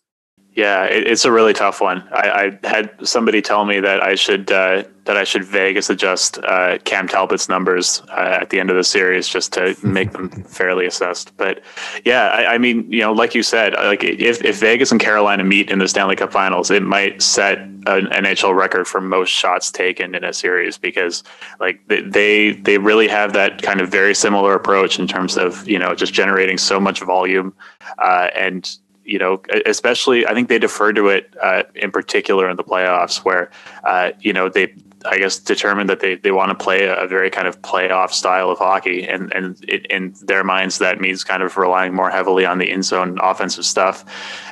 yeah, 0.54 0.84
it, 0.84 1.08
it's 1.08 1.24
a 1.24 1.32
really 1.32 1.54
tough 1.54 1.80
one. 1.80 2.08
I, 2.12 2.60
I, 2.64 2.68
had 2.68 3.08
somebody 3.08 3.42
tell 3.42 3.64
me 3.66 3.80
that 3.80 4.04
I 4.04 4.16
should 4.16 4.52
uh, 4.52 4.84
that 5.06 5.16
I 5.16 5.24
should 5.24 5.46
Vegas 5.46 5.90
adjust 5.90 6.40
uh, 6.40 6.78
Cam 6.80 7.08
Talbot's 7.08 7.48
numbers 7.48 8.04
uh, 8.10 8.40
at 8.42 8.50
the 8.50 8.60
end 8.60 8.70
of 8.70 8.76
the 8.76 8.84
series 8.84 9.30
just 9.30 9.54
to 9.54 9.76
make 9.84 10.12
them 10.12 10.30
fairly 10.44 10.86
assessed. 10.86 11.36
But 11.38 11.64
yeah, 12.04 12.28
I, 12.28 12.56
I, 12.56 12.58
mean, 12.58 12.92
you 12.92 13.00
know, 13.00 13.14
like 13.14 13.34
you 13.34 13.44
said, 13.44 13.74
like 13.76 14.04
if, 14.04 14.44
if 14.44 14.60
Vegas 14.60 14.92
and 14.92 15.00
Carolina 15.00 15.46
meet 15.46 15.72
in 15.72 15.80
the 15.80 15.88
Stanley 15.88 16.18
Cup 16.18 16.34
Finals, 16.34 16.70
it 16.70 16.84
might 16.84 17.22
set 17.22 17.60
an 17.60 18.08
NHL 18.08 18.56
record 18.56 18.88
for 18.88 19.00
most 19.00 19.30
shots 19.30 19.72
taken 19.72 20.14
in 20.16 20.24
a 20.24 20.34
series 20.34 20.78
because 20.78 21.24
like 21.60 21.80
they 21.88 22.52
they 22.52 22.78
really 22.78 23.08
have 23.08 23.34
that 23.34 23.62
kind 23.62 23.82
of 23.82 23.90
very 23.90 24.14
similar 24.14 24.54
approach 24.54 25.00
in 25.00 25.08
terms 25.08 25.38
of 25.38 25.68
you 25.68 25.80
know 25.80 25.96
just 25.96 26.14
generating 26.14 26.58
so 26.58 26.80
much 26.80 27.02
volume 27.02 27.54
uh, 27.98 28.28
and 28.36 28.78
you 29.12 29.20
know, 29.20 29.42
especially 29.66 30.26
I 30.26 30.34
think 30.34 30.48
they 30.48 30.58
deferred 30.58 30.96
to 30.96 31.10
it 31.10 31.36
uh, 31.42 31.64
in 31.76 31.92
particular 31.92 32.50
in 32.50 32.56
the 32.56 32.64
playoffs, 32.64 33.26
where 33.26 33.52
uh, 33.84 34.12
you 34.22 34.32
know 34.32 34.48
they 34.48 34.74
I 35.06 35.18
guess 35.18 35.38
determined 35.38 35.90
that 35.90 36.00
they, 36.00 36.16
they 36.16 36.32
want 36.32 36.58
to 36.58 36.64
play 36.64 36.86
a 36.86 37.06
very 37.08 37.30
kind 37.30 37.46
of 37.46 37.62
playoff 37.62 38.12
style 38.12 38.50
of 38.50 38.58
hockey, 38.58 39.06
and 39.06 39.34
and 39.34 39.62
it, 39.68 39.86
in 39.88 40.14
their 40.22 40.46
minds 40.46 40.78
that 40.78 41.02
means 41.02 41.26
kind 41.26 41.44
of 41.44 41.58
relying 41.58 41.94
more 41.94 42.10
heavily 42.10 42.46
on 42.46 42.58
the 42.58 42.70
in 42.70 42.84
zone 42.84 43.20
offensive 43.22 43.66
stuff, 43.66 44.06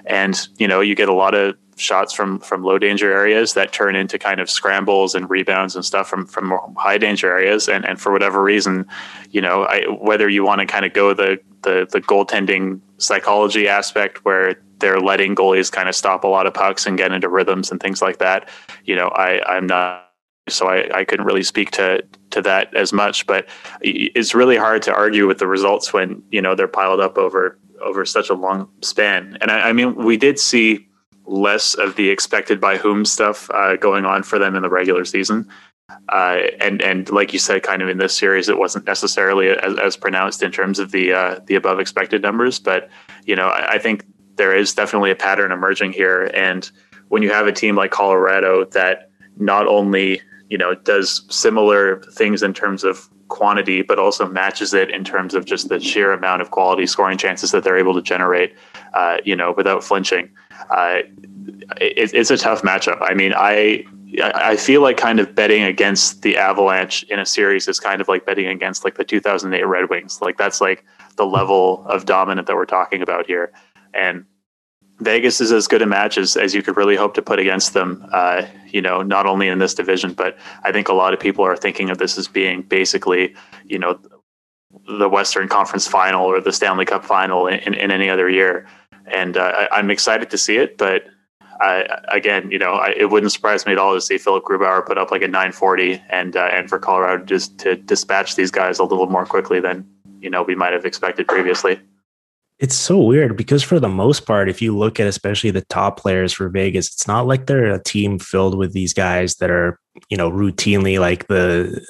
and 0.05 0.49
you 0.57 0.67
know 0.67 0.81
you 0.81 0.93
get 0.93 1.07
a 1.07 1.13
lot 1.13 1.33
of 1.33 1.55
shots 1.77 2.11
from 2.13 2.39
from 2.39 2.61
low 2.61 2.77
danger 2.77 3.13
areas 3.13 3.53
that 3.53 3.71
turn 3.71 3.95
into 3.95 4.19
kind 4.19 4.41
of 4.41 4.49
scrambles 4.49 5.15
and 5.15 5.29
rebounds 5.29 5.73
and 5.73 5.85
stuff 5.85 6.09
from 6.09 6.25
from 6.25 6.51
high 6.75 6.97
danger 6.97 7.31
areas, 7.31 7.69
and 7.69 7.85
and 7.85 8.01
for 8.01 8.11
whatever 8.11 8.43
reason, 8.43 8.85
you 9.31 9.39
know 9.39 9.63
I, 9.63 9.83
whether 10.01 10.27
you 10.27 10.43
want 10.43 10.59
to 10.59 10.65
kind 10.65 10.83
of 10.83 10.91
go 10.91 11.13
the 11.13 11.39
the 11.61 11.87
the 11.89 12.01
goaltending 12.01 12.81
psychology 12.99 13.67
aspect 13.67 14.23
where 14.25 14.55
they're 14.79 14.99
letting 14.99 15.35
goalies 15.35 15.71
kind 15.71 15.89
of 15.89 15.95
stop 15.95 16.23
a 16.23 16.27
lot 16.27 16.47
of 16.47 16.53
pucks 16.53 16.85
and 16.85 16.97
get 16.97 17.11
into 17.11 17.27
rhythms 17.27 17.71
and 17.71 17.79
things 17.79 18.01
like 18.01 18.19
that. 18.19 18.47
You 18.85 18.95
know, 18.95 19.07
I 19.09 19.41
I'm 19.45 19.67
not 19.67 20.05
so 20.47 20.67
I, 20.67 20.89
I 20.99 21.03
couldn't 21.03 21.25
really 21.25 21.43
speak 21.43 21.71
to 21.71 22.03
to 22.31 22.41
that 22.41 22.73
as 22.75 22.93
much, 22.93 23.25
but 23.27 23.47
it's 23.81 24.33
really 24.35 24.57
hard 24.57 24.81
to 24.83 24.93
argue 24.93 25.27
with 25.27 25.39
the 25.39 25.47
results 25.47 25.93
when 25.93 26.23
you 26.31 26.41
know 26.41 26.55
they're 26.55 26.67
piled 26.67 26.99
up 26.99 27.17
over 27.17 27.57
over 27.81 28.05
such 28.05 28.29
a 28.29 28.33
long 28.33 28.69
span. 28.81 29.37
And 29.41 29.51
I, 29.51 29.69
I 29.69 29.73
mean, 29.73 29.95
we 29.95 30.17
did 30.17 30.39
see 30.39 30.87
less 31.25 31.75
of 31.75 31.95
the 31.95 32.09
expected 32.09 32.59
by 32.59 32.77
whom 32.77 33.05
stuff 33.05 33.49
uh, 33.51 33.75
going 33.77 34.05
on 34.05 34.23
for 34.23 34.39
them 34.39 34.55
in 34.55 34.63
the 34.63 34.69
regular 34.69 35.05
season. 35.05 35.47
Uh, 36.09 36.39
and 36.59 36.81
and 36.81 37.09
like 37.09 37.33
you 37.33 37.39
said, 37.39 37.63
kind 37.63 37.81
of 37.81 37.89
in 37.89 37.97
this 37.97 38.15
series, 38.15 38.49
it 38.49 38.57
wasn't 38.57 38.85
necessarily 38.85 39.49
as, 39.49 39.77
as 39.77 39.97
pronounced 39.97 40.41
in 40.41 40.51
terms 40.51 40.79
of 40.79 40.91
the 40.91 41.13
uh, 41.13 41.39
the 41.45 41.55
above 41.55 41.79
expected 41.79 42.21
numbers. 42.21 42.59
But 42.59 42.89
you 43.25 43.35
know, 43.35 43.47
I, 43.47 43.73
I, 43.73 43.77
think 43.79 44.05
there 44.35 44.55
is 44.55 44.73
definitely 44.73 45.11
a 45.11 45.15
pattern 45.15 45.51
emerging 45.51 45.93
here. 45.93 46.31
And 46.33 46.69
when 47.09 47.21
you 47.21 47.31
have 47.31 47.47
a 47.47 47.51
team 47.51 47.75
like 47.75 47.91
Colorado 47.91 48.65
that 48.65 49.11
not 49.37 49.67
only 49.67 50.21
you 50.49 50.57
know 50.57 50.73
does 50.73 51.25
similar 51.29 52.01
things 52.13 52.41
in 52.43 52.53
terms 52.53 52.83
of 52.83 53.09
quantity, 53.27 53.81
but 53.81 53.99
also 53.99 54.27
matches 54.27 54.73
it 54.73 54.89
in 54.89 55.03
terms 55.03 55.33
of 55.33 55.45
just 55.45 55.69
the 55.69 55.79
sheer 55.79 56.11
amount 56.11 56.41
of 56.41 56.51
quality 56.51 56.85
scoring 56.85 57.17
chances 57.17 57.51
that 57.51 57.63
they're 57.63 57.77
able 57.77 57.93
to 57.93 58.01
generate, 58.01 58.55
uh, 58.93 59.17
you 59.23 59.35
know, 59.35 59.53
without 59.55 59.83
flinching. 59.83 60.29
Uh, 60.71 60.99
it, 61.79 62.13
it's 62.13 62.31
a 62.31 62.37
tough 62.37 62.63
matchup. 62.63 62.97
I 63.01 63.13
mean, 63.13 63.33
I 63.35 63.85
I 64.17 64.55
feel 64.55 64.81
like 64.81 64.97
kind 64.97 65.19
of 65.19 65.35
betting 65.35 65.63
against 65.63 66.23
the 66.23 66.37
Avalanche 66.37 67.03
in 67.03 67.19
a 67.19 67.25
series 67.25 67.67
is 67.67 67.79
kind 67.79 68.01
of 68.01 68.07
like 68.07 68.25
betting 68.25 68.47
against 68.47 68.83
like 68.83 68.95
the 68.95 69.03
2008 69.03 69.63
Red 69.65 69.89
Wings. 69.89 70.19
Like 70.21 70.37
that's 70.37 70.61
like 70.61 70.83
the 71.15 71.25
level 71.25 71.85
of 71.85 72.05
dominant 72.05 72.47
that 72.47 72.55
we're 72.55 72.65
talking 72.65 73.01
about 73.01 73.27
here. 73.27 73.51
And 73.93 74.25
Vegas 74.99 75.39
is 75.39 75.51
as 75.51 75.67
good 75.67 75.81
a 75.81 75.85
match 75.85 76.17
as, 76.17 76.35
as 76.35 76.53
you 76.53 76.63
could 76.63 76.75
really 76.75 76.95
hope 76.95 77.13
to 77.13 77.21
put 77.21 77.39
against 77.39 77.73
them, 77.73 78.05
uh, 78.11 78.45
you 78.67 78.81
know, 78.81 79.01
not 79.01 79.25
only 79.25 79.47
in 79.47 79.59
this 79.59 79.73
division, 79.73 80.13
but 80.13 80.37
I 80.63 80.71
think 80.71 80.89
a 80.89 80.93
lot 80.93 81.13
of 81.13 81.19
people 81.19 81.45
are 81.45 81.55
thinking 81.55 81.89
of 81.89 81.99
this 81.99 82.17
as 82.17 82.27
being 82.27 82.63
basically, 82.63 83.35
you 83.65 83.79
know, 83.79 83.99
the 84.87 85.09
Western 85.09 85.47
Conference 85.47 85.87
final 85.87 86.25
or 86.25 86.41
the 86.41 86.51
Stanley 86.51 86.85
Cup 86.85 87.05
final 87.05 87.47
in, 87.47 87.59
in, 87.59 87.73
in 87.75 87.91
any 87.91 88.09
other 88.09 88.29
year. 88.29 88.67
And 89.05 89.37
uh, 89.37 89.67
I, 89.71 89.77
I'm 89.77 89.89
excited 89.89 90.29
to 90.31 90.37
see 90.37 90.57
it, 90.57 90.77
but 90.77 91.05
I, 91.61 91.85
again, 92.09 92.49
you 92.51 92.57
know, 92.57 92.73
I, 92.73 92.93
it 92.95 93.09
wouldn't 93.09 93.31
surprise 93.31 93.65
me 93.65 93.73
at 93.73 93.77
all 93.77 93.93
to 93.93 94.01
see 94.01 94.17
Philipp 94.17 94.43
Grubauer 94.43 94.85
put 94.85 94.97
up 94.97 95.11
like 95.11 95.21
a 95.21 95.27
940 95.27 96.01
and 96.09 96.35
uh, 96.35 96.49
and 96.51 96.69
for 96.69 96.79
Colorado 96.79 97.23
just 97.25 97.57
to 97.59 97.75
dispatch 97.75 98.35
these 98.35 98.51
guys 98.51 98.79
a 98.79 98.83
little 98.83 99.07
more 99.07 99.25
quickly 99.25 99.59
than 99.59 99.85
you 100.21 100.29
know 100.29 100.43
we 100.43 100.55
might 100.55 100.73
have 100.73 100.85
expected 100.85 101.27
previously. 101.27 101.79
It's 102.59 102.75
so 102.75 102.99
weird 102.99 103.37
because 103.37 103.63
for 103.63 103.79
the 103.79 103.87
most 103.87 104.25
part, 104.25 104.49
if 104.49 104.61
you 104.61 104.77
look 104.77 104.99
at 104.99 105.07
especially 105.07 105.51
the 105.51 105.63
top 105.65 105.97
players 105.97 106.33
for 106.33 106.49
Vegas, 106.49 106.87
it's 106.87 107.07
not 107.07 107.25
like 107.25 107.45
they're 107.45 107.73
a 107.73 107.81
team 107.81 108.19
filled 108.19 108.57
with 108.57 108.73
these 108.73 108.93
guys 108.93 109.35
that 109.35 109.49
are, 109.49 109.79
you 110.09 110.17
know, 110.17 110.31
routinely 110.31 110.99
like 110.99 111.27
the 111.27 111.81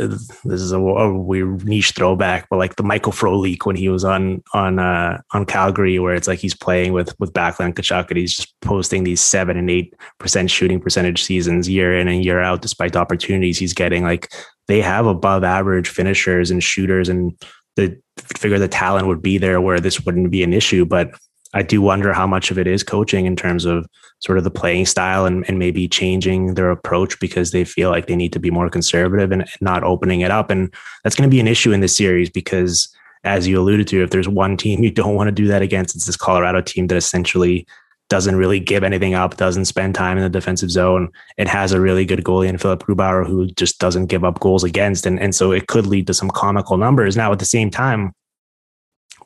this 0.44 0.62
is 0.62 0.72
a, 0.72 0.80
a 0.80 1.14
weird 1.18 1.66
niche 1.66 1.92
throwback, 1.92 2.48
but 2.50 2.58
like 2.58 2.76
the 2.76 2.84
Michael 2.84 3.12
Frolik 3.12 3.66
when 3.66 3.76
he 3.76 3.90
was 3.90 4.04
on 4.04 4.44
on 4.54 4.80
uh 4.80 5.22
on 5.32 5.46
Calgary, 5.46 6.00
where 6.00 6.16
it's 6.16 6.28
like 6.28 6.40
he's 6.40 6.56
playing 6.56 6.94
with 6.94 7.14
with 7.20 7.34
Backlund 7.34 7.74
Tkachuk 7.74 8.10
and 8.10 8.18
he's 8.18 8.36
just 8.36 8.54
posting 8.62 9.04
these 9.04 9.22
seven 9.22 9.58
and 9.58 9.70
eight 9.70 9.94
percent 10.20 10.52
shooting 10.52 10.80
percentage 10.80 11.24
seasons 11.24 11.70
year 11.70 11.98
in 11.98 12.08
and 12.08 12.24
year 12.24 12.42
out, 12.42 12.62
despite 12.62 12.94
the 12.94 13.00
opportunities 13.00 13.58
he's 13.58 13.74
getting. 13.74 14.04
Like 14.04 14.32
they 14.68 14.82
have 14.82 15.06
above 15.06 15.44
average 15.44 15.90
finishers 15.90 16.52
and 16.52 16.64
shooters 16.64 17.10
and 17.10 17.34
the 17.76 17.98
figure 18.18 18.60
the 18.60 18.68
talent 18.68 19.08
would 19.08 19.22
be 19.22 19.38
there 19.38 19.62
where 19.62 19.80
this 19.80 20.02
wouldn't 20.02 20.32
be 20.32 20.44
an 20.44 20.54
issue. 20.54 20.86
But 20.86 21.12
I 21.54 21.64
do 21.64 21.82
wonder 21.82 22.14
how 22.14 22.28
much 22.28 22.52
of 22.52 22.60
it 22.60 22.68
is 22.68 22.84
coaching 22.84 23.26
in 23.26 23.36
terms 23.36 23.66
of 23.66 23.88
sort 24.20 24.38
of 24.38 24.44
the 24.44 24.52
playing 24.52 24.86
style 24.86 25.26
and, 25.26 25.44
and 25.48 25.58
maybe 25.58 25.88
changing 25.88 26.54
their 26.54 26.70
approach 26.70 27.20
because 27.20 27.52
they 27.52 27.66
feel 27.66 27.90
like 27.90 28.06
they 28.06 28.16
need 28.16 28.34
to 28.34 28.40
be 28.40 28.52
more 28.52 28.70
conservative 28.70 29.32
and, 29.32 29.48
not 29.62 29.84
opening 29.84 30.22
it 30.22 30.32
up. 30.32 30.52
And 30.52 30.74
that's 31.04 31.16
going 31.16 31.30
to 31.30 31.34
be 31.34 31.40
an 31.40 31.48
issue 31.48 31.72
in 31.72 31.80
this 31.80 31.96
series 31.96 32.30
because, 32.30 32.94
as 33.24 33.48
you 33.48 33.60
alluded 33.60 33.88
to, 33.88 34.04
if 34.04 34.12
there's 34.12 34.30
one 34.30 34.58
team 34.58 34.84
you 34.84 34.92
don't 34.92 35.16
want 35.16 35.28
to 35.28 35.32
do 35.32 35.48
that 35.48 35.62
against, 35.62 35.96
it's 35.96 36.06
this 36.06 36.18
Colorado 36.18 36.62
team 36.62 36.88
that 36.88 36.98
essentially 36.98 37.66
doesn't 38.10 38.36
really 38.36 38.60
give 38.60 38.84
anything 38.84 39.14
up, 39.14 39.38
doesn't 39.38 39.66
spend 39.66 39.94
time 39.94 40.18
in 40.18 40.24
the 40.24 40.30
defensive 40.30 40.72
zone. 40.72 41.10
It 41.38 41.48
has 41.48 41.72
a 41.72 41.80
really 41.80 42.06
good 42.06 42.24
goalie 42.24 42.48
in 42.48 42.58
Philipp 42.58 42.82
Grubauer 42.82 43.26
who 43.26 43.48
just 43.52 43.80
doesn't 43.80 44.08
give 44.08 44.24
up 44.24 44.40
goals 44.40 44.64
against. 44.64 45.06
And, 45.06 45.20
and 45.20 45.34
so 45.34 45.52
it 45.52 45.68
could 45.68 45.86
lead 45.86 46.08
to 46.08 46.14
some 46.14 46.32
comical 46.32 46.78
numbers. 46.78 47.16
Now, 47.16 47.32
at 47.32 47.38
the 47.38 47.46
same 47.46 47.70
time, 47.70 48.14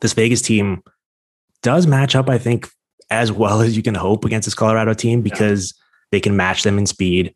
this 0.02 0.12
Vegas 0.12 0.42
team 0.42 0.82
does 1.64 1.86
match 1.88 2.14
up, 2.14 2.28
I 2.28 2.38
think, 2.38 2.68
as 3.10 3.32
well 3.32 3.60
as 3.60 3.76
you 3.76 3.82
can 3.82 3.96
hope 3.96 4.24
against 4.24 4.46
this 4.46 4.54
Colorado 4.54 4.94
team 4.94 5.22
because 5.22 5.74
yeah. 5.74 5.82
they 6.12 6.20
can 6.20 6.36
match 6.36 6.62
them 6.62 6.78
in 6.78 6.86
speed, 6.86 7.34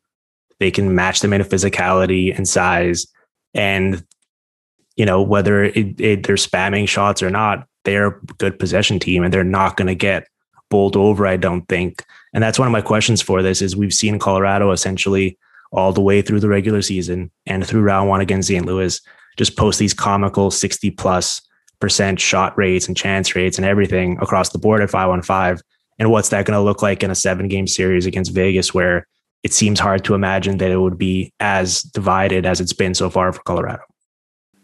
they 0.60 0.70
can 0.70 0.94
match 0.94 1.20
them 1.20 1.32
in 1.32 1.42
physicality 1.42 2.36
and 2.36 2.48
size. 2.48 3.06
And, 3.54 4.04
you 4.96 5.06
know, 5.06 5.22
whether 5.22 5.64
it, 5.64 6.00
it, 6.00 6.26
they're 6.26 6.36
spamming 6.36 6.88
shots 6.88 7.22
or 7.22 7.30
not, 7.30 7.66
they're 7.84 8.08
a 8.08 8.20
good 8.38 8.58
possession 8.58 8.98
team 8.98 9.24
and 9.24 9.32
they're 9.32 9.42
not 9.42 9.76
going 9.76 9.88
to 9.88 9.94
get 9.94 10.28
bowled 10.70 10.96
over, 10.96 11.26
I 11.26 11.36
don't 11.36 11.66
think. 11.68 12.04
And 12.34 12.42
that's 12.42 12.58
one 12.58 12.68
of 12.68 12.72
my 12.72 12.82
questions 12.82 13.22
for 13.22 13.42
this 13.42 13.62
is 13.62 13.74
we've 13.74 13.94
seen 13.94 14.18
Colorado 14.18 14.70
essentially 14.70 15.38
all 15.72 15.92
the 15.92 16.00
way 16.00 16.22
through 16.22 16.40
the 16.40 16.48
regular 16.48 16.82
season 16.82 17.30
and 17.46 17.66
through 17.66 17.82
round 17.82 18.08
one 18.08 18.20
against 18.20 18.48
St. 18.48 18.66
Louis 18.66 19.00
just 19.38 19.56
post 19.56 19.78
these 19.78 19.94
comical 19.94 20.50
60 20.50 20.90
plus 20.92 21.40
percent 21.80 22.20
shot 22.20 22.56
rates 22.58 22.88
and 22.88 22.96
chance 22.96 23.34
rates 23.34 23.58
and 23.58 23.66
everything 23.66 24.18
across 24.20 24.50
the 24.50 24.58
board 24.58 24.82
at 24.82 24.90
515. 24.90 25.62
And 25.98 26.10
what's 26.10 26.28
that 26.28 26.46
going 26.46 26.56
to 26.56 26.62
look 26.62 26.82
like 26.82 27.02
in 27.02 27.10
a 27.10 27.14
seven 27.14 27.48
game 27.48 27.66
series 27.66 28.06
against 28.06 28.32
Vegas, 28.32 28.72
where 28.72 29.06
it 29.42 29.52
seems 29.52 29.80
hard 29.80 30.04
to 30.04 30.14
imagine 30.14 30.58
that 30.58 30.70
it 30.70 30.78
would 30.78 30.98
be 30.98 31.32
as 31.40 31.82
divided 31.82 32.46
as 32.46 32.60
it's 32.60 32.72
been 32.72 32.94
so 32.94 33.10
far 33.10 33.32
for 33.32 33.42
Colorado? 33.42 33.82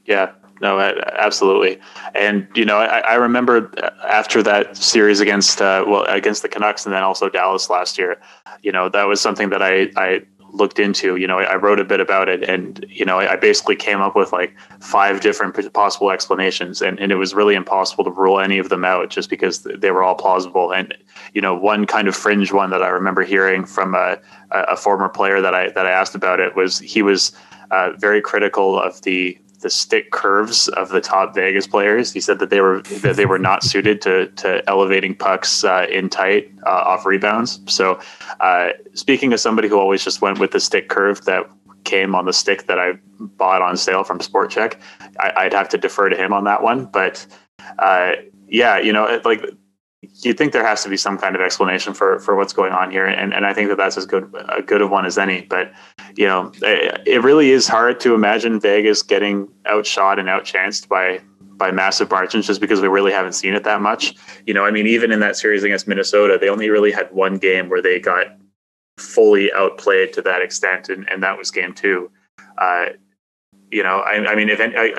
Yeah, 0.05 0.33
no, 0.61 0.79
absolutely. 0.79 1.81
And 2.15 2.47
you 2.55 2.65
know, 2.65 2.79
I, 2.79 3.01
I 3.01 3.15
remember 3.15 3.71
after 4.07 4.43
that 4.45 4.77
series 4.77 5.21
against 5.21 5.61
uh, 5.61 5.85
well 5.87 6.05
against 6.05 6.43
the 6.43 6.49
Canucks 6.49 6.87
and 6.87 6.95
then 6.95 7.03
also 7.03 7.29
Dallas 7.29 7.69
last 7.69 7.99
year, 7.99 8.21
you 8.63 8.71
know, 8.71 8.89
that 8.89 9.05
was 9.05 9.21
something 9.21 9.51
that 9.51 9.63
I 9.63 9.91
I 9.97 10.23
looked 10.55 10.79
into. 10.79 11.17
You 11.17 11.27
know, 11.27 11.39
I 11.39 11.57
wrote 11.57 11.81
a 11.81 11.85
bit 11.85 12.01
about 12.01 12.29
it, 12.29 12.43
and 12.45 12.85
you 12.89 13.05
know, 13.05 13.19
I 13.19 13.37
basically 13.37 13.77
came 13.77 14.01
up 14.01 14.17
with 14.17 14.33
like 14.33 14.55
five 14.81 15.21
different 15.21 15.73
possible 15.73 16.11
explanations, 16.11 16.81
and, 16.81 16.99
and 16.99 17.13
it 17.13 17.17
was 17.17 17.35
really 17.35 17.55
impossible 17.55 18.05
to 18.05 18.11
rule 18.11 18.41
any 18.41 18.59
of 18.59 18.69
them 18.69 18.85
out 18.85 19.11
just 19.11 19.29
because 19.29 19.63
they 19.63 19.91
were 19.91 20.03
all 20.03 20.15
plausible. 20.15 20.73
And 20.73 20.97
you 21.33 21.41
know, 21.41 21.55
one 21.55 21.87
kind 21.87 22.09
of 22.09 22.17
fringe 22.17 22.53
one 22.53 22.71
that 22.71 22.83
I 22.83 22.89
remember 22.89 23.23
hearing 23.23 23.65
from 23.65 23.95
a, 23.95 24.19
a 24.51 24.77
former 24.77 25.09
player 25.09 25.41
that 25.41 25.55
I 25.55 25.71
that 25.71 25.87
I 25.87 25.91
asked 25.91 26.15
about 26.15 26.41
it 26.41 26.57
was 26.57 26.79
he 26.79 27.03
was 27.03 27.33
uh, 27.71 27.91
very 27.99 28.21
critical 28.21 28.79
of 28.79 29.03
the 29.03 29.39
the 29.65 29.71
stick 29.71 30.13
curves 30.13 30.69
of 30.69 30.91
the 30.91 31.01
top 31.01 31.35
Vegas 31.35 31.67
players. 31.67 32.13
He 32.13 32.21
said 32.21 32.39
that 32.39 32.51
they 32.51 32.61
were 32.61 32.83
that 32.83 33.17
they 33.17 33.25
were 33.25 33.39
not 33.39 33.65
suited 33.71 34.01
to 34.03 34.29
to 34.29 34.63
elevating 34.69 35.15
pucks 35.17 35.65
uh, 35.65 35.87
in 35.91 36.09
tight 36.09 36.53
uh, 36.67 36.69
off 36.71 37.05
rebounds. 37.07 37.61
So, 37.67 37.99
uh, 38.41 38.69
speaking 38.93 39.33
of 39.33 39.41
somebody 39.41 39.67
who 39.67 39.81
always 39.81 40.05
just 40.05 40.21
went 40.21 40.39
with 40.39 40.53
the 40.53 40.61
stick 40.61 40.91
curve 40.91 41.25
that 41.25 41.51
came 41.85 42.15
on 42.15 42.27
the 42.27 42.33
stick 42.33 42.67
that 42.67 42.79
I 42.79 42.93
bought 43.19 43.63
on 43.63 43.77
sale 43.77 44.05
from 44.05 44.21
Sport 44.21 44.51
Chek, 44.51 44.79
I, 45.19 45.45
would 45.45 45.55
have 45.55 45.69
to 45.71 45.79
defer 45.79 46.11
to 46.11 46.17
him 46.17 46.33
on 46.33 46.45
that 46.45 46.63
one. 46.63 46.85
But 46.85 47.27
uh, 47.79 48.13
yeah, 48.47 48.79
you 48.79 48.93
know, 48.93 49.21
like 49.25 49.43
you'd 50.23 50.39
think 50.39 50.53
there 50.53 50.67
has 50.67 50.83
to 50.83 50.89
be 50.89 50.97
some 50.97 51.19
kind 51.19 51.35
of 51.35 51.43
explanation 51.43 51.95
for 51.95 52.19
for 52.21 52.37
what's 52.37 52.53
going 52.53 52.73
on 52.73 52.91
here, 52.91 53.07
and 53.07 53.35
and 53.35 53.47
I 53.47 53.53
think 53.53 53.69
that 53.69 53.77
that's 53.77 53.97
as 53.97 54.07
good 54.07 54.33
a 54.49 54.63
good 54.63 54.81
of 54.81 54.91
one 54.91 55.07
as 55.07 55.19
any. 55.19 55.43
But 55.43 55.73
you 56.17 56.27
know, 56.27 56.53
it, 56.63 57.03
it 57.07 57.23
really 57.23 57.51
is 57.51 57.69
hard 57.69 58.01
to 58.01 58.15
imagine 58.15 58.61
Vegas 58.61 59.03
getting 59.03 59.49
outshot 59.67 60.19
and 60.19 60.29
outchanced 60.29 60.89
by 60.89 61.21
by 61.57 61.71
massive 61.71 62.11
margins 62.11 62.47
just 62.47 62.61
because 62.61 62.81
we 62.81 62.89
really 62.89 63.13
haven't 63.13 63.35
seen 63.35 63.55
it 63.55 63.65
that 63.65 63.81
much. 63.81 64.15
You 64.47 64.55
know, 64.55 64.65
I 64.65 64.71
mean, 64.71 64.87
even 64.87 65.13
in 65.13 65.21
that 65.21 65.37
series 65.37 65.63
against 65.63 65.87
Minnesota, 65.87 66.39
they 66.41 66.49
only 66.49 66.69
really 66.69 66.93
had 66.93 67.13
one 67.13 67.39
game 67.39 67.69
where 67.69 67.83
they 67.83 68.01
got 68.01 68.27
fully 68.99 69.53
outplayed 69.53 70.13
to 70.15 70.23
that 70.23 70.43
extent, 70.43 70.89
and, 70.89 71.09
and 71.11 71.23
that 71.23 71.39
was 71.39 71.51
game 71.51 71.73
two. 71.73 72.11
Uh, 72.59 72.87
you 73.75 73.83
know, 73.83 73.99
I, 73.99 74.25
I 74.25 74.35
mean, 74.37 74.49
if 74.49 74.61
any, 74.61 74.77
I, 74.77 74.95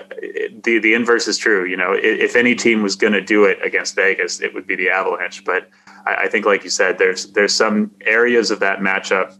the 0.63 0.79
the 0.79 0.93
inverse 0.93 1.29
is 1.29 1.37
true, 1.37 1.63
you 1.63 1.77
know, 1.77 1.93
if, 1.93 2.19
if 2.19 2.35
any 2.35 2.55
team 2.55 2.83
was 2.83 2.97
going 2.97 3.13
to 3.13 3.21
do 3.21 3.45
it 3.45 3.57
against 3.63 3.95
Vegas, 3.95 4.41
it 4.41 4.53
would 4.53 4.67
be 4.67 4.75
the 4.75 4.89
Avalanche. 4.89 5.45
But 5.45 5.69
I, 6.05 6.15
I, 6.23 6.27
think, 6.27 6.45
like 6.45 6.65
you 6.65 6.69
said, 6.69 6.97
there's 6.97 7.27
there's 7.27 7.53
some 7.53 7.89
areas 8.01 8.51
of 8.51 8.59
that 8.59 8.79
matchup, 8.79 9.33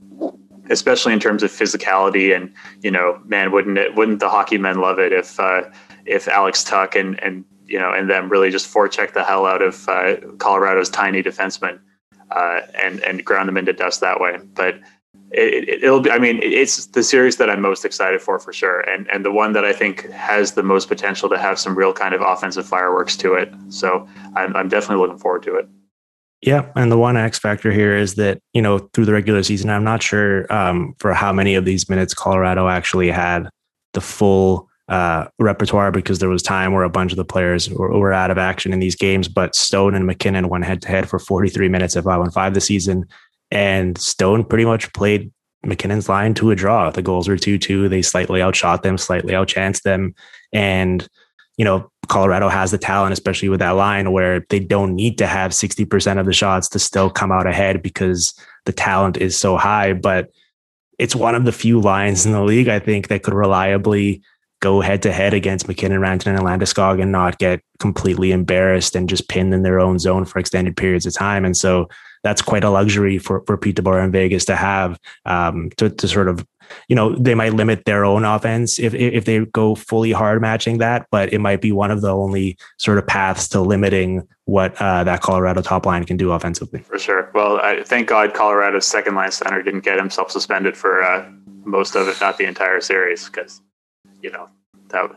especially 0.70 1.12
in 1.12 1.20
terms 1.20 1.44
of 1.44 1.52
physicality, 1.52 2.34
and 2.34 2.54
you 2.82 2.90
know, 2.90 3.20
man, 3.26 3.52
wouldn't 3.52 3.78
it 3.78 3.94
wouldn't 3.96 4.22
the 4.22 4.30
hockey 4.30 4.58
men 4.58 4.80
love 4.80 5.00
it 5.00 5.12
if 5.12 5.38
uh, 5.38 5.64
if 6.06 6.30
Alex 6.30 6.64
Tuch 6.64 6.96
and 6.96 7.22
and 7.22 7.44
you 7.66 7.78
know 7.78 7.92
and 7.92 8.10
them 8.10 8.30
really 8.30 8.52
just 8.52 8.74
forecheck 8.74 9.12
the 9.12 9.24
hell 9.26 9.46
out 9.46 9.62
of 9.62 9.90
uh, 9.90 10.16
Colorado's 10.38 10.90
tiny 10.90 11.22
defensemen 11.22 11.78
uh, 12.32 12.62
and 12.82 13.02
and 13.02 13.26
ground 13.26 13.50
them 13.50 13.58
into 13.58 13.74
dust 13.74 14.00
that 14.00 14.22
way, 14.22 14.38
but 14.54 14.80
it, 15.38 15.90
will 15.90 16.00
be. 16.00 16.12
I 16.12 16.20
mean, 16.20 16.40
it's 16.42 16.88
the 16.88 17.04
series 17.04 17.38
that 17.38 17.50
I'm 17.50 17.62
most 17.62 17.86
excited 17.86 18.22
for, 18.22 18.40
for 18.40 18.54
sure, 18.54 18.82
and 18.82 19.10
and 19.12 19.26
the 19.26 19.32
one 19.32 19.54
that 19.54 19.66
I 19.66 19.74
think 19.74 20.10
has 20.12 20.54
the 20.54 20.64
most 20.64 20.88
potential 20.88 21.30
to 21.30 21.38
have 21.38 21.60
some 21.60 21.78
real 21.78 21.94
kind 21.94 22.14
of 22.14 22.22
offensive 22.22 22.66
fireworks 22.66 23.18
to 23.18 23.34
it. 23.34 23.54
So 23.70 24.08
I'm 24.36 24.56
I'm 24.56 24.70
definitely 24.70 25.04
looking 25.04 25.20
forward 25.20 25.44
to 25.44 25.56
it. 25.56 25.68
Yeah, 26.42 26.72
and 26.76 26.92
the 26.92 26.98
one 26.98 27.18
X 27.18 27.40
factor 27.40 27.72
here 27.72 27.98
is 27.98 28.16
that 28.16 28.40
you 28.54 28.62
know 28.62 28.80
through 28.94 29.06
the 29.06 29.14
regular 29.14 29.44
season, 29.44 29.70
I'm 29.70 29.84
not 29.84 30.02
sure 30.02 30.52
um, 30.54 30.96
for 31.00 31.14
how 31.14 31.34
many 31.34 31.56
of 31.56 31.66
these 31.66 31.90
minutes 31.90 32.14
Colorado 32.14 32.68
actually 32.68 33.12
had 33.12 33.50
the 33.94 34.02
full 34.02 34.70
uh, 34.88 35.26
repertoire 35.40 35.92
because 35.92 36.20
there 36.20 36.30
was 36.30 36.44
time 36.44 36.72
where 36.72 36.84
a 36.84 36.90
bunch 36.90 37.12
of 37.12 37.18
the 37.18 37.26
players 37.26 37.70
were, 37.70 37.98
were, 37.98 38.14
out 38.14 38.30
of 38.30 38.38
action 38.38 38.72
in 38.72 38.80
these 38.80 38.96
games. 38.96 39.28
But 39.28 39.56
Stone 39.56 39.96
and 39.96 40.06
MacKinnon 40.06 40.48
went 40.48 40.64
head 40.66 40.82
to 40.84 40.88
head 40.88 41.10
for 41.10 41.18
43 41.18 41.70
minutes 41.70 41.98
at 41.98 42.04
five 42.04 42.20
on 42.20 42.30
five 42.30 42.54
this 42.54 42.66
season. 42.68 43.06
And 43.56 43.98
Stone 43.98 44.44
pretty 44.44 44.66
much 44.66 44.92
played 44.92 45.32
MacKinnon's 45.64 46.10
line 46.10 46.34
to 46.34 46.52
a 46.52 46.56
draw. 46.56 46.90
The 46.90 47.02
goals 47.02 47.30
were 47.30 47.38
2 47.38 47.58
2. 47.58 47.88
They 47.88 48.02
slightly 48.02 48.42
outshot 48.42 48.84
them, 48.84 48.98
slightly 48.98 49.34
outchanced 49.34 49.84
them. 49.84 50.14
And, 50.52 51.08
you 51.56 51.64
know, 51.64 51.90
Colorado 52.10 52.50
has 52.50 52.72
the 52.72 52.78
talent, 52.78 53.14
especially 53.14 53.48
with 53.48 53.62
that 53.62 53.72
line, 53.72 54.12
where 54.12 54.46
they 54.50 54.60
don't 54.60 54.94
need 54.94 55.18
to 55.20 55.26
have 55.26 55.52
60% 55.52 56.20
of 56.20 56.26
the 56.26 56.34
shots 56.34 56.68
to 56.68 56.80
still 56.80 57.10
come 57.10 57.32
out 57.32 57.48
ahead 57.48 57.82
because 57.82 58.34
the 58.66 58.74
talent 58.74 59.16
is 59.16 59.38
so 59.38 59.56
high. 59.56 59.94
But 59.94 60.32
it's 61.00 61.16
one 61.16 61.34
of 61.34 61.46
the 61.46 61.54
few 61.54 61.80
lines 61.80 62.26
in 62.26 62.34
the 62.34 62.44
league, 62.44 62.68
I 62.68 62.80
think, 62.80 63.08
that 63.08 63.24
could 63.24 63.34
reliably 63.34 64.22
go 64.60 64.82
head 64.82 65.02
to 65.04 65.14
head 65.14 65.34
against 65.34 65.70
MacKinnon, 65.70 66.02
Rantanen, 66.02 66.38
and 66.38 66.40
Landeskog 66.40 67.02
and 67.02 67.12
not 67.12 67.40
get 67.40 67.62
completely 67.80 68.34
embarrassed 68.34 68.98
and 68.98 69.08
just 69.08 69.30
pinned 69.30 69.54
in 69.54 69.64
their 69.64 69.80
own 69.80 69.98
zone 69.98 70.26
for 70.26 70.40
extended 70.40 70.76
periods 70.76 71.06
of 71.06 71.14
time. 71.14 71.46
And 71.46 71.56
so 71.56 71.88
that's 72.26 72.42
quite 72.42 72.64
a 72.64 72.72
luxury 72.72 73.20
for, 73.20 73.44
for 73.46 73.56
Pete 73.56 73.76
DeBoer 73.76 74.04
in 74.04 74.12
Vegas 74.12 74.46
to 74.46 74.56
have 74.56 75.00
um, 75.26 75.70
to, 75.78 75.92
to 75.92 76.08
sort 76.08 76.28
of, 76.28 76.44
you 76.88 76.96
know, 76.96 77.16
they 77.16 77.36
might 77.36 77.54
limit 77.54 77.86
their 77.86 78.04
own 78.04 78.26
offense 78.26 78.80
if, 78.80 78.96
if 78.96 79.26
they 79.26 79.46
go 79.46 79.76
fully 79.76 80.12
hard 80.12 80.42
matching 80.42 80.80
that, 80.80 81.06
but 81.12 81.32
it 81.32 81.38
might 81.38 81.62
be 81.62 81.72
one 81.72 81.92
of 81.92 82.02
the 82.02 82.10
only 82.10 82.58
sort 82.80 82.98
of 82.98 83.06
paths 83.06 83.48
to 83.50 83.62
limiting 83.62 84.28
what 84.46 84.76
uh, 84.82 85.04
that 85.04 85.22
Colorado 85.22 85.62
top 85.62 85.86
line 85.86 86.04
can 86.04 86.18
do 86.18 86.32
offensively. 86.32 86.80
For 86.80 86.98
sure. 86.98 87.30
Well, 87.36 87.58
I, 87.58 87.84
thank 87.84 88.08
God 88.08 88.34
Colorado's 88.34 88.88
second 88.88 89.14
line 89.14 89.32
center 89.32 89.62
didn't 89.62 89.82
get 89.82 90.00
himself 90.00 90.32
suspended 90.32 90.76
for 90.76 91.04
uh, 91.04 91.30
most 91.64 91.96
of, 91.96 92.08
if 92.08 92.20
not 92.22 92.40
the 92.40 92.46
entire 92.46 92.82
series, 92.82 93.26
because, 93.30 93.62
you 94.24 94.32
know, 94.32 94.50
that, 94.88 95.12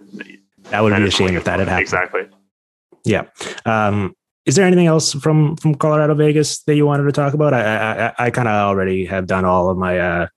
that 0.65 0.83
would 0.83 0.95
be 0.95 1.05
a 1.05 1.11
shame 1.11 1.37
if 1.37 1.45
that 1.45 1.59
had 1.59 1.69
happened. 1.69 1.81
Exactly. 1.81 2.29
Yeah. 3.05 3.25
Um, 3.65 4.15
is 4.49 4.57
there 4.57 4.67
anything 4.67 4.87
else 4.87 5.13
from 5.13 5.57
from 5.57 5.75
Colorado 5.75 6.15
Vegas 6.15 6.63
that 6.63 6.75
you 6.75 6.87
wanted 6.87 7.05
to 7.05 7.13
talk 7.13 7.35
about? 7.35 7.53
I 7.53 8.09
I, 8.09 8.15
I 8.19 8.31
kind 8.31 8.49
of 8.49 8.55
already 8.55 9.05
have 9.05 9.27
done 9.27 9.45
all 9.45 9.69
of 9.69 9.77
my 9.77 9.99
uh, 9.99 10.29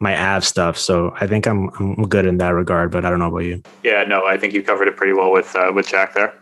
my 0.00 0.34
Av 0.34 0.44
stuff, 0.44 0.76
so 0.76 1.14
I 1.20 1.28
think 1.28 1.46
I'm 1.46 1.70
I'm 1.78 2.08
good 2.08 2.26
in 2.26 2.38
that 2.38 2.50
regard. 2.50 2.90
But 2.90 3.04
I 3.04 3.10
don't 3.10 3.20
know 3.20 3.28
about 3.28 3.44
you. 3.44 3.62
Yeah, 3.84 4.02
no, 4.02 4.26
I 4.26 4.36
think 4.36 4.54
you 4.54 4.62
covered 4.64 4.88
it 4.88 4.96
pretty 4.96 5.12
well 5.12 5.30
with 5.30 5.54
uh, 5.54 5.70
with 5.72 5.86
Jack 5.86 6.14
there. 6.14 6.34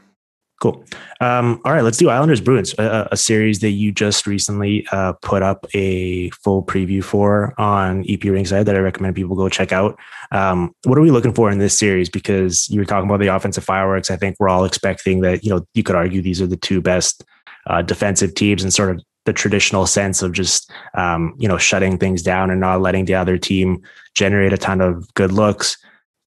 Cool. 0.60 0.84
Um, 1.20 1.60
all 1.64 1.72
right, 1.72 1.84
let's 1.84 1.98
do 1.98 2.08
Islanders 2.08 2.40
Bruins, 2.40 2.74
a, 2.78 3.08
a 3.12 3.16
series 3.16 3.60
that 3.60 3.70
you 3.70 3.92
just 3.92 4.26
recently 4.26 4.84
uh, 4.90 5.12
put 5.22 5.40
up 5.40 5.66
a 5.72 6.30
full 6.30 6.64
preview 6.64 7.02
for 7.02 7.54
on 7.58 8.04
EP 8.08 8.24
Ringside 8.24 8.66
that 8.66 8.74
I 8.74 8.80
recommend 8.80 9.14
people 9.14 9.36
go 9.36 9.48
check 9.48 9.70
out. 9.70 9.96
Um, 10.32 10.74
what 10.82 10.98
are 10.98 11.00
we 11.00 11.12
looking 11.12 11.32
for 11.32 11.48
in 11.52 11.58
this 11.58 11.78
series? 11.78 12.08
Because 12.08 12.68
you 12.70 12.80
were 12.80 12.84
talking 12.84 13.08
about 13.08 13.20
the 13.20 13.28
offensive 13.28 13.62
fireworks. 13.62 14.10
I 14.10 14.16
think 14.16 14.36
we're 14.40 14.48
all 14.48 14.64
expecting 14.64 15.20
that, 15.20 15.44
you 15.44 15.50
know, 15.50 15.64
you 15.74 15.84
could 15.84 15.94
argue 15.94 16.22
these 16.22 16.42
are 16.42 16.46
the 16.46 16.56
two 16.56 16.80
best 16.80 17.24
uh, 17.68 17.82
defensive 17.82 18.34
teams 18.34 18.64
and 18.64 18.74
sort 18.74 18.90
of 18.90 19.00
the 19.26 19.32
traditional 19.32 19.86
sense 19.86 20.22
of 20.22 20.32
just, 20.32 20.72
um, 20.94 21.36
you 21.38 21.46
know, 21.46 21.58
shutting 21.58 21.98
things 21.98 22.20
down 22.20 22.50
and 22.50 22.60
not 22.60 22.80
letting 22.80 23.04
the 23.04 23.14
other 23.14 23.38
team 23.38 23.80
generate 24.14 24.52
a 24.52 24.58
ton 24.58 24.80
of 24.80 25.12
good 25.14 25.30
looks. 25.30 25.76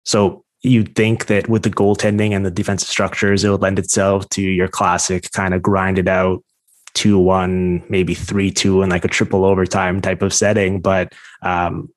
So 0.05 0.45
you'd 0.61 0.95
think 0.95 1.25
that 1.25 1.49
with 1.49 1.63
the 1.63 1.69
goaltending 1.69 2.31
and 2.31 2.45
the 2.45 2.51
defensive 2.51 2.89
structures, 2.89 3.43
it 3.43 3.49
would 3.49 3.61
lend 3.61 3.79
itself 3.79 4.29
to 4.29 4.41
your 4.41 4.67
classic 4.67 5.31
kind 5.31 5.53
of 5.53 5.61
grind 5.61 5.97
it 5.97 6.07
out 6.07 6.43
two 6.93 7.17
one, 7.17 7.83
maybe 7.89 8.13
three 8.13 8.51
two, 8.51 8.81
in 8.81 8.89
like 8.89 9.05
a 9.05 9.09
triple 9.09 9.45
overtime 9.45 10.01
type 10.01 10.21
of 10.21 10.33
setting. 10.33 10.81
But 10.81 11.13
um, 11.41 11.89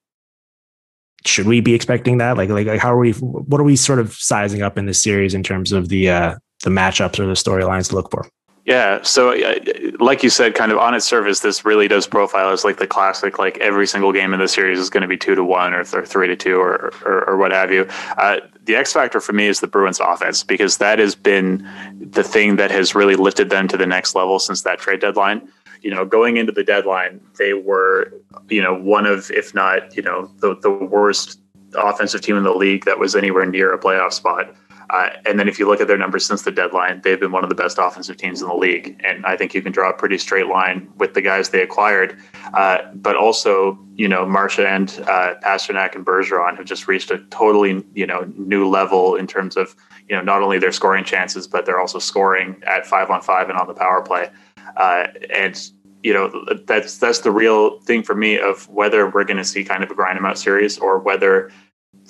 should 1.26 1.46
we 1.46 1.60
be 1.60 1.74
expecting 1.74 2.18
that? 2.18 2.36
Like, 2.36 2.48
like, 2.50 2.66
like, 2.66 2.80
how 2.80 2.92
are 2.92 2.98
we? 2.98 3.12
What 3.12 3.60
are 3.60 3.64
we 3.64 3.76
sort 3.76 3.98
of 3.98 4.12
sizing 4.14 4.62
up 4.62 4.78
in 4.78 4.86
this 4.86 5.02
series 5.02 5.34
in 5.34 5.42
terms 5.42 5.72
of 5.72 5.88
the 5.88 6.10
uh, 6.10 6.34
the 6.62 6.70
matchups 6.70 7.18
or 7.18 7.26
the 7.26 7.32
storylines 7.32 7.88
to 7.88 7.94
look 7.94 8.10
for? 8.10 8.28
Yeah. 8.64 9.02
So, 9.02 9.32
uh, 9.32 9.56
like 10.00 10.22
you 10.22 10.30
said, 10.30 10.54
kind 10.54 10.72
of 10.72 10.78
on 10.78 10.94
its 10.94 11.04
surface, 11.04 11.40
this 11.40 11.66
really 11.66 11.86
does 11.86 12.06
profile 12.06 12.50
as 12.50 12.64
like 12.64 12.78
the 12.78 12.86
classic, 12.86 13.38
like 13.38 13.58
every 13.58 13.86
single 13.86 14.10
game 14.10 14.32
in 14.32 14.40
the 14.40 14.48
series 14.48 14.78
is 14.78 14.88
going 14.88 15.02
to 15.02 15.08
be 15.08 15.18
two 15.18 15.34
to 15.34 15.44
one 15.44 15.74
or, 15.74 15.84
or 15.92 16.06
three 16.06 16.26
to 16.28 16.36
two 16.36 16.56
or, 16.56 16.90
or, 17.04 17.28
or 17.28 17.36
what 17.36 17.52
have 17.52 17.70
you. 17.70 17.86
Uh, 18.16 18.40
the 18.64 18.74
X 18.74 18.94
factor 18.94 19.20
for 19.20 19.34
me 19.34 19.48
is 19.48 19.60
the 19.60 19.66
Bruins 19.66 20.00
offense 20.00 20.42
because 20.42 20.78
that 20.78 20.98
has 20.98 21.14
been 21.14 21.68
the 22.00 22.22
thing 22.22 22.56
that 22.56 22.70
has 22.70 22.94
really 22.94 23.16
lifted 23.16 23.50
them 23.50 23.68
to 23.68 23.76
the 23.76 23.86
next 23.86 24.14
level 24.14 24.38
since 24.38 24.62
that 24.62 24.78
trade 24.78 25.00
deadline. 25.00 25.46
You 25.82 25.90
know, 25.90 26.06
going 26.06 26.38
into 26.38 26.52
the 26.52 26.64
deadline, 26.64 27.20
they 27.36 27.52
were, 27.52 28.14
you 28.48 28.62
know, 28.62 28.74
one 28.74 29.04
of, 29.04 29.30
if 29.30 29.54
not, 29.54 29.94
you 29.94 30.02
know, 30.02 30.30
the, 30.38 30.56
the 30.56 30.70
worst 30.70 31.38
offensive 31.76 32.22
team 32.22 32.38
in 32.38 32.44
the 32.44 32.54
league 32.54 32.86
that 32.86 32.98
was 32.98 33.14
anywhere 33.14 33.44
near 33.44 33.74
a 33.74 33.78
playoff 33.78 34.14
spot. 34.14 34.54
Uh, 34.94 35.10
and 35.26 35.40
then 35.40 35.48
if 35.48 35.58
you 35.58 35.66
look 35.66 35.80
at 35.80 35.88
their 35.88 35.98
numbers 35.98 36.24
since 36.24 36.42
the 36.42 36.52
deadline, 36.52 37.00
they've 37.02 37.18
been 37.18 37.32
one 37.32 37.42
of 37.42 37.48
the 37.48 37.54
best 37.56 37.78
offensive 37.80 38.16
teams 38.16 38.40
in 38.40 38.46
the 38.46 38.54
league. 38.54 39.00
And 39.02 39.26
I 39.26 39.36
think 39.36 39.52
you 39.52 39.60
can 39.60 39.72
draw 39.72 39.90
a 39.90 39.92
pretty 39.92 40.18
straight 40.18 40.46
line 40.46 40.88
with 40.98 41.14
the 41.14 41.20
guys 41.20 41.48
they 41.48 41.62
acquired. 41.62 42.16
Uh, 42.52 42.78
but 42.94 43.16
also, 43.16 43.76
you 43.96 44.06
know, 44.06 44.24
Marchand, 44.24 45.02
uh, 45.08 45.34
Pastrnak, 45.42 45.96
and 45.96 46.06
Bergeron 46.06 46.56
have 46.56 46.66
just 46.66 46.86
reached 46.86 47.10
a 47.10 47.18
totally, 47.30 47.84
you 47.94 48.06
know, 48.06 48.30
new 48.36 48.68
level 48.68 49.16
in 49.16 49.26
terms 49.26 49.56
of, 49.56 49.74
you 50.08 50.14
know, 50.14 50.22
not 50.22 50.42
only 50.42 50.60
their 50.60 50.70
scoring 50.70 51.02
chances, 51.02 51.48
but 51.48 51.66
they're 51.66 51.80
also 51.80 51.98
scoring 51.98 52.62
at 52.64 52.86
five 52.86 53.10
on 53.10 53.20
five 53.20 53.48
and 53.48 53.58
on 53.58 53.66
the 53.66 53.74
power 53.74 54.00
play. 54.00 54.30
Uh, 54.76 55.08
and 55.34 55.70
you 56.04 56.12
know 56.12 56.30
that's 56.66 56.98
that's 56.98 57.20
the 57.20 57.30
real 57.30 57.80
thing 57.80 58.02
for 58.02 58.14
me 58.14 58.38
of 58.38 58.68
whether 58.68 59.08
we're 59.08 59.24
going 59.24 59.38
to 59.38 59.44
see 59.44 59.64
kind 59.64 59.82
of 59.82 59.90
a 59.90 59.94
grind 59.94 60.18
them 60.18 60.26
out 60.26 60.38
series 60.38 60.78
or 60.78 60.98
whether 60.98 61.50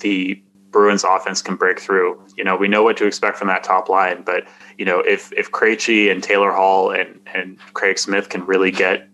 the 0.01 0.43
Bruins 0.75 1.05
offense 1.05 1.41
can 1.41 1.55
break 1.55 1.79
through. 1.79 2.21
You 2.35 2.43
know, 2.43 2.57
we 2.57 2.67
know 2.67 2.83
what 2.83 2.97
to 2.97 3.07
expect 3.07 3.37
from 3.37 3.47
that 3.47 3.63
top 3.63 3.87
line, 3.87 4.23
but 4.23 4.45
you 4.77 4.83
know, 4.83 4.99
if 4.99 5.31
if 5.31 5.49
Krejci 5.49 6.11
and 6.11 6.21
Taylor 6.21 6.51
Hall 6.51 6.91
and 6.91 7.17
and 7.33 7.57
Craig 7.73 7.97
Smith 7.97 8.27
can 8.27 8.45
really 8.45 8.71
get 8.71 9.07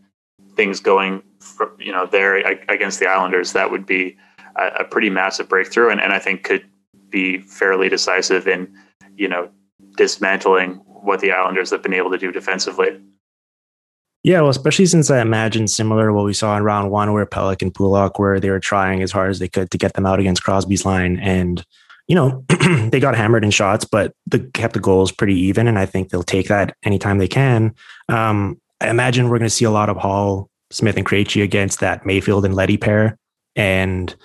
things 0.56 0.80
going, 0.80 1.22
for, 1.40 1.72
you 1.78 1.92
know, 1.92 2.08
there 2.08 2.38
against 2.68 3.00
the 3.00 3.06
Islanders, 3.06 3.54
that 3.54 3.70
would 3.70 3.86
be 3.86 4.18
a, 4.56 4.80
a 4.80 4.84
pretty 4.84 5.12
massive 5.12 5.48
breakthrough, 5.48 5.92
and, 5.92 6.02
and 6.02 6.14
I 6.14 6.18
think 6.18 6.42
could 6.42 6.66
be 7.12 7.42
fairly 7.42 7.90
decisive 7.90 8.48
in 8.48 8.76
you 9.16 9.28
know 9.28 9.48
dismantling 9.98 10.78
what 10.88 11.20
the 11.20 11.32
Islanders 11.32 11.70
have 11.70 11.84
been 11.84 11.94
able 11.94 12.10
to 12.10 12.18
do 12.18 12.32
defensively. 12.32 13.00
Yeah, 14.24 14.42
well, 14.42 14.50
especially 14.50 14.86
since 14.86 15.10
I 15.10 15.20
imagine 15.20 15.68
similar 15.68 16.08
to 16.08 16.14
what 16.14 16.26
we 16.26 16.34
saw 16.34 16.56
in 16.56 16.64
round 16.64 16.92
one, 16.92 17.12
where 17.12 17.26
Pelech 17.26 17.64
and 17.64 17.74
Pulock, 17.74 18.20
where 18.20 18.40
they 18.40 18.52
were 18.52 18.60
trying 18.60 19.02
as 19.02 19.12
hard 19.12 19.32
as 19.32 19.40
they 19.40 19.48
could 19.48 19.72
to 19.72 19.78
get 19.80 19.94
them 19.94 20.06
out 20.06 20.20
against 20.20 20.44
Crosby's 20.44 20.86
line, 20.86 21.18
and 21.20 21.66
you 22.08 22.14
know 22.14 22.46
they 22.90 23.00
got 23.00 23.16
hammered 23.16 23.44
in 23.44 23.50
shots, 23.50 23.84
but 23.84 24.14
the 24.28 24.40
kept 24.54 24.74
the 24.74 24.80
goals 24.80 25.12
pretty 25.12 25.36
even, 25.36 25.68
and 25.68 25.80
I 25.80 25.88
think 25.88 26.10
they'll 26.10 26.22
take 26.22 26.50
that 26.50 26.76
anytime 26.84 27.18
they 27.18 27.28
can. 27.28 27.74
Um, 28.10 28.62
I 28.80 28.90
imagine 28.90 29.26
we're 29.30 29.40
going 29.40 29.50
to 29.50 29.56
see 29.56 29.66
a 29.66 29.72
lot 29.72 29.90
of 29.90 29.98
Hall, 29.98 30.50
Smith, 30.70 30.98
and 30.98 31.06
Krejci 31.06 31.44
against 31.44 31.80
that 31.80 32.06
Mayfield 32.06 32.46
and 32.46 32.54
Leddy 32.54 32.78
pair, 32.78 33.18
and 33.56 34.16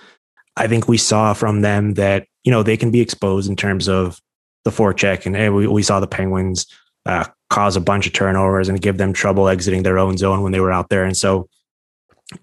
I 0.55 0.67
think 0.67 0.87
we 0.87 0.97
saw 0.97 1.33
from 1.33 1.61
them 1.61 1.95
that 1.95 2.27
you 2.43 2.51
know 2.51 2.61
they 2.61 2.77
can 2.77 2.91
be 2.91 3.01
exposed 3.01 3.49
in 3.49 3.55
terms 3.55 3.89
of 3.89 4.21
the 4.63 4.69
forecheck, 4.69 5.25
and 5.25 5.55
we, 5.55 5.65
we 5.65 5.81
saw 5.81 5.99
the 5.99 6.07
Penguins 6.07 6.67
uh, 7.07 7.25
cause 7.49 7.75
a 7.75 7.81
bunch 7.81 8.07
of 8.07 8.13
turnovers 8.13 8.69
and 8.69 8.81
give 8.81 8.97
them 8.97 9.13
trouble 9.13 9.47
exiting 9.47 9.83
their 9.83 9.99
own 9.99 10.17
zone 10.17 10.41
when 10.41 10.51
they 10.51 10.59
were 10.59 10.71
out 10.71 10.89
there. 10.89 11.05
And 11.05 11.15
so 11.15 11.47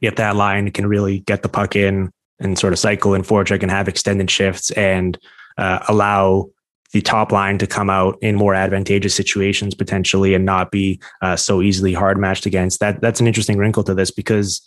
if 0.00 0.16
that 0.16 0.36
line 0.36 0.70
can 0.70 0.86
really 0.86 1.20
get 1.20 1.42
the 1.42 1.48
puck 1.48 1.76
in 1.76 2.10
and 2.40 2.58
sort 2.58 2.72
of 2.72 2.78
cycle 2.78 3.14
and 3.14 3.24
forecheck 3.24 3.62
and 3.62 3.70
have 3.70 3.88
extended 3.88 4.30
shifts 4.30 4.70
and 4.72 5.18
uh, 5.58 5.84
allow 5.88 6.48
the 6.92 7.02
top 7.02 7.32
line 7.32 7.58
to 7.58 7.66
come 7.66 7.90
out 7.90 8.16
in 8.22 8.36
more 8.36 8.54
advantageous 8.54 9.14
situations 9.14 9.74
potentially 9.74 10.32
and 10.32 10.44
not 10.44 10.70
be 10.70 11.00
uh, 11.22 11.36
so 11.36 11.60
easily 11.60 11.92
hard 11.92 12.16
matched 12.16 12.46
against 12.46 12.78
that 12.78 13.00
that's 13.00 13.20
an 13.20 13.26
interesting 13.26 13.58
wrinkle 13.58 13.82
to 13.82 13.94
this 13.94 14.12
because 14.12 14.62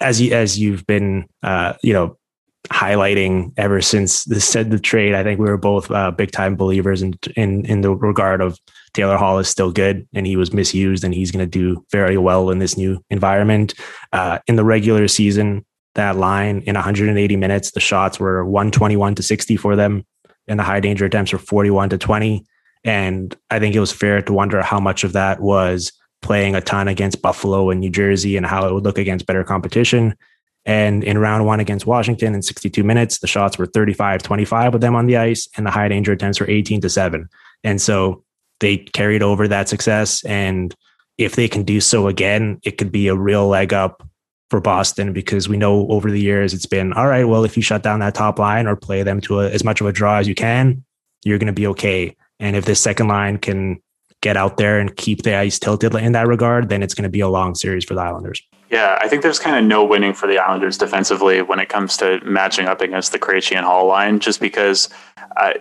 as 0.00 0.20
you 0.20 0.32
as 0.32 0.58
you've 0.58 0.86
been 0.86 1.26
uh, 1.42 1.72
you 1.82 1.92
know 1.92 2.16
highlighting 2.68 3.52
ever 3.56 3.80
since 3.80 4.24
the 4.24 4.40
said 4.40 4.70
the 4.70 4.78
trade 4.78 5.14
i 5.14 5.22
think 5.22 5.38
we 5.38 5.46
were 5.46 5.56
both 5.56 5.90
uh, 5.90 6.10
big 6.10 6.30
time 6.30 6.56
believers 6.56 7.02
in 7.02 7.14
in 7.36 7.64
in 7.66 7.80
the 7.80 7.94
regard 7.94 8.40
of 8.40 8.58
Taylor 8.96 9.18
Hall 9.18 9.38
is 9.38 9.48
still 9.48 9.70
good 9.70 10.08
and 10.14 10.26
he 10.26 10.36
was 10.36 10.54
misused 10.54 11.04
and 11.04 11.14
he's 11.14 11.30
going 11.30 11.44
to 11.44 11.58
do 11.58 11.84
very 11.92 12.16
well 12.16 12.50
in 12.50 12.58
this 12.58 12.76
new 12.76 13.00
environment. 13.10 13.74
Uh, 14.12 14.38
in 14.46 14.56
the 14.56 14.64
regular 14.64 15.06
season, 15.06 15.66
that 15.94 16.16
line 16.16 16.62
in 16.66 16.74
180 16.74 17.36
minutes, 17.36 17.72
the 17.72 17.80
shots 17.80 18.18
were 18.18 18.44
121 18.44 19.14
to 19.14 19.22
60 19.22 19.56
for 19.58 19.76
them 19.76 20.04
and 20.48 20.58
the 20.58 20.64
high 20.64 20.80
danger 20.80 21.04
attempts 21.04 21.32
were 21.32 21.38
41 21.38 21.90
to 21.90 21.98
20. 21.98 22.44
And 22.84 23.36
I 23.50 23.58
think 23.58 23.74
it 23.74 23.80
was 23.80 23.92
fair 23.92 24.22
to 24.22 24.32
wonder 24.32 24.62
how 24.62 24.80
much 24.80 25.04
of 25.04 25.12
that 25.12 25.40
was 25.40 25.92
playing 26.22 26.54
a 26.54 26.60
ton 26.60 26.88
against 26.88 27.20
Buffalo 27.20 27.68
and 27.70 27.80
New 27.80 27.90
Jersey 27.90 28.36
and 28.36 28.46
how 28.46 28.66
it 28.66 28.72
would 28.72 28.84
look 28.84 28.98
against 28.98 29.26
better 29.26 29.44
competition. 29.44 30.16
And 30.64 31.04
in 31.04 31.18
round 31.18 31.44
one 31.44 31.60
against 31.60 31.86
Washington 31.86 32.34
in 32.34 32.42
62 32.42 32.82
minutes, 32.82 33.18
the 33.18 33.26
shots 33.26 33.58
were 33.58 33.66
35 33.66 34.22
25 34.22 34.72
with 34.72 34.82
them 34.82 34.96
on 34.96 35.06
the 35.06 35.16
ice, 35.16 35.48
and 35.56 35.66
the 35.66 35.70
high 35.70 35.88
danger 35.88 36.12
attempts 36.12 36.40
were 36.40 36.50
18 36.50 36.80
to 36.80 36.90
7. 36.90 37.28
And 37.62 37.80
so 37.80 38.24
they 38.60 38.78
carried 38.78 39.22
over 39.22 39.48
that 39.48 39.68
success. 39.68 40.24
And 40.24 40.74
if 41.18 41.36
they 41.36 41.48
can 41.48 41.62
do 41.62 41.80
so 41.80 42.08
again, 42.08 42.60
it 42.64 42.78
could 42.78 42.92
be 42.92 43.08
a 43.08 43.14
real 43.14 43.48
leg 43.48 43.72
up 43.72 44.06
for 44.50 44.60
Boston 44.60 45.12
because 45.12 45.48
we 45.48 45.56
know 45.56 45.88
over 45.88 46.10
the 46.10 46.20
years 46.20 46.54
it's 46.54 46.66
been 46.66 46.92
all 46.92 47.08
right. 47.08 47.24
Well, 47.24 47.44
if 47.44 47.56
you 47.56 47.62
shut 47.62 47.82
down 47.82 48.00
that 48.00 48.14
top 48.14 48.38
line 48.38 48.66
or 48.66 48.76
play 48.76 49.02
them 49.02 49.20
to 49.22 49.40
a, 49.40 49.50
as 49.50 49.64
much 49.64 49.80
of 49.80 49.86
a 49.86 49.92
draw 49.92 50.18
as 50.18 50.28
you 50.28 50.34
can, 50.34 50.84
you're 51.24 51.38
going 51.38 51.46
to 51.48 51.52
be 51.52 51.66
okay. 51.68 52.14
And 52.38 52.54
if 52.54 52.64
this 52.64 52.80
second 52.80 53.08
line 53.08 53.38
can 53.38 53.80
get 54.20 54.36
out 54.36 54.56
there 54.56 54.78
and 54.78 54.96
keep 54.96 55.22
the 55.22 55.34
ice 55.34 55.58
tilted 55.58 55.94
in 55.94 56.12
that 56.12 56.26
regard, 56.26 56.68
then 56.68 56.82
it's 56.82 56.94
going 56.94 57.04
to 57.04 57.08
be 57.08 57.20
a 57.20 57.28
long 57.28 57.54
series 57.54 57.84
for 57.84 57.94
the 57.94 58.00
Islanders. 58.00 58.40
Yeah, 58.70 58.98
I 59.00 59.08
think 59.08 59.22
there's 59.22 59.38
kind 59.38 59.56
of 59.56 59.64
no 59.64 59.84
winning 59.84 60.14
for 60.14 60.26
the 60.26 60.38
Islanders 60.38 60.78
defensively 60.78 61.42
when 61.42 61.60
it 61.60 61.68
comes 61.68 61.96
to 61.98 62.20
matching 62.24 62.66
up 62.66 62.80
against 62.80 63.12
the 63.12 63.18
Krejci 63.18 63.56
and 63.56 63.64
Hall 63.64 63.86
line, 63.86 64.18
just 64.18 64.40
because 64.40 64.88
uh, 65.36 65.52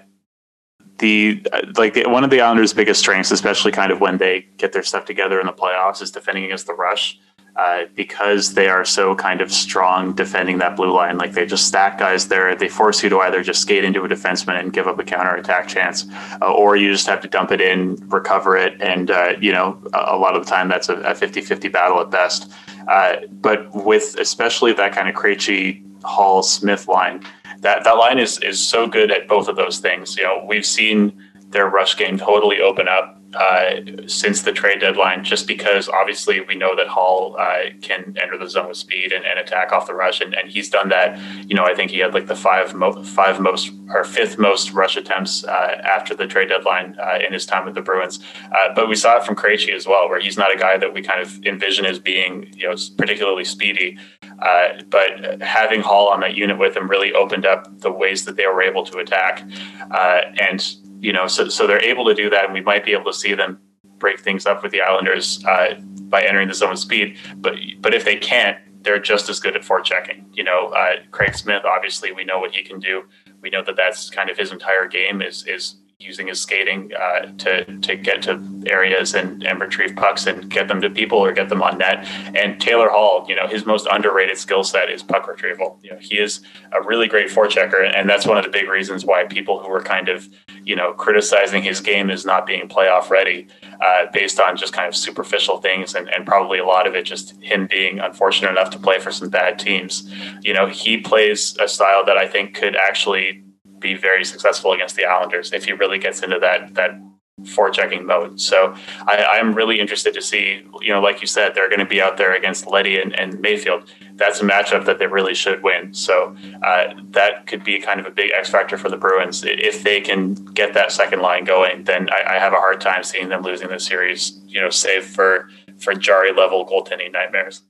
the 0.99 1.45
like 1.77 1.95
one 2.05 2.23
of 2.23 2.29
the 2.29 2.41
Islanders' 2.41 2.73
biggest 2.73 2.99
strengths, 2.99 3.31
especially 3.31 3.71
kind 3.71 3.91
of 3.91 3.99
when 3.99 4.17
they 4.17 4.47
get 4.57 4.73
their 4.73 4.83
stuff 4.83 5.05
together 5.05 5.39
in 5.39 5.45
the 5.45 5.53
playoffs, 5.53 6.01
is 6.01 6.11
defending 6.11 6.45
against 6.45 6.67
the 6.67 6.73
rush. 6.73 7.19
Uh, 7.57 7.85
because 7.95 8.53
they 8.53 8.67
are 8.67 8.83
so 8.83 9.15
kind 9.15 9.39
of 9.39 9.49
strong 9.49 10.13
defending 10.13 10.57
that 10.57 10.75
blue 10.75 10.93
line. 10.93 11.17
Like 11.17 11.31
they 11.31 11.45
just 11.45 11.65
stack 11.65 11.97
guys 11.97 12.27
there. 12.27 12.53
They 12.53 12.67
force 12.67 13.01
you 13.01 13.07
to 13.07 13.19
either 13.19 13.41
just 13.43 13.61
skate 13.61 13.85
into 13.85 14.03
a 14.03 14.09
defenseman 14.09 14.59
and 14.59 14.73
give 14.73 14.87
up 14.87 14.99
a 14.99 15.05
counter 15.05 15.33
attack 15.35 15.69
chance, 15.69 16.05
uh, 16.41 16.51
or 16.51 16.75
you 16.75 16.91
just 16.91 17.07
have 17.07 17.21
to 17.21 17.29
dump 17.29 17.53
it 17.53 17.61
in, 17.61 17.95
recover 18.09 18.57
it. 18.57 18.81
And, 18.81 19.09
uh, 19.09 19.35
you 19.39 19.53
know, 19.53 19.81
a, 19.93 20.15
a, 20.15 20.17
lot 20.17 20.35
of 20.35 20.43
the 20.43 20.49
time 20.51 20.67
that's 20.67 20.89
a 20.89 21.15
50 21.15 21.39
50 21.39 21.69
battle 21.69 22.01
at 22.01 22.11
best. 22.11 22.51
Uh, 22.89 23.21
but 23.31 23.73
with 23.73 24.17
especially 24.19 24.73
that 24.73 24.93
kind 24.93 25.07
of 25.07 25.15
Krejci 25.15 25.81
Hall 26.03 26.43
Smith 26.43 26.89
line, 26.89 27.23
that 27.65 27.83
that 27.83 27.97
line 27.97 28.19
is 28.19 28.37
is 28.39 28.65
so 28.65 28.87
good 28.87 29.11
at 29.11 29.27
both 29.27 29.47
of 29.47 29.55
those 29.55 29.79
things. 29.79 30.15
You 30.15 30.23
know, 30.23 30.45
we've 30.47 30.65
seen 30.65 31.11
their 31.49 31.67
rush 31.67 31.97
game 31.97 32.17
totally 32.17 32.61
open 32.61 32.87
up 32.87 33.19
uh, 33.35 33.81
since 34.07 34.43
the 34.43 34.51
trade 34.51 34.79
deadline, 34.79 35.23
just 35.23 35.47
because 35.47 35.89
obviously 35.89 36.39
we 36.41 36.55
know 36.55 36.75
that 36.75 36.87
Hall 36.87 37.35
uh, 37.37 37.69
can 37.81 38.15
enter 38.21 38.37
the 38.37 38.47
zone 38.47 38.69
with 38.69 38.77
speed 38.77 39.11
and, 39.11 39.25
and, 39.25 39.39
attack 39.39 39.73
off 39.73 39.87
the 39.87 39.93
rush, 39.93 40.21
and, 40.21 40.33
and 40.33 40.49
he's 40.49 40.69
done 40.69 40.89
that. 40.89 41.19
You 41.49 41.55
know, 41.55 41.65
I 41.65 41.73
think 41.73 41.91
he 41.91 41.99
had 41.99 42.13
like 42.13 42.27
the 42.27 42.35
five 42.35 42.73
mo- 42.73 43.03
five 43.03 43.39
most 43.39 43.71
or 43.89 44.03
fifth 44.03 44.37
most 44.37 44.71
rush 44.71 44.95
attempts 44.95 45.43
uh, 45.43 45.81
after 45.83 46.15
the 46.15 46.27
trade 46.27 46.49
deadline 46.49 46.95
uh, 46.99 47.19
in 47.25 47.33
his 47.33 47.45
time 47.45 47.65
with 47.65 47.75
the 47.75 47.81
Bruins. 47.81 48.19
Uh, 48.45 48.73
but 48.73 48.87
we 48.87 48.95
saw 48.95 49.17
it 49.17 49.25
from 49.25 49.35
Krejci 49.35 49.73
as 49.73 49.85
well, 49.85 50.07
where 50.07 50.19
he's 50.19 50.37
not 50.37 50.53
a 50.53 50.57
guy 50.57 50.77
that 50.77 50.93
we 50.93 51.01
kind 51.01 51.21
of 51.21 51.43
envision 51.45 51.85
as 51.85 51.99
being 51.99 52.53
you 52.55 52.69
know 52.69 52.75
particularly 52.97 53.43
speedy. 53.43 53.97
Uh, 54.39 54.81
but 54.89 55.41
having 55.41 55.81
Hall 55.81 56.09
on 56.09 56.19
that 56.21 56.35
unit 56.35 56.57
with 56.57 56.75
him 56.75 56.89
really 56.89 57.13
opened 57.13 57.45
up 57.45 57.79
the 57.81 57.91
ways 57.91 58.25
that 58.25 58.35
they 58.35 58.47
were 58.47 58.61
able 58.61 58.83
to 58.85 58.97
attack. 58.97 59.43
Uh, 59.91 60.21
and, 60.39 60.75
you 60.99 61.13
know, 61.13 61.27
so, 61.27 61.47
so 61.49 61.67
they're 61.67 61.83
able 61.83 62.05
to 62.05 62.13
do 62.13 62.29
that, 62.29 62.45
and 62.45 62.53
we 62.53 62.61
might 62.61 62.83
be 62.83 62.91
able 62.93 63.11
to 63.11 63.17
see 63.17 63.33
them 63.33 63.59
break 63.97 64.19
things 64.19 64.45
up 64.45 64.61
with 64.61 64.71
the 64.71 64.81
Islanders 64.81 65.43
uh, 65.45 65.75
by 66.09 66.23
entering 66.23 66.47
the 66.47 66.53
zone 66.53 66.71
with 66.71 66.79
speed. 66.79 67.17
But, 67.37 67.55
but 67.79 67.93
if 67.93 68.03
they 68.03 68.17
can't, 68.17 68.57
they're 68.81 68.99
just 68.99 69.29
as 69.29 69.39
good 69.39 69.55
at 69.55 69.63
forechecking. 69.63 70.25
You 70.33 70.43
know, 70.43 70.67
uh, 70.67 70.97
Craig 71.11 71.35
Smith, 71.35 71.63
obviously, 71.65 72.11
we 72.11 72.23
know 72.23 72.39
what 72.39 72.53
he 72.53 72.61
can 72.61 72.79
do. 72.79 73.03
We 73.41 73.49
know 73.49 73.63
that 73.63 73.75
that's 73.75 74.09
kind 74.09 74.29
of 74.29 74.37
his 74.37 74.51
entire 74.51 74.87
game 74.87 75.21
is 75.21 75.45
is 75.47 75.77
using 75.99 76.27
his 76.27 76.41
skating 76.41 76.91
uh, 76.93 77.31
to 77.37 77.63
to 77.79 77.95
get 77.95 78.21
to 78.23 78.41
areas 78.67 79.13
and, 79.13 79.43
and 79.43 79.59
retrieve 79.61 79.95
pucks 79.95 80.27
and 80.27 80.49
get 80.49 80.67
them 80.67 80.81
to 80.81 80.89
people 80.89 81.17
or 81.17 81.31
get 81.31 81.47
them 81.47 81.61
on 81.61 81.77
net. 81.77 82.05
And 82.35 82.59
Taylor 82.59 82.89
Hall, 82.89 83.25
you 83.29 83.35
know, 83.35 83.47
his 83.47 83.65
most 83.65 83.87
underrated 83.89 84.37
skill 84.37 84.63
set 84.63 84.89
is 84.89 85.01
puck 85.01 85.27
retrieval. 85.27 85.79
You 85.81 85.91
know, 85.91 85.97
he 85.97 86.19
is 86.19 86.41
a 86.73 86.81
really 86.81 87.07
great 87.07 87.29
forechecker, 87.29 87.91
and 87.95 88.09
that's 88.09 88.25
one 88.25 88.37
of 88.37 88.43
the 88.43 88.49
big 88.49 88.67
reasons 88.67 89.05
why 89.05 89.23
people 89.23 89.59
who 89.59 89.69
were 89.69 89.81
kind 89.81 90.09
of 90.09 90.27
you 90.63 90.75
know 90.75 90.91
criticizing 90.93 91.63
his 91.63 91.79
game 91.79 92.09
as 92.09 92.25
not 92.25 92.45
being 92.45 92.67
playoff 92.67 93.09
ready, 93.09 93.47
uh, 93.81 94.07
based 94.11 94.39
on 94.41 94.57
just 94.57 94.73
kind 94.73 94.87
of 94.87 94.95
superficial 94.95 95.61
things, 95.61 95.95
and, 95.95 96.09
and 96.09 96.25
probably 96.25 96.59
a 96.59 96.65
lot 96.65 96.87
of 96.87 96.95
it 96.95 97.03
just 97.03 97.41
him 97.41 97.67
being 97.67 97.99
unfortunate 97.99 98.49
enough 98.49 98.69
to 98.71 98.79
play 98.79 98.99
for 98.99 99.11
some 99.11 99.29
bad 99.29 99.57
teams. 99.57 100.11
You 100.41 100.53
know, 100.53 100.67
he 100.67 100.97
plays 100.97 101.57
a 101.61 101.69
style 101.69 102.03
that 102.05 102.17
I 102.17 102.27
think 102.27 102.53
could 102.53 102.75
actually 102.75 103.44
be 103.79 103.95
very 103.95 104.25
successful 104.25 104.73
against 104.73 104.95
the 104.95 105.05
Islanders 105.05 105.53
if 105.53 105.65
he 105.65 105.73
really 105.73 105.99
gets 105.99 106.21
into 106.21 106.39
that 106.39 106.73
that 106.75 106.99
forechecking 107.41 108.05
mode. 108.05 108.39
So 108.39 108.73
I, 109.05 109.37
am 109.37 109.53
really 109.53 109.79
interested 109.79 110.13
to 110.13 110.21
see, 110.21 110.63
you 110.79 110.93
know, 110.93 111.01
like 111.01 111.19
you 111.19 111.27
said, 111.27 111.53
they're 111.53 111.67
going 111.67 111.79
to 111.79 111.85
be 111.85 112.01
out 112.01 112.15
there 112.15 112.33
against 112.33 112.65
Leddy 112.65 112.99
and, 112.99 113.17
and 113.19 113.39
Mayfield. 113.41 113.91
That's 114.13 114.39
a 114.39 114.45
matchup 114.45 114.85
that 114.85 114.99
they 114.99 115.07
really 115.07 115.35
should 115.35 115.61
win. 115.61 115.93
So 115.93 116.35
uh, 116.63 116.93
that 117.09 117.45
could 117.45 117.63
be 117.63 117.79
kind 117.81 117.99
of 117.99 118.05
a 118.05 118.09
big 118.09 118.31
X 118.31 118.49
factor 118.49 118.77
for 118.77 118.89
the 118.89 118.95
Bruins. 118.95 119.43
If 119.45 119.83
they 119.83 119.99
can 119.99 120.33
get 120.33 120.73
that 120.75 120.93
second 120.93 121.21
line 121.21 121.43
going, 121.43 121.83
then 121.83 122.07
I, 122.09 122.35
I 122.35 122.39
have 122.39 122.53
a 122.53 122.57
hard 122.57 122.79
time 122.79 123.03
seeing 123.03 123.27
them 123.27 123.41
losing 123.41 123.67
the 123.67 123.79
series, 123.79 124.39
you 124.45 124.61
know, 124.61 124.69
save 124.69 125.05
for, 125.05 125.49
for 125.77 125.93
Jarry 125.93 126.31
level 126.31 126.65
goaltending 126.65 127.11
nightmares. 127.11 127.63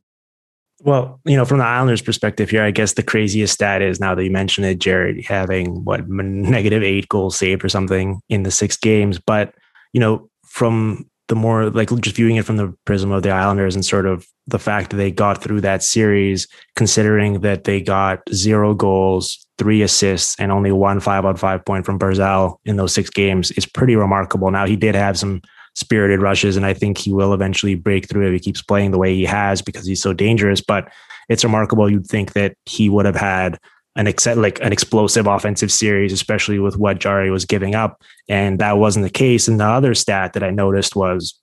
Well, 0.85 1.19
you 1.25 1.35
know, 1.35 1.45
from 1.45 1.57
the 1.57 1.65
Islanders' 1.65 2.03
perspective 2.03 2.51
here, 2.51 2.61
I 2.61 2.69
guess 2.69 2.93
the 2.93 3.01
craziest 3.01 3.55
stat 3.55 3.81
is 3.81 3.99
now 3.99 4.13
that 4.13 4.23
you 4.23 4.29
mentioned 4.29 4.67
it, 4.67 4.77
Jarry 4.77 5.23
having 5.23 5.83
what 5.83 6.07
negative 6.09 6.83
eight 6.83 7.09
goals 7.09 7.35
saved 7.35 7.65
or 7.65 7.69
something 7.69 8.21
in 8.29 8.43
the 8.43 8.51
six 8.51 8.77
games. 8.77 9.17
But 9.17 9.55
you 9.93 9.99
know, 9.99 10.29
from 10.45 11.09
the 11.27 11.35
more 11.35 11.71
like 11.71 11.89
just 12.01 12.15
viewing 12.15 12.35
it 12.35 12.45
from 12.45 12.57
the 12.57 12.71
prism 12.85 13.11
of 13.11 13.23
the 13.23 13.31
Islanders 13.31 13.73
and 13.73 13.83
sort 13.83 14.05
of 14.05 14.27
the 14.45 14.59
fact 14.59 14.91
that 14.91 14.97
they 14.97 15.09
got 15.09 15.41
through 15.41 15.61
that 15.61 15.81
series, 15.81 16.47
considering 16.75 17.41
that 17.41 17.63
they 17.63 17.81
got 17.81 18.21
zero 18.31 18.75
goals, 18.75 19.43
three 19.57 19.81
assists, 19.81 20.39
and 20.39 20.51
only 20.51 20.71
one 20.71 20.99
five 20.99 21.25
on 21.25 21.35
five 21.35 21.65
point 21.65 21.87
from 21.87 21.97
Barzal 21.97 22.57
in 22.63 22.75
those 22.75 22.93
six 22.93 23.09
games, 23.09 23.49
is 23.51 23.65
pretty 23.65 23.95
remarkable. 23.95 24.51
Now 24.51 24.67
he 24.67 24.75
did 24.75 24.93
have 24.93 25.17
some 25.17 25.41
spirited 25.75 26.21
rushes, 26.21 26.57
and 26.57 26.65
I 26.65 26.73
think 26.73 26.97
he 26.97 27.13
will 27.13 27.33
eventually 27.33 27.75
break 27.75 28.07
through 28.09 28.27
if 28.27 28.33
he 28.33 28.39
keeps 28.39 28.61
playing 28.61 28.91
the 28.91 28.97
way 28.97 29.13
he 29.13 29.25
has 29.25 29.61
because 29.61 29.85
he's 29.85 30.01
so 30.01 30.13
dangerous. 30.13 30.61
But 30.61 30.91
it's 31.29 31.43
remarkable. 31.43 31.89
You'd 31.89 32.07
think 32.07 32.33
that 32.33 32.55
he 32.65 32.89
would 32.89 33.05
have 33.05 33.15
had 33.15 33.59
an 33.95 34.07
ex- 34.07 34.25
like 34.25 34.59
an 34.61 34.73
explosive 34.73 35.27
offensive 35.27 35.71
series, 35.71 36.13
especially 36.13 36.59
with 36.59 36.77
what 36.77 36.99
Jarry 36.99 37.29
was 37.29 37.45
giving 37.45 37.75
up, 37.75 38.01
and 38.29 38.59
that 38.59 38.77
wasn't 38.77 39.03
the 39.03 39.09
case. 39.09 39.47
And 39.47 39.59
the 39.59 39.65
other 39.65 39.93
stat 39.93 40.33
that 40.33 40.43
I 40.43 40.49
noticed 40.49 40.95
was. 40.95 41.39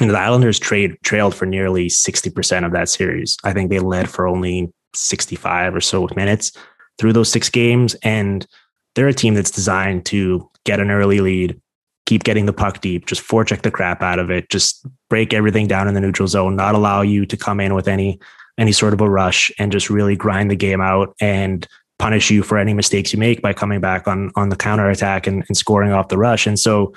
You 0.00 0.08
know, 0.08 0.12
the 0.12 0.18
Islanders 0.18 0.58
trade 0.58 0.96
trailed 1.04 1.36
for 1.36 1.46
nearly 1.46 1.86
60% 1.86 2.66
of 2.66 2.72
that 2.72 2.88
series. 2.88 3.38
I 3.44 3.52
think 3.52 3.70
they 3.70 3.78
led 3.78 4.10
for 4.10 4.26
only 4.26 4.72
65 4.92 5.74
or 5.74 5.80
so 5.80 6.08
minutes 6.16 6.50
through 6.98 7.12
those 7.12 7.30
six 7.30 7.48
games. 7.48 7.94
And 8.02 8.46
they're 8.94 9.08
a 9.08 9.14
team 9.14 9.34
that's 9.34 9.50
designed 9.50 10.06
to 10.06 10.50
get 10.64 10.80
an 10.80 10.90
early 10.90 11.20
lead, 11.20 11.60
keep 12.06 12.24
getting 12.24 12.46
the 12.46 12.52
puck 12.52 12.80
deep, 12.80 13.06
just 13.06 13.22
forecheck 13.22 13.62
the 13.62 13.70
crap 13.70 14.02
out 14.02 14.18
of 14.18 14.30
it, 14.30 14.50
just 14.50 14.86
break 15.08 15.32
everything 15.32 15.66
down 15.66 15.88
in 15.88 15.94
the 15.94 16.00
neutral 16.00 16.28
zone, 16.28 16.56
not 16.56 16.74
allow 16.74 17.02
you 17.02 17.24
to 17.26 17.36
come 17.36 17.60
in 17.60 17.74
with 17.74 17.88
any 17.88 18.18
any 18.56 18.72
sort 18.72 18.92
of 18.92 19.00
a 19.00 19.10
rush 19.10 19.50
and 19.58 19.72
just 19.72 19.90
really 19.90 20.14
grind 20.14 20.48
the 20.50 20.56
game 20.56 20.80
out 20.80 21.14
and 21.20 21.66
punish 21.98 22.30
you 22.30 22.42
for 22.42 22.56
any 22.56 22.72
mistakes 22.72 23.12
you 23.12 23.18
make 23.18 23.42
by 23.42 23.52
coming 23.52 23.80
back 23.80 24.06
on 24.06 24.30
on 24.36 24.48
the 24.48 24.56
counter 24.56 24.88
attack 24.90 25.26
and, 25.26 25.44
and 25.48 25.56
scoring 25.56 25.92
off 25.92 26.08
the 26.08 26.18
rush. 26.18 26.46
And 26.46 26.58
so 26.58 26.92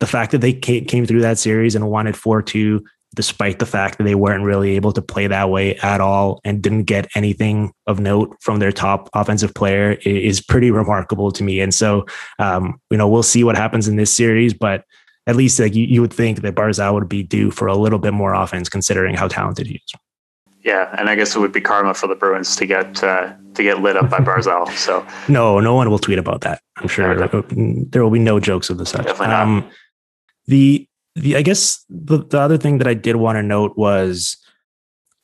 the 0.00 0.06
fact 0.06 0.32
that 0.32 0.40
they 0.40 0.52
came 0.52 1.06
through 1.06 1.20
that 1.22 1.38
series 1.38 1.74
and 1.74 1.90
won 1.90 2.06
it 2.06 2.14
4-2 2.14 2.80
despite 3.14 3.58
the 3.58 3.66
fact 3.66 3.98
that 3.98 4.04
they 4.04 4.14
weren't 4.14 4.44
really 4.44 4.76
able 4.76 4.92
to 4.92 5.02
play 5.02 5.26
that 5.26 5.50
way 5.50 5.76
at 5.76 6.00
all 6.00 6.40
and 6.44 6.62
didn't 6.62 6.84
get 6.84 7.08
anything 7.14 7.72
of 7.86 7.98
note 7.98 8.36
from 8.40 8.58
their 8.58 8.72
top 8.72 9.08
offensive 9.14 9.54
player 9.54 9.92
is 10.04 10.40
pretty 10.40 10.70
remarkable 10.70 11.32
to 11.32 11.42
me. 11.42 11.60
And 11.60 11.72
so, 11.72 12.06
um, 12.38 12.80
you 12.90 12.98
know, 12.98 13.08
we'll 13.08 13.22
see 13.22 13.44
what 13.44 13.56
happens 13.56 13.88
in 13.88 13.96
this 13.96 14.12
series, 14.12 14.52
but 14.52 14.84
at 15.26 15.36
least 15.36 15.58
like 15.60 15.74
you, 15.74 15.84
you 15.84 16.00
would 16.00 16.12
think 16.12 16.42
that 16.42 16.54
Barzal 16.54 16.94
would 16.94 17.08
be 17.08 17.22
due 17.22 17.50
for 17.50 17.66
a 17.68 17.76
little 17.76 17.98
bit 17.98 18.12
more 18.12 18.34
offense 18.34 18.68
considering 18.68 19.14
how 19.14 19.28
talented 19.28 19.66
he 19.66 19.74
is. 19.74 19.92
Yeah, 20.64 20.94
and 20.98 21.08
I 21.08 21.14
guess 21.14 21.36
it 21.36 21.38
would 21.38 21.52
be 21.52 21.60
karma 21.60 21.94
for 21.94 22.08
the 22.08 22.14
Bruins 22.14 22.56
to 22.56 22.66
get 22.66 23.02
uh, 23.02 23.32
to 23.54 23.62
get 23.62 23.80
lit 23.80 23.96
up 23.96 24.10
by 24.10 24.18
Barzal. 24.18 24.68
So 24.76 25.06
no, 25.28 25.60
no 25.60 25.74
one 25.74 25.88
will 25.88 25.98
tweet 25.98 26.18
about 26.18 26.40
that. 26.42 26.60
I'm 26.78 26.88
sure 26.88 27.14
there 27.16 28.02
will 28.02 28.10
be 28.10 28.18
no 28.18 28.40
jokes 28.40 28.68
of 28.70 28.78
the 28.78 28.86
such. 28.86 29.06
Definitely 29.06 29.28
not. 29.28 29.42
Um, 29.42 29.70
the 30.46 30.87
the 31.20 31.36
I 31.36 31.42
guess 31.42 31.84
the, 31.88 32.24
the 32.24 32.40
other 32.40 32.58
thing 32.58 32.78
that 32.78 32.86
I 32.86 32.94
did 32.94 33.16
want 33.16 33.36
to 33.36 33.42
note 33.42 33.76
was 33.76 34.36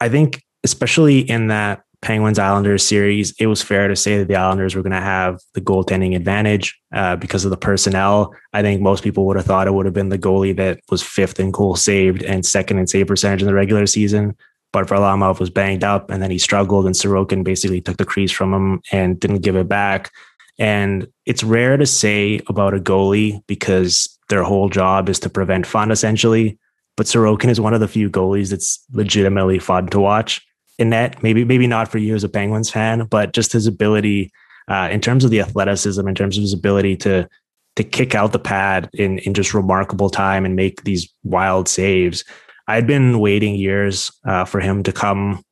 I 0.00 0.08
think 0.08 0.42
especially 0.64 1.20
in 1.20 1.48
that 1.48 1.84
Penguins 2.04 2.38
Islanders 2.38 2.82
series, 2.82 3.32
it 3.38 3.46
was 3.46 3.62
fair 3.62 3.88
to 3.88 3.96
say 3.96 4.18
that 4.18 4.28
the 4.28 4.36
Islanders 4.36 4.74
were 4.74 4.82
going 4.82 4.92
to 4.92 5.00
have 5.00 5.40
the 5.54 5.60
goaltending 5.60 6.14
advantage 6.14 6.78
uh, 6.94 7.16
because 7.16 7.46
of 7.46 7.50
the 7.50 7.56
personnel. 7.56 8.34
I 8.52 8.60
think 8.60 8.82
most 8.82 9.02
people 9.02 9.24
would 9.26 9.36
have 9.36 9.46
thought 9.46 9.66
it 9.66 9.72
would 9.72 9.86
have 9.86 9.94
been 9.94 10.10
the 10.10 10.18
goalie 10.18 10.54
that 10.56 10.80
was 10.90 11.02
fifth 11.02 11.40
in 11.40 11.50
goals 11.50 11.82
saved 11.82 12.22
and 12.22 12.44
second 12.44 12.78
in 12.78 12.86
save 12.86 13.06
percentage 13.06 13.40
in 13.40 13.48
the 13.48 13.54
regular 13.54 13.86
season. 13.86 14.36
But 14.70 14.86
Varlamov 14.86 15.40
was 15.40 15.50
banged 15.50 15.82
up 15.82 16.10
and 16.10 16.22
then 16.22 16.30
he 16.30 16.38
struggled, 16.38 16.84
and 16.84 16.94
Sorokin 16.94 17.42
basically 17.42 17.80
took 17.80 17.96
the 17.96 18.04
crease 18.04 18.32
from 18.32 18.52
him 18.52 18.82
and 18.92 19.18
didn't 19.18 19.40
give 19.40 19.56
it 19.56 19.68
back. 19.68 20.10
And 20.58 21.08
it's 21.26 21.42
rare 21.42 21.76
to 21.76 21.86
say 21.86 22.40
about 22.48 22.74
a 22.74 22.80
goalie 22.80 23.44
because 23.46 24.08
their 24.28 24.42
whole 24.42 24.68
job 24.68 25.08
is 25.08 25.18
to 25.20 25.30
prevent 25.30 25.66
fun 25.66 25.90
essentially. 25.90 26.58
But 26.96 27.06
Sorokin 27.06 27.48
is 27.48 27.60
one 27.60 27.74
of 27.74 27.80
the 27.80 27.88
few 27.88 28.08
goalies 28.08 28.50
that's 28.50 28.84
legitimately 28.92 29.58
fun 29.58 29.88
to 29.88 30.00
watch 30.00 30.40
in 30.78 30.90
net. 30.90 31.22
Maybe 31.22 31.44
maybe 31.44 31.66
not 31.66 31.88
for 31.88 31.98
you 31.98 32.14
as 32.14 32.24
a 32.24 32.28
Penguins 32.28 32.70
fan, 32.70 33.06
but 33.06 33.32
just 33.32 33.52
his 33.52 33.66
ability 33.66 34.30
uh, 34.68 34.88
in 34.90 35.00
terms 35.00 35.24
of 35.24 35.30
the 35.30 35.40
athleticism, 35.40 36.06
in 36.06 36.14
terms 36.14 36.36
of 36.36 36.42
his 36.42 36.52
ability 36.52 36.96
to 36.98 37.28
to 37.76 37.82
kick 37.82 38.14
out 38.14 38.32
the 38.32 38.38
pad 38.38 38.88
in 38.92 39.18
in 39.18 39.34
just 39.34 39.54
remarkable 39.54 40.08
time 40.08 40.44
and 40.44 40.54
make 40.54 40.84
these 40.84 41.12
wild 41.24 41.68
saves. 41.68 42.24
I'd 42.68 42.86
been 42.86 43.18
waiting 43.18 43.56
years 43.56 44.10
uh, 44.24 44.44
for 44.44 44.60
him 44.60 44.82
to 44.84 44.92
come 44.92 45.42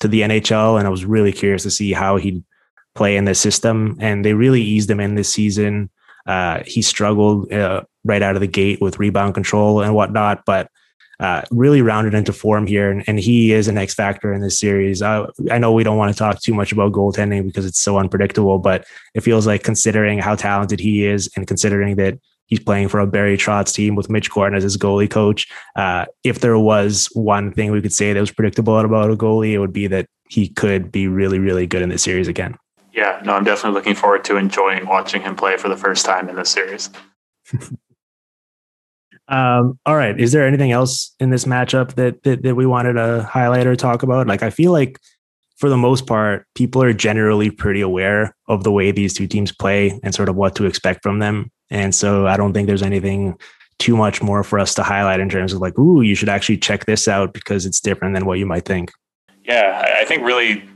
to 0.00 0.08
the 0.08 0.22
NHL, 0.22 0.78
and 0.78 0.86
I 0.86 0.90
was 0.90 1.04
really 1.04 1.32
curious 1.32 1.64
to 1.64 1.70
see 1.70 1.92
how 1.92 2.16
he'd 2.16 2.42
play 2.94 3.16
in 3.16 3.24
this 3.24 3.40
system. 3.40 3.96
And 4.00 4.24
they 4.24 4.34
really 4.34 4.62
eased 4.62 4.90
him 4.90 5.00
in 5.00 5.14
this 5.14 5.32
season. 5.32 5.90
Uh, 6.26 6.62
he 6.66 6.82
struggled 6.82 7.52
uh, 7.52 7.82
right 8.04 8.22
out 8.22 8.36
of 8.36 8.40
the 8.40 8.46
gate 8.46 8.80
with 8.80 8.98
rebound 8.98 9.34
control 9.34 9.80
and 9.80 9.94
whatnot, 9.94 10.44
but 10.46 10.68
uh, 11.20 11.42
really 11.50 11.82
rounded 11.82 12.14
into 12.14 12.32
form 12.32 12.66
here. 12.66 12.90
And, 12.90 13.04
and, 13.06 13.18
he 13.18 13.52
is 13.52 13.68
an 13.68 13.78
X 13.78 13.94
factor 13.94 14.32
in 14.32 14.40
this 14.40 14.58
series. 14.58 15.02
I 15.02 15.26
know 15.58 15.72
we 15.72 15.84
don't 15.84 15.96
want 15.96 16.12
to 16.12 16.18
talk 16.18 16.40
too 16.40 16.54
much 16.54 16.72
about 16.72 16.92
goaltending 16.92 17.46
because 17.46 17.64
it's 17.64 17.78
so 17.78 17.98
unpredictable, 17.98 18.58
but 18.58 18.84
it 19.14 19.20
feels 19.20 19.46
like 19.46 19.62
considering 19.62 20.18
how 20.18 20.34
talented 20.34 20.80
he 20.80 21.04
is 21.04 21.30
and 21.36 21.46
considering 21.46 21.94
that 21.96 22.18
he's 22.46 22.60
playing 22.60 22.88
for 22.88 22.98
a 22.98 23.06
Barry 23.06 23.36
Trotz 23.36 23.72
team 23.72 23.94
with 23.94 24.10
Mitch 24.10 24.30
Gordon 24.30 24.56
as 24.56 24.64
his 24.64 24.76
goalie 24.76 25.08
coach. 25.08 25.46
Uh, 25.76 26.06
if 26.24 26.40
there 26.40 26.58
was 26.58 27.08
one 27.12 27.52
thing 27.52 27.70
we 27.70 27.80
could 27.80 27.92
say 27.92 28.12
that 28.12 28.20
was 28.20 28.32
predictable 28.32 28.76
about 28.78 29.10
a 29.10 29.16
goalie, 29.16 29.52
it 29.52 29.58
would 29.58 29.72
be 29.72 29.86
that 29.86 30.06
he 30.28 30.48
could 30.48 30.90
be 30.90 31.06
really, 31.06 31.38
really 31.38 31.66
good 31.66 31.82
in 31.82 31.88
this 31.88 32.02
series 32.02 32.26
again. 32.26 32.56
Yeah, 32.92 33.20
no, 33.24 33.32
I'm 33.32 33.44
definitely 33.44 33.78
looking 33.78 33.94
forward 33.94 34.24
to 34.24 34.36
enjoying 34.36 34.86
watching 34.86 35.22
him 35.22 35.34
play 35.34 35.56
for 35.56 35.68
the 35.68 35.76
first 35.76 36.04
time 36.04 36.28
in 36.28 36.36
this 36.36 36.50
series. 36.50 36.90
um, 39.28 39.78
all 39.86 39.96
right. 39.96 40.18
Is 40.20 40.32
there 40.32 40.46
anything 40.46 40.72
else 40.72 41.14
in 41.18 41.30
this 41.30 41.44
matchup 41.44 41.94
that, 41.94 42.22
that 42.24 42.42
that 42.42 42.54
we 42.54 42.66
wanted 42.66 42.94
to 42.94 43.22
highlight 43.22 43.66
or 43.66 43.76
talk 43.76 44.02
about? 44.02 44.26
Like, 44.26 44.42
I 44.42 44.50
feel 44.50 44.72
like 44.72 44.98
for 45.56 45.68
the 45.68 45.76
most 45.76 46.06
part, 46.06 46.46
people 46.54 46.82
are 46.82 46.92
generally 46.92 47.48
pretty 47.50 47.80
aware 47.80 48.34
of 48.48 48.64
the 48.64 48.72
way 48.72 48.90
these 48.90 49.14
two 49.14 49.26
teams 49.26 49.52
play 49.52 49.98
and 50.02 50.14
sort 50.14 50.28
of 50.28 50.36
what 50.36 50.56
to 50.56 50.66
expect 50.66 51.02
from 51.02 51.20
them. 51.20 51.50
And 51.70 51.94
so 51.94 52.26
I 52.26 52.36
don't 52.36 52.52
think 52.52 52.66
there's 52.66 52.82
anything 52.82 53.38
too 53.78 53.96
much 53.96 54.20
more 54.20 54.42
for 54.42 54.58
us 54.58 54.74
to 54.74 54.82
highlight 54.82 55.20
in 55.20 55.28
terms 55.28 55.52
of 55.52 55.60
like, 55.60 55.78
ooh, 55.78 56.02
you 56.02 56.14
should 56.14 56.28
actually 56.28 56.58
check 56.58 56.84
this 56.86 57.08
out 57.08 57.32
because 57.32 57.64
it's 57.64 57.80
different 57.80 58.14
than 58.14 58.26
what 58.26 58.38
you 58.38 58.46
might 58.46 58.64
think. 58.64 58.90
Yeah, 59.44 59.96
I 60.00 60.04
think 60.04 60.24
really 60.24 60.68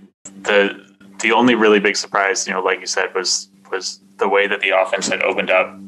the 0.42 0.85
the 1.20 1.32
only 1.32 1.54
really 1.54 1.80
big 1.80 1.96
surprise, 1.96 2.46
you 2.46 2.52
know, 2.52 2.60
like 2.60 2.80
you 2.80 2.86
said, 2.86 3.14
was 3.14 3.48
was 3.70 4.00
the 4.18 4.28
way 4.28 4.46
that 4.46 4.60
the 4.60 4.70
offense 4.70 5.08
had 5.08 5.22
opened 5.22 5.50
up 5.50 5.78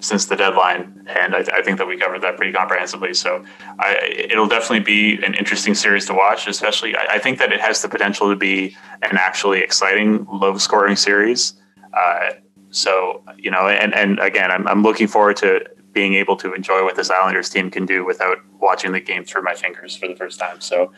since 0.00 0.24
the 0.26 0.34
deadline, 0.34 1.06
and 1.06 1.34
I, 1.34 1.44
I 1.54 1.62
think 1.62 1.78
that 1.78 1.86
we 1.86 1.96
covered 1.96 2.22
that 2.22 2.36
pretty 2.36 2.52
comprehensively. 2.52 3.14
So 3.14 3.44
I, 3.78 4.26
it'll 4.30 4.48
definitely 4.48 4.80
be 4.80 5.22
an 5.24 5.34
interesting 5.34 5.74
series 5.74 6.06
to 6.06 6.14
watch. 6.14 6.48
Especially, 6.48 6.96
I, 6.96 7.06
I, 7.12 7.18
think 7.18 7.38
that 7.38 7.52
it 7.52 7.60
has 7.60 7.82
the 7.82 7.88
potential 7.88 8.28
to 8.28 8.36
be 8.36 8.76
an 9.02 9.16
actually 9.16 9.60
exciting, 9.60 10.26
low-scoring 10.30 10.96
series. 10.96 11.54
Uh, 11.94 12.30
so 12.70 13.22
you 13.38 13.50
know, 13.50 13.68
and 13.68 13.94
and 13.94 14.18
again, 14.18 14.50
I'm 14.50 14.66
I'm 14.66 14.82
looking 14.82 15.06
forward 15.06 15.36
to 15.36 15.64
being 15.92 16.14
able 16.14 16.36
to 16.36 16.52
enjoy 16.52 16.82
what 16.82 16.96
this 16.96 17.10
Islanders 17.10 17.50
team 17.50 17.70
can 17.70 17.86
do 17.86 18.04
without 18.04 18.38
watching 18.58 18.92
the 18.92 19.00
game 19.00 19.24
through 19.24 19.42
my 19.42 19.54
fingers 19.54 19.94
for 19.94 20.08
the 20.08 20.16
first 20.16 20.40
time. 20.40 20.60
So 20.60 20.92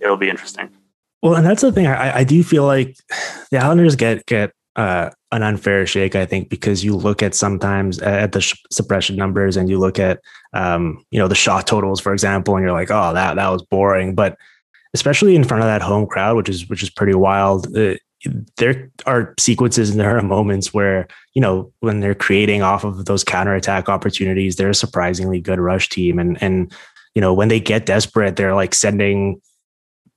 it'll 0.00 0.16
be 0.16 0.30
interesting. 0.30 0.70
Well, 1.22 1.34
and 1.34 1.44
that's 1.44 1.62
the 1.62 1.72
thing. 1.72 1.86
I, 1.86 2.18
I 2.18 2.24
do 2.24 2.42
feel 2.42 2.64
like 2.64 2.96
the 3.50 3.58
Islanders 3.58 3.96
get 3.96 4.24
get 4.26 4.52
uh, 4.76 5.10
an 5.32 5.42
unfair 5.42 5.84
shake. 5.86 6.14
I 6.14 6.24
think 6.24 6.48
because 6.48 6.84
you 6.84 6.94
look 6.96 7.22
at 7.22 7.34
sometimes 7.34 7.98
at 7.98 8.32
the 8.32 8.40
sh- 8.40 8.62
suppression 8.70 9.16
numbers 9.16 9.56
and 9.56 9.68
you 9.68 9.78
look 9.78 9.98
at 9.98 10.20
um, 10.52 11.04
you 11.10 11.18
know 11.18 11.28
the 11.28 11.34
shot 11.34 11.66
totals, 11.66 12.00
for 12.00 12.12
example, 12.12 12.54
and 12.54 12.62
you're 12.64 12.72
like, 12.72 12.90
oh, 12.90 13.12
that 13.14 13.34
that 13.34 13.48
was 13.48 13.62
boring. 13.62 14.14
But 14.14 14.36
especially 14.94 15.34
in 15.34 15.44
front 15.44 15.62
of 15.62 15.68
that 15.68 15.82
home 15.82 16.06
crowd, 16.06 16.36
which 16.36 16.48
is 16.48 16.68
which 16.68 16.82
is 16.82 16.90
pretty 16.90 17.14
wild. 17.14 17.76
Uh, 17.76 17.94
there 18.56 18.90
are 19.06 19.34
sequences 19.38 19.90
and 19.90 20.00
there 20.00 20.16
are 20.16 20.22
moments 20.22 20.74
where 20.74 21.06
you 21.34 21.42
know 21.42 21.72
when 21.80 22.00
they're 22.00 22.14
creating 22.14 22.62
off 22.62 22.84
of 22.84 23.04
those 23.06 23.24
counterattack 23.24 23.88
opportunities, 23.88 24.56
they're 24.56 24.70
a 24.70 24.74
surprisingly 24.74 25.40
good 25.40 25.58
rush 25.58 25.88
team, 25.88 26.20
and 26.20 26.40
and 26.40 26.72
you 27.16 27.20
know 27.20 27.34
when 27.34 27.48
they 27.48 27.58
get 27.58 27.86
desperate, 27.86 28.36
they're 28.36 28.54
like 28.54 28.74
sending 28.74 29.40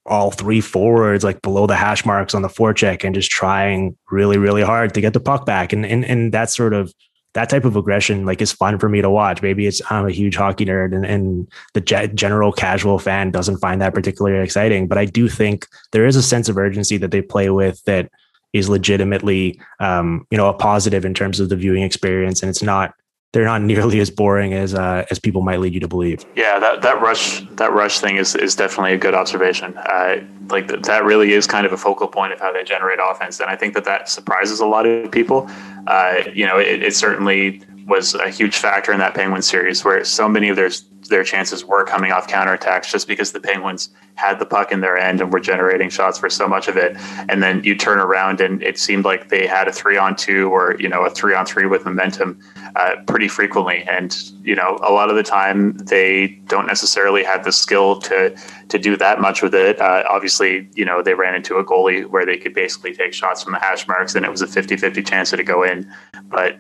all 0.06 0.32
three 0.32 0.62
forwards 0.62 1.24
like 1.24 1.42
below 1.42 1.68
the 1.68 1.76
hash 1.76 2.06
marks 2.06 2.34
on 2.34 2.42
the 2.42 2.48
forecheck 2.48 3.04
and 3.04 3.14
just 3.14 3.30
trying 3.30 3.96
really 4.10 4.38
really 4.38 4.64
hard 4.64 4.94
to 4.94 5.02
get 5.02 5.14
the 5.14 5.20
puck 5.20 5.46
back. 5.46 5.74
And 5.74 5.86
and 5.86 6.04
and 6.06 6.32
that 6.34 6.50
sort 6.50 6.74
of 6.74 6.94
that 7.34 7.50
type 7.50 7.64
of 7.64 7.78
aggression 7.78 8.26
like 8.26 8.42
is 8.42 8.52
fun 8.52 8.78
for 8.78 8.90
me 8.90 9.02
to 9.02 9.10
watch. 9.10 9.42
Maybe 9.42 9.68
it's 9.68 9.82
i'm 9.92 10.08
a 10.08 10.12
huge 10.12 10.36
hockey 10.36 10.66
nerd 10.66 10.96
and, 10.96 11.06
and 11.06 11.52
the 11.74 11.82
general 11.82 12.52
casual 12.52 13.00
fan 13.00 13.32
doesn't 13.32 13.58
find 13.58 13.82
that 13.82 13.94
particularly 13.94 14.44
exciting 14.44 14.88
but 14.88 14.98
i 14.98 15.06
do 15.06 15.30
think 15.30 15.66
there 15.92 16.06
is 16.06 16.16
a 16.16 16.24
sense 16.24 16.50
of 16.50 16.58
urgency 16.58 16.98
that 16.98 17.12
they 17.12 17.22
play 17.22 17.50
with 17.50 17.82
that 17.86 18.10
is 18.54 18.70
legitimately 18.70 19.60
um, 19.80 20.26
you 20.30 20.38
know 20.38 20.50
a 20.50 20.54
positive 20.54 21.06
in 21.06 21.14
terms 21.14 21.40
of 21.40 21.50
the 21.50 21.56
viewing 21.56 21.84
experience. 21.84 22.42
And 22.42 22.50
it's 22.50 22.64
not 22.64 22.94
they're 23.34 23.46
not 23.46 23.62
nearly 23.72 24.00
as 24.00 24.10
boring 24.10 24.54
as 24.54 24.74
uh, 24.74 25.06
as 25.12 25.20
people 25.20 25.42
might 25.42 25.60
lead 25.60 25.74
you 25.74 25.80
to 25.80 25.88
believe. 25.88 26.26
Yeah, 26.36 26.60
that, 26.60 26.82
that 26.82 27.02
rush 27.02 27.42
that 27.52 27.72
rush 27.74 28.00
thing 28.00 28.18
is, 28.18 28.36
is 28.36 28.56
definitely 28.56 28.94
a 28.94 28.98
good 28.98 29.14
observation. 29.14 29.76
Uh, 29.78 30.18
like 30.50 30.68
th- 30.68 30.82
that 30.84 31.04
really 31.04 31.34
is 31.34 31.48
kind 31.48 31.66
of 31.66 31.74
a 31.74 31.78
focal 31.78 32.08
point 32.08 32.34
of 32.34 32.40
how 32.40 32.52
they 32.52 32.64
generate 32.64 33.00
offense, 33.02 33.40
and 33.40 33.50
I 33.50 33.56
think 33.56 33.74
that 33.74 33.86
that 33.86 34.10
surprises 34.10 34.60
a 34.60 34.66
lot 34.66 34.86
of 34.86 35.12
people. 35.12 35.50
Uh, 35.88 36.24
you 36.34 36.46
know, 36.46 36.58
it, 36.60 36.84
it 36.84 36.96
certainly 36.96 37.62
was 37.92 38.16
a 38.16 38.30
huge 38.30 38.56
factor 38.56 38.94
in 38.94 39.00
that 39.00 39.14
Penguin 39.14 39.42
series 39.42 39.84
where 39.84 40.02
so 40.06 40.30
many 40.30 40.48
of 40.48 40.56
their 40.56 40.72
their 41.10 41.24
chances 41.26 41.66
were 41.66 41.84
coming 41.84 42.14
off 42.14 42.26
counterattacks 42.26 42.90
just 42.90 43.06
because 43.06 43.34
the 43.34 43.40
Penguins 43.40 43.90
had 44.16 44.40
the 44.40 44.46
puck 44.46 44.72
in 44.72 44.80
their 44.80 44.98
end 44.98 45.20
and 45.20 45.34
were 45.34 45.42
generating 45.42 45.90
shots 45.90 46.18
for 46.18 46.30
so 46.30 46.48
much 46.48 46.70
of 46.70 46.78
it. 46.78 46.96
And 47.28 47.44
then 47.44 47.62
you 47.66 47.76
turn 47.76 48.00
around 48.00 48.40
and 48.40 48.64
it 48.64 48.80
seemed 48.80 49.04
like 49.04 49.28
they 49.28 49.46
had 49.46 49.68
a 49.68 49.74
three 49.74 49.98
on 49.98 50.16
two 50.16 50.50
or, 50.50 50.78
you 50.80 50.88
know, 50.88 51.04
a 51.04 51.10
three 51.10 51.34
on 51.34 51.46
three 51.46 51.66
with 51.66 51.84
momentum 51.84 52.40
uh, 52.78 52.96
pretty 53.08 53.28
frequently. 53.28 53.84
And, 53.84 54.16
you 54.42 54.56
know, 54.56 54.80
a 54.82 54.94
lot 54.94 55.10
of 55.10 55.18
the 55.18 55.24
time 55.24 55.76
they 55.80 56.28
don't 56.48 56.68
necessarily 56.68 57.24
have 57.26 57.44
the 57.44 57.52
skill 57.52 58.00
to, 58.02 58.34
to 58.70 58.80
do 58.80 58.96
that 58.96 59.20
much 59.20 59.42
with 59.42 59.54
it. 59.54 59.82
Uh, 59.82 60.04
obviously, 60.10 60.70
you 60.76 60.86
know, 60.86 61.02
they 61.02 61.14
ran 61.14 61.36
into 61.36 61.58
a 61.58 61.66
goalie 61.66 62.06
where 62.06 62.26
they 62.26 62.38
could 62.38 62.54
basically 62.54 62.96
take 62.96 63.14
shots 63.14 63.44
from 63.44 63.52
the 63.52 63.60
hash 63.60 63.86
marks 63.86 64.16
and 64.16 64.24
it 64.24 64.32
was 64.32 64.42
a 64.42 64.48
50 64.48 64.78
50 64.78 65.04
chance 65.04 65.32
to 65.32 65.44
go 65.44 65.64
in. 65.64 65.92
But 66.30 66.58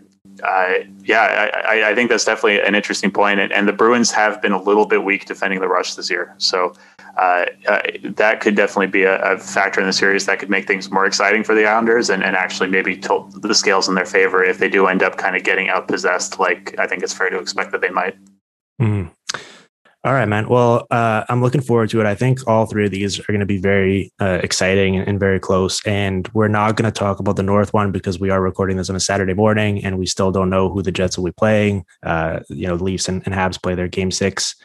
yeah, 1.04 1.50
I, 1.68 1.92
I, 1.92 1.96
think 1.96 2.10
that's 2.10 2.26
definitely 2.26 2.62
an 2.62 2.76
interesting 2.76 3.12
point. 3.12 3.40
And, 3.40 3.52
and, 3.52 3.68
the 3.68 3.74
Bruins 3.74 4.12
have 4.12 4.42
been 4.42 4.52
a 4.52 4.62
little 4.62 4.86
bit 4.86 5.04
weak 5.04 5.26
defending 5.26 5.60
the 5.60 5.68
rush 5.68 5.96
this 5.96 6.10
year. 6.10 6.34
So 6.38 6.74
uh, 7.18 7.46
uh, 7.68 7.82
that 8.04 8.42
could 8.42 8.56
definitely 8.56 8.88
be 8.88 9.04
a, 9.04 9.22
a, 9.22 9.38
factor 9.38 9.82
in 9.82 9.88
the 9.88 9.94
series 9.94 10.26
that 10.26 10.40
could 10.40 10.50
make 10.50 10.68
things 10.68 10.90
more 10.90 11.06
exciting 11.06 11.44
for 11.44 11.54
the 11.54 11.66
Islanders 11.66 12.10
and, 12.10 12.24
and 12.24 12.36
actually 12.36 12.70
maybe 12.70 12.96
tilt 12.96 13.42
the 13.42 13.54
scales 13.54 13.90
in 13.90 13.96
their 13.96 14.06
favor 14.06 14.44
if 14.44 14.58
they 14.60 14.70
do 14.70 14.88
end 14.88 15.04
up 15.04 15.18
kind 15.18 15.36
of 15.36 15.44
getting 15.44 15.70
out 15.70 15.88
possessed, 15.88 16.40
like 16.40 16.78
I 16.80 16.88
think 16.88 17.04
it's 17.04 17.14
fair 17.14 17.30
to 17.30 17.40
expect 17.40 17.72
that 17.72 17.82
they 17.82 17.90
might. 17.90 18.16
Mm. 18.82 19.12
All 20.04 20.14
right, 20.14 20.28
man. 20.28 20.50
Well, 20.50 20.88
uh, 20.90 21.26
I'm 21.30 21.44
looking 21.44 21.62
forward 21.62 21.92
to 21.92 22.00
it. 22.00 22.08
I 22.08 22.16
think 22.16 22.40
all 22.48 22.66
three 22.66 22.86
of 22.86 22.92
these 22.92 23.20
are 23.20 23.28
going 23.28 23.40
to 23.40 23.46
be 23.46 23.60
very 23.60 24.12
uh, 24.20 24.40
exciting 24.42 24.96
and, 24.98 25.20
very 25.20 25.40
close. 25.40 25.80
And 25.86 26.28
we're 26.34 26.48
not 26.48 26.76
going 26.76 26.92
to 26.92 27.00
talk 27.00 27.20
about 27.20 27.36
the 27.36 27.44
North 27.44 27.72
one 27.72 27.92
because 27.92 28.20
we 28.20 28.32
are 28.32 28.42
recording 28.42 28.78
this 28.78 28.90
on 28.90 28.96
a 28.96 29.00
Saturday 29.00 29.36
morning, 29.36 29.86
and 29.86 30.00
we 30.00 30.08
still 30.08 30.32
don't 30.32 30.50
know 30.50 30.70
who 30.70 30.82
the 30.82 30.92
Jets 30.92 31.20
will 31.20 31.26
be 31.26 31.32
playing. 31.34 31.86
Uh, 32.02 32.40
you 32.50 32.68
know, 32.68 32.78
the 32.78 32.84
Leafs 32.84 33.08
and, 33.08 33.22
and 33.26 33.36
Habs 33.36 33.62
play 33.62 33.76
their 33.76 33.88
Game 33.88 34.10
Six 34.10 34.56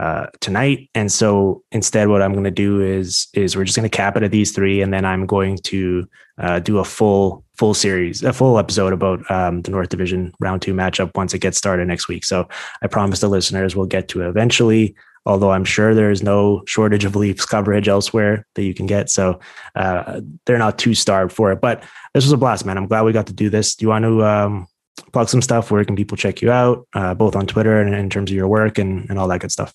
uh, 0.00 0.26
tonight, 0.40 0.88
and 0.94 1.12
so 1.12 1.62
instead, 1.70 2.08
what 2.08 2.22
I'm 2.22 2.32
going 2.32 2.44
to 2.44 2.50
do 2.50 2.80
is 2.80 3.28
is 3.34 3.56
we're 3.56 3.64
just 3.64 3.76
going 3.76 3.88
to 3.88 3.94
cap 3.94 4.16
it 4.16 4.22
at 4.22 4.30
these 4.30 4.52
three, 4.52 4.80
and 4.80 4.92
then 4.92 5.04
I'm 5.04 5.26
going 5.26 5.58
to 5.64 6.08
uh, 6.38 6.60
do 6.60 6.78
a 6.78 6.84
full 6.84 7.44
full 7.56 7.74
series, 7.74 8.22
a 8.22 8.32
full 8.32 8.58
episode 8.58 8.92
about 8.92 9.30
um, 9.30 9.60
the 9.62 9.70
North 9.70 9.90
Division 9.90 10.32
round 10.40 10.62
two 10.62 10.72
matchup 10.72 11.10
once 11.14 11.34
it 11.34 11.40
gets 11.40 11.58
started 11.58 11.86
next 11.88 12.08
week. 12.08 12.24
So 12.24 12.48
I 12.82 12.86
promise 12.86 13.20
the 13.20 13.28
listeners 13.28 13.76
we'll 13.76 13.86
get 13.86 14.08
to 14.08 14.22
it 14.22 14.28
eventually. 14.28 14.94
Although 15.24 15.52
I'm 15.52 15.64
sure 15.64 15.94
there 15.94 16.10
is 16.10 16.22
no 16.22 16.62
shortage 16.66 17.04
of 17.04 17.14
Leafs 17.14 17.46
coverage 17.46 17.86
elsewhere 17.86 18.44
that 18.54 18.64
you 18.64 18.74
can 18.74 18.86
get, 18.86 19.10
so 19.10 19.38
uh, 19.76 20.20
they're 20.46 20.58
not 20.58 20.78
too 20.78 20.94
starved 20.94 21.32
for 21.32 21.52
it. 21.52 21.60
But 21.60 21.84
this 22.14 22.24
was 22.24 22.32
a 22.32 22.36
blast, 22.36 22.64
man. 22.66 22.76
I'm 22.76 22.88
glad 22.88 23.02
we 23.02 23.12
got 23.12 23.28
to 23.28 23.32
do 23.32 23.50
this. 23.50 23.76
Do 23.76 23.84
you 23.84 23.90
want 23.90 24.04
to 24.04 24.24
um, 24.24 24.66
plug 25.12 25.28
some 25.28 25.42
stuff? 25.42 25.70
Where 25.70 25.84
can 25.84 25.96
people 25.96 26.16
check 26.16 26.42
you 26.42 26.50
out, 26.50 26.88
uh, 26.94 27.14
both 27.14 27.36
on 27.36 27.46
Twitter 27.46 27.80
and 27.80 27.94
in 27.94 28.10
terms 28.10 28.30
of 28.30 28.36
your 28.36 28.48
work 28.48 28.78
and, 28.78 29.08
and 29.10 29.18
all 29.18 29.28
that 29.28 29.40
good 29.40 29.52
stuff? 29.52 29.72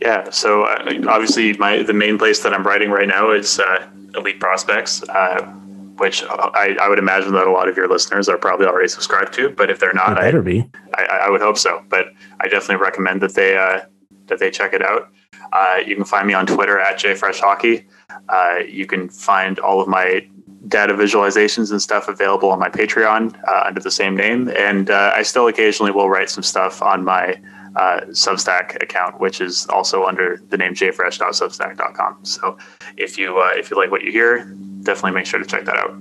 Yeah, 0.00 0.30
so 0.30 0.64
uh, 0.64 0.92
obviously 1.08 1.54
my 1.54 1.82
the 1.82 1.94
main 1.94 2.18
place 2.18 2.42
that 2.42 2.52
I'm 2.52 2.66
writing 2.66 2.90
right 2.90 3.08
now 3.08 3.30
is 3.30 3.58
uh, 3.58 3.88
Elite 4.14 4.40
Prospects. 4.40 5.02
Uh, 5.08 5.52
which 5.96 6.24
I, 6.24 6.76
I, 6.80 6.88
would 6.88 6.98
imagine 6.98 7.32
that 7.34 7.46
a 7.46 7.52
lot 7.52 7.68
of 7.68 7.76
your 7.76 7.88
listeners 7.88 8.28
are 8.28 8.36
probably 8.36 8.66
already 8.66 8.88
subscribed 8.88 9.32
to. 9.34 9.50
But 9.50 9.70
if 9.70 9.78
they're 9.78 9.92
not, 9.92 10.16
better 10.16 10.40
I, 10.40 10.42
be. 10.42 10.70
I, 10.94 11.04
I, 11.22 11.30
would 11.30 11.40
hope 11.40 11.56
so. 11.56 11.84
But 11.88 12.06
I 12.40 12.48
definitely 12.48 12.82
recommend 12.82 13.20
that 13.22 13.34
they 13.34 13.56
uh, 13.56 13.82
that 14.26 14.40
they 14.40 14.50
check 14.50 14.72
it 14.72 14.82
out. 14.82 15.08
Uh, 15.52 15.76
you 15.86 15.94
can 15.94 16.04
find 16.04 16.26
me 16.26 16.34
on 16.34 16.46
Twitter 16.46 16.80
at 16.80 16.98
jfreshhockey. 16.98 17.84
Uh, 18.28 18.58
you 18.68 18.86
can 18.86 19.08
find 19.08 19.58
all 19.60 19.80
of 19.80 19.86
my 19.86 20.26
data 20.68 20.94
visualizations 20.94 21.70
and 21.70 21.80
stuff 21.80 22.08
available 22.08 22.50
on 22.50 22.58
my 22.58 22.68
Patreon 22.68 23.36
uh, 23.46 23.64
under 23.66 23.80
the 23.80 23.90
same 23.90 24.16
name. 24.16 24.48
And 24.48 24.90
uh, 24.90 25.12
I 25.14 25.22
still 25.22 25.46
occasionally 25.46 25.92
will 25.92 26.08
write 26.08 26.30
some 26.30 26.42
stuff 26.42 26.82
on 26.82 27.04
my 27.04 27.38
uh, 27.76 28.00
Substack 28.10 28.82
account, 28.82 29.20
which 29.20 29.40
is 29.40 29.66
also 29.68 30.04
under 30.04 30.40
the 30.48 30.56
name 30.56 30.74
jfresh.substack.com. 30.74 32.24
So 32.24 32.56
if 32.96 33.18
you 33.18 33.42
if 33.54 33.70
you 33.70 33.76
like 33.76 33.90
what 33.90 34.02
you 34.02 34.12
hear, 34.12 34.44
definitely 34.82 35.12
make 35.12 35.26
sure 35.26 35.40
to 35.40 35.46
check 35.46 35.64
that 35.64 35.76
out. 35.76 35.94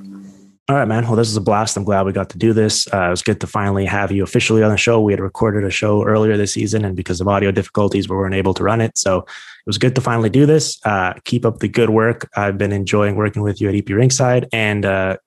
All 0.69 0.77
right, 0.77 0.87
man. 0.87 1.03
Well, 1.03 1.17
this 1.17 1.27
is 1.27 1.35
a 1.35 1.41
blast. 1.41 1.75
I'm 1.75 1.83
glad 1.83 2.05
we 2.05 2.13
got 2.13 2.29
to 2.29 2.37
do 2.37 2.53
this. 2.53 2.87
Uh, 2.93 3.07
it 3.07 3.09
was 3.09 3.21
good 3.21 3.41
to 3.41 3.47
finally 3.47 3.85
have 3.85 4.13
you 4.13 4.23
officially 4.23 4.63
on 4.63 4.71
the 4.71 4.77
show. 4.77 5.01
We 5.01 5.11
had 5.11 5.19
recorded 5.19 5.65
a 5.65 5.69
show 5.69 6.05
earlier 6.05 6.37
this 6.37 6.53
season, 6.53 6.85
and 6.85 6.95
because 6.95 7.19
of 7.19 7.27
audio 7.27 7.51
difficulties, 7.51 8.07
we 8.07 8.15
weren't 8.15 8.33
able 8.33 8.53
to 8.53 8.63
run 8.63 8.79
it. 8.79 8.97
So 8.97 9.19
it 9.19 9.67
was 9.67 9.77
good 9.77 9.93
to 9.95 10.01
finally 10.01 10.29
do 10.29 10.45
this. 10.45 10.79
Uh, 10.85 11.15
keep 11.25 11.45
up 11.45 11.59
the 11.59 11.67
good 11.67 11.89
work. 11.89 12.29
I've 12.37 12.57
been 12.57 12.71
enjoying 12.71 13.17
working 13.17 13.41
with 13.41 13.59
you 13.59 13.67
at 13.67 13.75
EP 13.75 13.89
Ringside, 13.89 14.47
and 14.53 14.85
uh, 14.85 15.17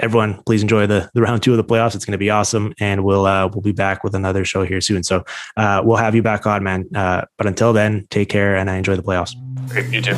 everyone, 0.00 0.42
please 0.44 0.62
enjoy 0.62 0.86
the 0.86 1.10
the 1.14 1.22
round 1.22 1.42
two 1.42 1.52
of 1.52 1.56
the 1.56 1.64
playoffs. 1.64 1.94
It's 1.94 2.04
going 2.04 2.12
to 2.12 2.18
be 2.18 2.30
awesome, 2.30 2.74
and 2.80 3.04
we'll 3.04 3.26
uh, 3.26 3.48
we'll 3.48 3.62
be 3.62 3.72
back 3.72 4.04
with 4.04 4.14
another 4.14 4.44
show 4.44 4.64
here 4.64 4.80
soon. 4.80 5.02
So 5.02 5.24
uh, 5.56 5.82
we'll 5.84 5.96
have 5.96 6.14
you 6.14 6.22
back 6.22 6.46
on, 6.46 6.62
man. 6.62 6.84
Uh, 6.94 7.24
but 7.38 7.46
until 7.46 7.72
then, 7.72 8.06
take 8.10 8.28
care 8.28 8.56
and 8.56 8.70
I 8.70 8.76
enjoy 8.76 8.96
the 8.96 9.02
playoffs. 9.02 9.34
Great, 9.68 9.92
you 9.92 10.00
too. 10.02 10.16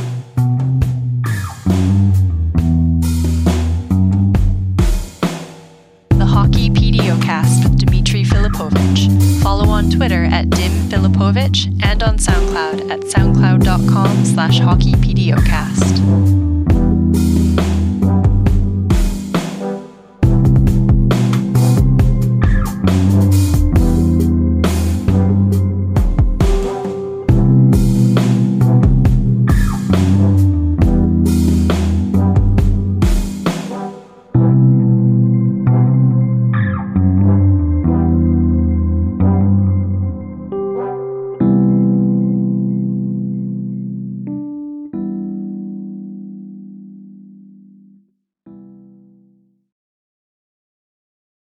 The 6.16 6.26
Hockey 6.26 6.70
PDOcast 6.70 7.64
with 7.64 7.78
Dimitri 7.78 8.24
Filipovic. 8.24 9.42
Follow 9.42 9.68
on 9.68 9.90
Twitter 9.90 10.24
at 10.24 10.50
Dim 10.50 10.72
Filipovic 10.88 11.84
and 11.84 12.02
on 12.02 12.16
SoundCloud 12.16 12.90
at 12.90 13.00
soundcloud.com 13.00 14.24
slash 14.24 14.58
hockeypdocast. 14.60 16.45